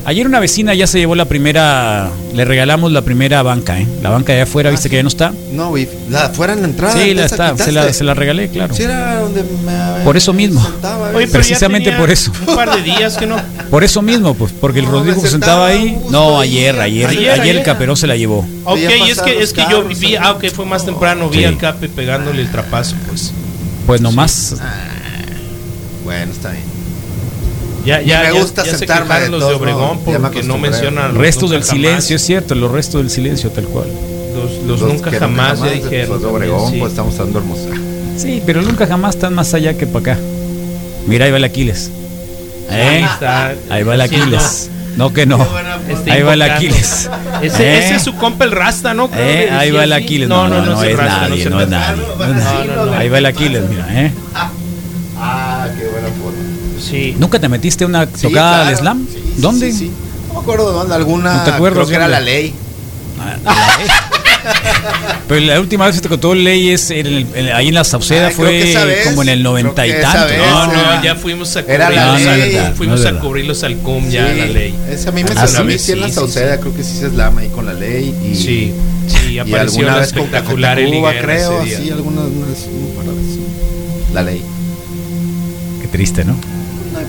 Ayer 0.05 0.26
una 0.26 0.38
vecina 0.40 0.74
ya 0.74 0.86
se 0.86 0.99
llevó 0.99 1.14
la 1.16 1.24
primera, 1.24 2.09
le 2.34 2.45
regalamos 2.45 2.93
la 2.93 3.03
primera 3.03 3.43
banca, 3.43 3.80
¿eh? 3.80 3.86
La 4.01 4.11
banca 4.11 4.32
de 4.32 4.43
afuera, 4.43 4.70
¿viste 4.70 4.88
que 4.88 4.97
ya 4.97 5.03
no 5.03 5.09
está? 5.09 5.32
No, 5.53 5.70
güey. 5.70 5.88
La, 6.09 6.28
fuera 6.30 6.53
en 6.53 6.61
la 6.62 6.68
entrada. 6.68 6.95
Sí, 7.01 7.14
la 7.14 7.24
está, 7.24 7.57
se 7.57 7.72
la, 7.72 7.93
se 7.93 8.05
la 8.05 8.14
regalé, 8.14 8.49
claro. 8.49 8.74
Sí, 8.74 8.82
era 8.84 9.20
donde 9.20 9.43
me- 9.43 10.05
Por 10.05 10.16
eso 10.16 10.32
mismo. 10.32 10.62
sentaba, 10.64 11.11
Oye, 11.11 11.26
Precisamente 11.28 11.93
por 11.93 12.11
eso. 12.11 12.30
Un 12.47 12.55
par 12.55 12.74
de 12.76 12.82
días 12.82 13.16
que 13.16 13.26
no. 13.26 13.36
Por 13.72 13.84
eso 13.84 14.03
mismo, 14.03 14.34
pues, 14.34 14.53
porque 14.53 14.80
el 14.80 14.86
Rodrigo 14.86 15.18
se 15.20 15.28
sentaba 15.30 15.68
ahí. 15.68 15.99
No, 16.11 16.38
ayer, 16.38 16.78
ayer, 16.78 17.07
ayer, 17.09 17.30
Ayer, 17.30 17.34
el 17.34 17.40
ayer. 17.40 17.62
Caperón 17.62 17.97
se 17.97 18.07
la 18.07 18.16
llevó. 18.16 18.47
Ok, 18.64 18.76
Veía 18.76 19.07
es 19.12 19.20
que, 19.22 19.43
es 19.43 19.53
que 19.55 19.64
yo 19.70 19.82
vi, 19.84 20.14
ah, 20.16 20.32
ok, 20.32 20.45
fue 20.55 20.66
más 20.66 20.84
temprano, 20.84 21.28
vi 21.30 21.38
Sí. 21.38 21.45
al 21.45 21.57
Cape 21.57 21.88
pegándole 21.88 22.43
el 22.43 22.51
trapazo, 22.51 22.95
pues. 23.09 23.32
Pues 23.86 24.01
nomás. 24.03 24.57
Bueno, 26.05 26.32
está 26.32 26.51
bien. 26.51 26.64
Ya, 27.85 28.01
ya, 28.01 28.22
Me 28.22 28.33
gusta 28.33 28.64
ya 28.64 28.72
se 28.72 28.78
sentarme 28.78 29.07
quejaron 29.09 29.24
de 29.33 29.39
los 29.39 29.49
de 29.49 29.55
Obregón 29.55 29.99
me 30.07 30.18
porque 30.18 30.43
no 30.45 30.59
mencionan 30.59 31.09
los 31.14 31.18
Restos 31.22 31.51
del 31.51 31.61
jamás. 31.62 31.70
silencio, 31.76 32.16
es 32.16 32.22
cierto, 32.22 32.55
los 32.55 32.70
restos 32.70 33.01
del 33.03 33.11
silencio, 33.11 33.51
tal 33.51 33.64
cual. 33.64 33.87
Los, 34.35 34.53
los 34.66 34.80
Los 34.80 34.93
nunca 34.93 35.11
que 35.11 35.18
jamás, 35.18 35.61
ya 35.61 35.70
dijeron. 35.70 36.20
de 36.20 36.26
Obregón, 36.26 36.59
también, 36.59 36.72
sí. 36.74 36.78
pues 36.80 36.93
estamos 36.93 37.18
dando 37.18 37.39
hermosa. 37.41 37.68
Sí, 38.16 38.43
pero 38.47 38.62
nunca 38.62 38.87
jamás 38.87 39.14
están 39.16 39.35
más 39.35 39.53
allá 39.55 39.74
que 39.74 39.87
para 39.87 40.12
acá. 40.14 40.18
Mira, 41.07 41.24
ahí 41.26 41.30
va 41.33 41.37
el 41.39 41.45
Aquiles. 41.45 41.91
¿Eh? 42.70 42.83
Ahí 42.83 43.03
está. 43.05 43.55
Ahí 43.70 43.83
va 43.83 43.95
el 43.95 44.01
Aquiles. 44.01 44.70
No 44.97 45.12
que 45.12 45.26
no. 45.26 45.45
Ahí 46.11 46.22
va 46.22 46.35
el. 46.35 46.43
Aquiles. 46.43 47.09
Ese, 47.43 47.64
¿Eh? 47.64 47.78
ese 47.78 47.95
es 47.97 48.03
su 48.03 48.14
compa 48.14 48.45
el 48.45 48.53
Rasta, 48.53 48.95
¿no? 48.95 49.09
¿Eh? 49.16 49.49
Ahí 49.51 49.70
va 49.70 49.85
el. 49.85 49.93
Aquiles. 49.93 50.28
No, 50.28 50.49
no, 50.49 50.64
no, 50.64 50.83
es 50.83 50.97
nadie, 50.97 51.43
el 51.45 51.51
no 51.51 51.61
es 51.61 51.68
Rasta. 51.70 51.97
nadie. 51.97 52.66
No, 52.68 52.76
no, 52.76 52.87
no. 52.87 52.93
Ahí 52.93 53.09
va 53.09 53.18
el 53.18 53.26
Aquiles, 53.26 53.62
mira, 53.68 53.87
¿eh? 53.91 54.12
Ah, 55.16 55.68
qué 55.78 55.85
buena 55.89 56.09
forma. 56.09 56.39
Sí. 56.83 57.14
¿Nunca 57.18 57.39
te 57.39 57.49
metiste 57.49 57.85
una 57.85 58.07
Sí, 58.07 58.22
tocada 58.22 58.55
claro. 58.62 58.68
al 58.70 58.76
slam? 58.76 59.07
Sí, 59.12 59.18
¿Dónde? 59.39 59.70
sí, 59.72 59.78
sí. 59.78 59.91
No 60.28 60.35
me 60.35 60.41
acuerdo 60.41 60.68
de 60.68 60.74
dónde, 60.78 60.95
alguna. 60.95 61.35
¿No 61.39 61.45
te 61.45 61.51
acuerdas 61.51 61.76
Creo 61.87 61.89
que 61.89 61.95
era 61.95 62.09
la 62.09 62.20
ley. 62.20 62.53
Pero 65.28 65.41
la 65.47 65.61
última 65.61 65.87
vez 65.87 65.95
que 65.95 66.01
te 66.03 66.09
contó 66.09 66.35
leyes 66.35 66.91
en 66.91 67.07
el- 67.07 67.26
en- 67.35 67.49
ahí 67.53 67.68
en 67.68 67.74
la 67.74 67.85
Sauceda 67.85 68.26
Ay, 68.28 68.35
fue 68.35 68.51
vez, 68.51 69.07
como 69.07 69.22
en 69.22 69.28
el 69.28 69.43
noventa 69.43 69.87
y 69.87 69.93
tanto. 70.01 70.26
vez. 70.26 70.39
No, 70.39 70.66
no, 70.66 70.72
Era- 70.72 71.03
ya 71.03 71.14
fuimos 71.14 71.55
a 71.57 71.61
era 71.61 71.87
cubrir 71.87 72.01
la 72.01 72.12
los 72.12 72.22
ley. 72.22 72.53
No 72.57 72.62
es 72.70 72.76
fuimos 72.76 73.01
a 73.01 73.05
verdad. 73.05 73.20
cubrirlos 73.20 73.62
al 73.62 73.76
CUM 73.78 74.09
ya 74.11 74.26
Sí, 74.33 74.39
la 74.39 74.47
ley. 74.47 74.74
Esa 74.91 75.11
a 75.11 75.12
mí 75.12 75.22
me 75.22 75.30
Ah, 75.37 75.62
mí 75.64 75.72
sí, 75.74 75.78
sí 75.78 75.93
en 75.93 76.01
la 76.01 76.09
Sauceda, 76.11 76.55
sí. 76.57 76.61
creo 76.61 76.74
que 76.74 76.83
sí 76.83 76.97
se 76.99 77.07
eslama 77.07 77.41
ahí 77.43 77.49
con 77.51 77.66
la 77.66 77.72
ley. 77.74 78.12
Y, 78.24 78.35
Sí, 78.35 78.72
sí, 79.07 79.33
y 79.35 79.39
apareció 79.39 79.61
alguna 79.80 79.93
la 79.95 80.01
vez 80.01 80.12
con 80.12 80.22
espectacular 80.22 80.78
Eli 80.80 80.91
Tacuba, 80.91 81.12
Guerra 81.12 81.35
creo, 81.35 81.64
sí, 81.64 81.91
algunas 81.91 82.24
unas- 82.24 82.66
un 82.66 82.95
par 82.97 83.05
de 83.05 83.11
veces. 83.12 83.39
La 84.12 84.22
ley. 84.24 84.43
Qué 85.80 85.87
triste, 85.89 86.24
¿no? 86.24 86.35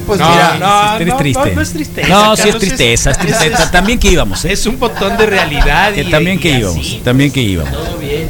Pues 0.05 0.19
No, 0.19 0.29
mira, 0.29 0.57
no, 0.59 1.05
no, 1.05 1.17
triste. 1.17 1.55
no, 1.55 1.61
es 1.61 1.73
tristeza. 1.73 2.07
No, 2.07 2.35
sí 2.35 2.49
es 2.49 2.57
tristeza, 2.57 3.11
es 3.11 3.17
tristeza. 3.17 3.71
También 3.71 3.99
que 3.99 4.11
íbamos, 4.11 4.43
¿eh? 4.45 4.53
Es 4.53 4.65
un 4.65 4.79
botón 4.79 5.17
de 5.17 5.25
realidad. 5.25 5.93
Y- 5.95 6.09
también 6.09 6.39
que 6.39 6.53
así, 6.53 6.59
íbamos, 6.61 7.03
también 7.03 7.31
que 7.31 7.41
íbamos. 7.41 7.73
Todo 7.73 7.97
bien. 7.97 8.27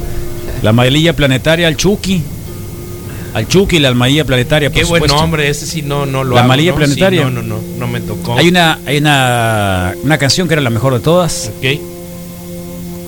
La 0.61 0.69
amarilla 0.71 1.15
planetaria 1.15 1.67
al 1.67 1.75
Chucky. 1.77 2.21
Al 3.33 3.47
Chucky, 3.47 3.79
la 3.79 3.89
amarilla 3.89 4.25
planetaria, 4.25 4.69
por 4.69 4.77
Qué 4.79 4.85
buen 4.85 5.05
nombre, 5.07 5.49
ese 5.49 5.65
sí 5.65 5.81
no, 5.81 6.05
no 6.05 6.23
lo 6.23 6.35
La 6.35 6.43
¿no? 6.43 6.75
planetaria. 6.75 7.21
Sí, 7.21 7.25
no, 7.25 7.31
no, 7.31 7.41
no, 7.41 7.59
no 7.79 7.87
me 7.87 7.99
tocó. 7.99 8.37
Hay 8.37 8.47
una, 8.47 8.79
hay 8.85 8.97
una, 8.99 9.93
una 10.03 10.17
canción 10.19 10.47
que 10.47 10.53
era 10.53 10.61
la 10.61 10.69
mejor 10.69 10.93
de 10.93 10.99
todas. 10.99 11.49
Ok. 11.57 11.79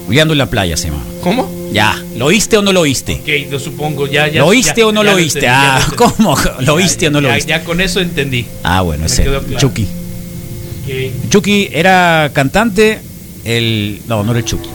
Guiando 0.09 0.33
en 0.33 0.37
la 0.39 0.47
playa 0.49 0.77
se 0.77 0.89
llama. 0.89 1.03
¿Cómo? 1.21 1.47
Ya, 1.72 2.01
¿lo 2.18 2.26
oíste 2.28 2.57
o 2.57 2.61
no 2.61 2.72
lo 2.72 2.82
oíste? 2.82 3.13
Ok, 3.22 3.51
lo 3.51 3.59
supongo, 3.59 4.07
ya, 4.07 4.28
ya. 4.28 4.41
¿Lo 4.41 4.47
oíste 4.47 4.82
ya- 4.82 4.88
o 4.88 4.91
no 4.91 5.03
lo 5.03 5.13
oíste? 5.13 5.47
Ah. 5.47 5.86
¿cómo? 5.95 6.36
¿Lo 6.59 6.76
oíste 6.76 7.07
o 7.07 7.11
no 7.11 7.22
lo 7.22 7.30
oíste? 7.32 7.49
Ya 7.49 7.63
con 7.63 7.82
eso 7.82 7.99
entendí. 7.99 8.45
Ah, 8.63 8.82
bueno, 8.82 9.01
Me 9.01 9.05
ese. 9.07 9.24
claro. 9.24 9.43
Chucky. 9.57 9.88
Chucky 11.30 11.70
era 11.72 12.30
cantante. 12.34 12.99
El. 13.43 14.01
No, 14.07 14.24
no 14.24 14.32
era 14.32 14.39
el 14.39 14.45
Chucky. 14.45 14.70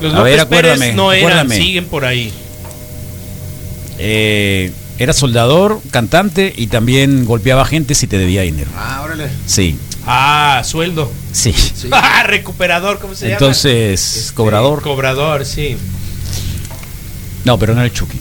Los 0.00 0.14
A 0.14 0.18
López 0.18 0.36
ver, 0.36 0.48
Pérez 0.48 0.72
acuérdame, 0.72 0.92
no 0.94 1.12
eran, 1.12 1.30
acuérdame. 1.30 1.56
siguen 1.56 1.84
por 1.86 2.04
ahí. 2.04 2.32
Eh, 3.98 4.72
era 4.98 5.12
soldador, 5.12 5.80
cantante 5.90 6.52
y 6.56 6.66
también 6.68 7.24
golpeaba 7.24 7.64
gente 7.64 7.94
si 7.94 8.06
te 8.06 8.18
debía 8.18 8.42
dinero. 8.42 8.70
Ah, 8.76 9.00
órale. 9.04 9.28
Sí, 9.46 9.76
Ah, 10.06 10.62
sueldo. 10.64 11.12
sí. 11.32 11.54
Ah, 11.92 12.22
recuperador, 12.26 12.98
¿cómo 12.98 13.14
se 13.14 13.26
llama? 13.26 13.34
Entonces, 13.34 14.16
Este, 14.16 14.34
cobrador. 14.34 14.82
Cobrador, 14.82 15.44
sí. 15.44 15.76
No, 17.44 17.58
pero 17.58 17.74
no 17.74 17.80
era 17.80 17.86
el 17.86 17.92
Chucky. 17.92 18.18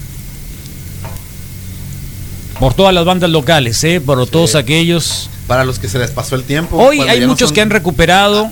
Por 2.60 2.74
todas 2.74 2.94
las 2.94 3.06
bandas 3.06 3.30
locales, 3.30 3.84
¿eh? 3.84 4.00
Por 4.02 4.26
todos 4.28 4.56
aquellos. 4.56 5.30
Para 5.48 5.66
los 5.66 5.80
que 5.80 5.88
se 5.90 5.98
les 5.98 6.12
pasó 6.12 6.36
el 6.36 6.44
tiempo. 6.44 6.78
Hoy 6.78 7.00
hay 7.00 7.20
no 7.22 7.28
muchos 7.30 7.50
son- 7.50 7.56
que 7.56 7.62
han 7.62 7.70
recuperado. 7.72 8.52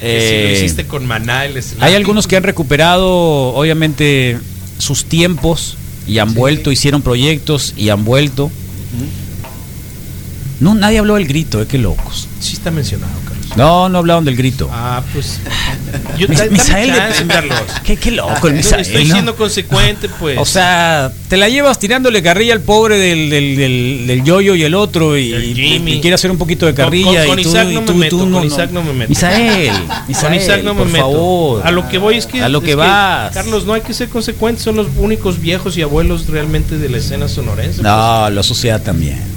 Que 0.00 0.20
si 0.20 0.42
lo 0.42 0.48
eh, 0.48 0.54
hiciste 0.56 0.86
con 0.86 1.06
Maná, 1.06 1.44
el 1.46 1.62
slam. 1.62 1.80
hay 1.84 1.94
algunos 1.94 2.26
que 2.26 2.36
han 2.36 2.42
recuperado, 2.42 3.08
obviamente, 3.54 4.36
sus 4.78 5.04
tiempos 5.04 5.76
y 6.08 6.18
han 6.18 6.34
vuelto, 6.34 6.72
hicieron 6.72 7.02
proyectos 7.02 7.72
y 7.76 7.88
han 7.90 8.04
vuelto. 8.04 8.50
No, 10.62 10.74
nadie 10.74 10.98
habló 10.98 11.16
del 11.16 11.26
grito, 11.26 11.60
¿eh? 11.60 11.66
Qué 11.66 11.76
locos. 11.78 12.28
Sí 12.40 12.54
está 12.54 12.70
mencionado, 12.70 13.12
Carlos. 13.26 13.56
No, 13.56 13.88
no 13.88 13.98
hablaron 13.98 14.24
del 14.24 14.36
grito. 14.36 14.70
Ah, 14.72 15.02
pues. 15.12 15.40
Yo, 16.18 16.28
Mis- 16.28 16.50
Misael 16.50 16.90
de- 16.92 16.96
chance, 16.96 17.26
Carlos. 17.26 17.58
Qué, 17.84 17.96
qué 17.96 18.12
loco 18.12 18.46
el 18.46 18.52
No, 18.54 18.56
Misael, 18.58 18.80
Estoy 18.82 19.04
¿no? 19.06 19.12
siendo 19.14 19.36
consecuente, 19.36 20.08
pues. 20.20 20.38
O 20.38 20.44
sea, 20.44 21.12
te 21.28 21.36
la 21.36 21.48
llevas 21.48 21.78
tirándole 21.80 22.22
carrilla 22.22 22.54
al 22.54 22.60
pobre 22.60 22.96
del, 22.96 23.28
del, 23.28 23.56
del, 23.56 24.04
del 24.06 24.22
yoyo 24.24 24.54
y 24.54 24.62
el 24.62 24.74
otro 24.74 25.18
y, 25.18 25.32
El 25.32 25.44
y- 25.44 25.54
Jimmy. 25.54 25.94
y 25.94 26.00
quiere 26.00 26.14
hacer 26.14 26.30
un 26.30 26.38
poquito 26.38 26.64
de 26.66 26.74
carrilla 26.74 27.20
con, 27.26 27.30
con 27.30 27.40
y 27.40 27.42
tú, 27.42 27.48
Isaac 27.50 27.66
y 27.68 27.74
no 27.74 27.80
me 27.82 27.92
meto, 27.94 28.16
tú 28.18 28.30
con 28.32 28.44
Isaac 28.44 28.70
no 28.70 28.82
me 28.84 28.92
meto. 28.92 29.08
Misael, 29.10 29.72
con 29.88 30.06
Misael, 30.08 30.40
Isaac 30.40 30.62
no 30.62 30.74
me 30.74 30.78
por 30.82 30.88
meto. 30.92 31.04
favor. 31.04 31.66
A 31.66 31.70
lo 31.72 31.88
que 31.88 31.98
voy 31.98 32.16
es 32.18 32.26
que. 32.26 32.40
A 32.40 32.48
lo 32.48 32.58
es 32.58 32.64
que 32.64 32.74
vas. 32.76 33.34
Carlos, 33.34 33.66
no 33.66 33.72
hay 33.74 33.80
que 33.82 33.92
ser 33.94 34.08
consecuentes. 34.08 34.62
Son 34.64 34.76
los 34.76 34.86
únicos 34.96 35.40
viejos 35.40 35.76
y 35.76 35.82
abuelos 35.82 36.28
realmente 36.28 36.78
de 36.78 36.88
la 36.88 36.98
escena 36.98 37.26
sonorense. 37.28 37.82
No, 37.82 38.30
la 38.30 38.42
sociedad 38.44 38.80
también. 38.80 39.31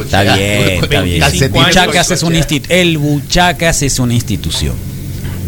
Está 0.00 0.22
bien, 0.22 0.82
está 0.84 1.00
bien. 1.02 1.20
Calcetín. 1.20 1.62
Buchacas 1.62 2.10
es 2.10 2.22
un 2.22 2.34
institu- 2.34 2.66
el 2.70 2.98
Buchacas 2.98 3.82
es 3.82 3.98
una 3.98 4.14
institución. 4.14 4.74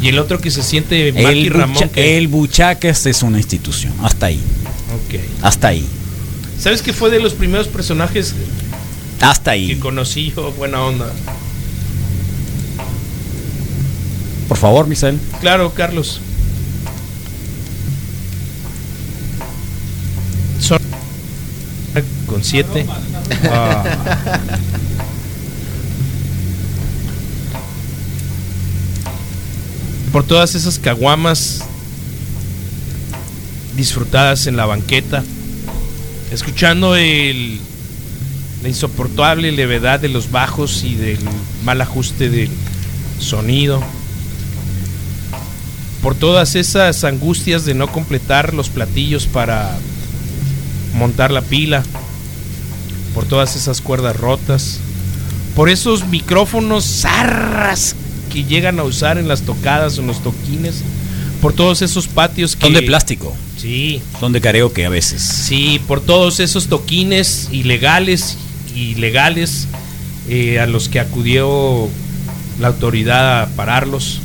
Y 0.03 0.09
el 0.09 0.18
otro 0.18 0.39
que 0.41 0.51
se 0.51 0.62
siente 0.62 1.12
Marky 1.12 1.47
El, 1.47 1.51
Ramón. 1.51 1.77
bucha- 1.77 1.89
que- 1.91 2.18
el 2.18 2.29
Buchacas 2.29 3.07
es 3.07 3.22
una 3.22 3.39
institución. 3.39 3.93
Hasta 4.03 4.27
ahí. 4.27 4.41
Hasta 5.43 5.68
ahí. 5.68 5.87
¿Sabes 6.61 6.83
que 6.83 6.93
fue 6.93 7.11
de 7.11 7.20
los 7.20 7.35
primeros 7.35 7.68
personajes 7.68 8.35
Hasta 9.20 9.53
ahí. 9.53 9.68
que 9.68 9.79
conocí 9.79 10.33
yo? 10.35 10.53
Buena 10.53 10.83
onda. 10.83 11.11
Por 14.49 14.57
favor, 14.59 14.87
Misael. 14.87 15.18
Claro, 15.41 15.72
Carlos. 15.74 16.20
Son 20.61 20.79
con 22.27 22.43
siete. 22.45 22.87
Ah. 23.51 23.85
Por 30.12 30.24
todas 30.24 30.55
esas 30.55 30.79
caguamas 30.79 31.64
disfrutadas 33.77 34.47
en 34.47 34.57
la 34.57 34.64
banqueta, 34.64 35.22
escuchando 36.33 36.97
el, 36.97 37.61
la 38.62 38.68
insoportable 38.68 39.53
levedad 39.53 40.01
de 40.01 40.09
los 40.09 40.31
bajos 40.31 40.85
y 40.85 40.95
del 40.95 41.18
mal 41.64 41.81
ajuste 41.81 42.31
del 42.31 42.51
sonido 43.18 43.83
por 46.07 46.14
todas 46.14 46.55
esas 46.55 47.03
angustias 47.03 47.64
de 47.64 47.74
no 47.74 47.89
completar 47.89 48.55
los 48.55 48.68
platillos 48.68 49.27
para 49.27 49.77
montar 50.95 51.33
la 51.33 51.43
pila, 51.43 51.83
por 53.17 53.25
todas 53.25 53.57
esas 53.57 53.81
cuerdas 53.81 54.14
rotas, 54.14 54.79
por 55.55 55.71
esos 55.71 56.07
micrófonos 56.07 56.85
zarras 56.85 57.97
que 58.31 58.45
llegan 58.45 58.79
a 58.79 58.83
usar 58.83 59.17
en 59.17 59.27
las 59.27 59.41
tocadas 59.41 59.97
o 59.97 60.03
en 60.03 60.09
los 60.09 60.23
toquines, 60.23 60.83
por 61.41 61.55
todos 61.55 61.81
esos 61.81 62.09
patios 62.09 62.57
que... 62.57 62.67
Son 62.67 62.75
de 62.75 62.83
plástico. 62.83 63.35
Sí. 63.57 64.03
Son 64.21 64.33
de 64.33 64.43
karaoke 64.43 64.85
a 64.85 64.91
veces. 64.91 65.23
Sí, 65.23 65.81
por 65.89 66.03
todos 66.03 66.41
esos 66.41 66.67
toquines 66.67 67.49
ilegales 67.53 68.37
y 68.75 68.97
legales 68.97 69.67
eh, 70.29 70.61
a 70.61 70.67
los 70.67 70.91
que 70.91 71.01
acudió 71.01 71.89
la 72.61 72.69
autoridad 72.69 73.45
a 73.45 73.47
pararlos. 73.47 74.21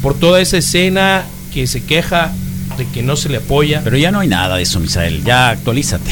Por 0.00 0.14
toda 0.14 0.40
esa 0.40 0.56
escena 0.56 1.26
que 1.52 1.66
se 1.66 1.84
queja 1.84 2.32
de 2.78 2.86
que 2.86 3.02
no 3.02 3.16
se 3.16 3.28
le 3.28 3.36
apoya. 3.36 3.82
Pero 3.84 3.98
ya 3.98 4.10
no 4.10 4.20
hay 4.20 4.28
nada 4.28 4.56
de 4.56 4.62
eso, 4.62 4.80
Misael. 4.80 5.22
Ya 5.22 5.50
actualízate. 5.50 6.10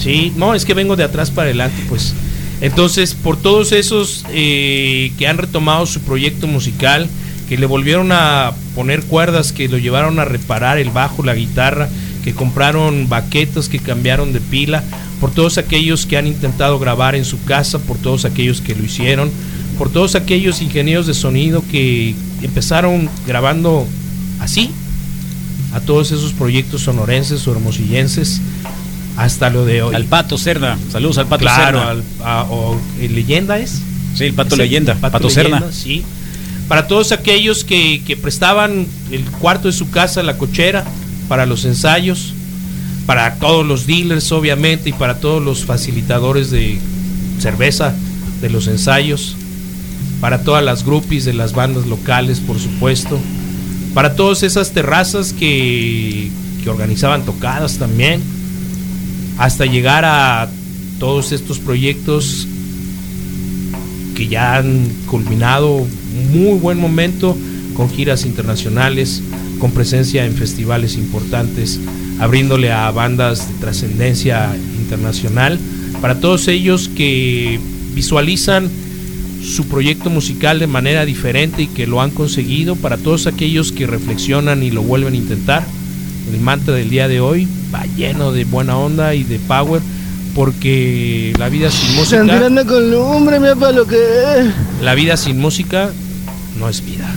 Sí, 0.00 0.32
no, 0.36 0.54
es 0.54 0.64
que 0.64 0.74
vengo 0.74 0.96
de 0.96 1.04
atrás 1.04 1.30
para 1.30 1.46
adelante, 1.46 1.82
pues. 1.88 2.14
Entonces, 2.62 3.14
por 3.14 3.36
todos 3.36 3.72
esos 3.72 4.24
eh, 4.32 5.12
que 5.18 5.26
han 5.26 5.38
retomado 5.38 5.86
su 5.86 6.00
proyecto 6.00 6.46
musical, 6.46 7.08
que 7.48 7.58
le 7.58 7.66
volvieron 7.66 8.12
a 8.12 8.52
poner 8.74 9.02
cuerdas, 9.02 9.52
que 9.52 9.68
lo 9.68 9.76
llevaron 9.76 10.18
a 10.18 10.24
reparar 10.24 10.78
el 10.78 10.90
bajo, 10.90 11.22
la 11.22 11.34
guitarra, 11.34 11.88
que 12.24 12.32
compraron 12.32 13.08
baquetas, 13.08 13.68
que 13.68 13.78
cambiaron 13.78 14.32
de 14.32 14.40
pila, 14.40 14.84
por 15.20 15.32
todos 15.32 15.58
aquellos 15.58 16.06
que 16.06 16.16
han 16.16 16.26
intentado 16.26 16.78
grabar 16.78 17.14
en 17.14 17.24
su 17.24 17.42
casa, 17.44 17.78
por 17.78 17.98
todos 17.98 18.24
aquellos 18.24 18.60
que 18.60 18.74
lo 18.74 18.84
hicieron, 18.84 19.30
por 19.76 19.90
todos 19.90 20.14
aquellos 20.14 20.62
ingenieros 20.62 21.06
de 21.06 21.14
sonido 21.14 21.62
que 21.70 22.14
empezaron 22.42 23.08
grabando 23.26 23.86
así, 24.38 24.70
a 25.72 25.80
todos 25.80 26.10
esos 26.10 26.32
proyectos 26.32 26.82
sonorenses 26.82 27.46
o 27.46 27.52
hermosillenses 27.52 28.40
hasta 29.16 29.50
lo 29.50 29.64
de 29.64 29.82
hoy. 29.82 29.94
Al 29.94 30.04
Pato 30.06 30.38
Cerda. 30.38 30.78
Saludos 30.90 31.18
al 31.18 31.26
Pato 31.26 31.42
claro, 31.42 31.78
Cerda. 31.78 31.90
al- 31.90 32.02
a- 32.24 32.44
o, 32.50 32.80
leyenda 33.00 33.58
es. 33.58 33.80
Sí, 34.14 34.24
el 34.24 34.34
Pato 34.34 34.54
el 34.56 34.62
Leyenda. 34.62 34.94
Pato, 34.94 35.28
Leyenda, 35.28 35.58
Cerda. 35.60 35.72
sí. 35.72 36.02
Para 36.68 36.86
todos 36.86 37.12
aquellos 37.12 37.64
que, 37.64 38.02
que 38.06 38.16
prestaban 38.16 38.86
el 39.10 39.24
cuarto 39.24 39.68
de 39.68 39.72
su 39.72 39.90
casa, 39.90 40.22
la 40.22 40.36
cochera, 40.38 40.84
para 41.28 41.46
los 41.46 41.64
ensayos, 41.64 42.32
para 43.06 43.34
todos 43.36 43.66
los 43.66 43.86
dealers, 43.86 44.30
obviamente, 44.32 44.90
y 44.90 44.92
para 44.92 45.18
todos 45.20 45.42
los 45.42 45.64
facilitadores 45.64 46.50
de 46.50 46.78
cerveza 47.40 47.94
de 48.40 48.50
los 48.50 48.66
ensayos, 48.68 49.36
para 50.20 50.42
todas 50.42 50.62
las 50.64 50.84
groupies 50.84 51.24
de 51.24 51.32
las 51.32 51.52
bandas 51.54 51.86
locales, 51.86 52.38
por 52.40 52.58
supuesto, 52.60 53.18
para 53.94 54.14
todas 54.14 54.42
esas 54.44 54.70
terrazas 54.72 55.32
que, 55.32 56.30
que 56.62 56.70
organizaban 56.70 57.24
tocadas 57.24 57.78
también, 57.78 58.20
hasta 59.40 59.64
llegar 59.64 60.04
a 60.04 60.50
todos 60.98 61.32
estos 61.32 61.58
proyectos 61.58 62.46
que 64.14 64.28
ya 64.28 64.58
han 64.58 64.86
culminado 65.06 65.76
un 65.76 65.88
muy 66.30 66.58
buen 66.58 66.78
momento 66.78 67.34
con 67.72 67.88
giras 67.88 68.26
internacionales, 68.26 69.22
con 69.58 69.70
presencia 69.70 70.26
en 70.26 70.34
festivales 70.34 70.96
importantes, 70.96 71.80
abriéndole 72.18 72.70
a 72.70 72.90
bandas 72.90 73.48
de 73.48 73.54
trascendencia 73.54 74.54
internacional, 74.78 75.58
para 76.02 76.20
todos 76.20 76.46
ellos 76.46 76.90
que 76.94 77.58
visualizan 77.94 78.68
su 79.42 79.68
proyecto 79.68 80.10
musical 80.10 80.58
de 80.58 80.66
manera 80.66 81.06
diferente 81.06 81.62
y 81.62 81.66
que 81.66 81.86
lo 81.86 82.02
han 82.02 82.10
conseguido, 82.10 82.76
para 82.76 82.98
todos 82.98 83.26
aquellos 83.26 83.72
que 83.72 83.86
reflexionan 83.86 84.62
y 84.62 84.70
lo 84.70 84.82
vuelven 84.82 85.14
a 85.14 85.16
intentar. 85.16 85.79
El 86.32 86.40
mantra 86.40 86.74
del 86.74 86.90
día 86.90 87.08
de 87.08 87.20
hoy 87.20 87.48
va 87.74 87.84
lleno 87.96 88.32
de 88.32 88.44
buena 88.44 88.76
onda 88.76 89.14
y 89.14 89.24
de 89.24 89.38
power 89.38 89.82
porque 90.34 91.32
la 91.38 91.48
vida 91.48 91.70
sin 91.70 91.96
música 91.96 92.64
con 92.66 92.90
lumbre, 92.90 93.40
mira 93.40 93.56
para 93.56 93.72
lo 93.72 93.86
que 93.86 93.96
es. 93.96 94.46
la 94.82 94.94
vida 94.94 95.16
sin 95.16 95.38
música 95.38 95.90
no 96.58 96.68
es 96.68 96.84
vida. 96.84 97.08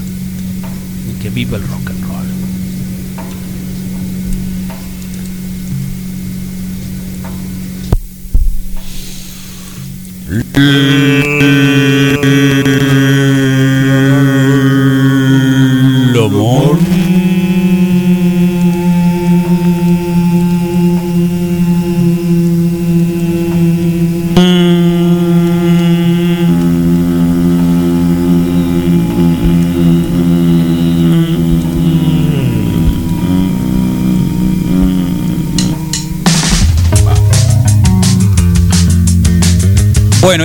Y 1.09 1.21
que 1.21 1.29
viva 1.29 1.57
el 1.57 1.63
rock 1.63 1.89
and 1.89 2.03
roll. 2.07 2.23
Lomón. 16.13 16.82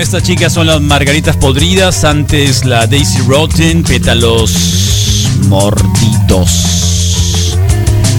Estas 0.01 0.23
chicas 0.23 0.53
son 0.53 0.69
las 0.69 0.81
margaritas 0.81 1.37
podridas, 1.37 2.05
antes 2.05 2.65
la 2.65 2.87
Daisy 2.87 3.19
Rotten, 3.27 3.83
pétalos 3.83 5.29
mordidos. 5.49 6.49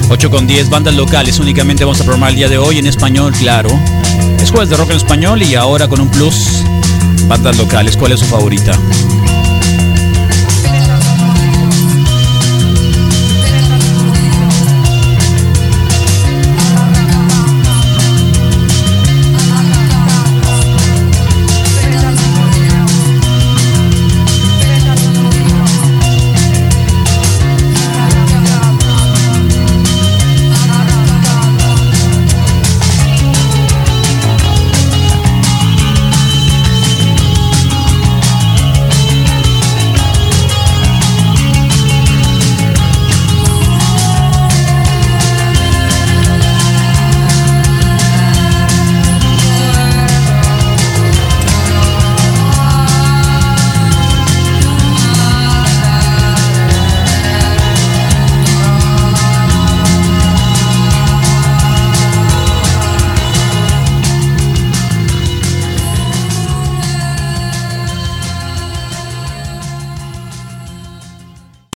8 0.10 0.30
con 0.30 0.45
10, 0.45 0.69
bandas 0.69 0.93
locales, 0.95 1.39
únicamente 1.39 1.85
vamos 1.85 2.01
a 2.01 2.03
programar 2.03 2.31
el 2.31 2.35
día 2.35 2.49
de 2.49 2.57
hoy 2.57 2.80
en 2.80 2.85
español, 2.85 3.34
claro. 3.39 3.69
Es 4.41 4.51
jueves 4.51 4.69
de 4.69 4.76
rock 4.77 4.91
en 4.91 4.97
español 4.97 5.41
y 5.41 5.56
ahora 5.56 5.88
con 5.88 6.01
un 6.01 6.10
plus, 6.10 6.64
bandas 7.27 7.57
locales, 7.57 7.95
¿cuál 7.95 8.11
es 8.11 8.19
su 8.19 8.26
favorita? 8.26 8.73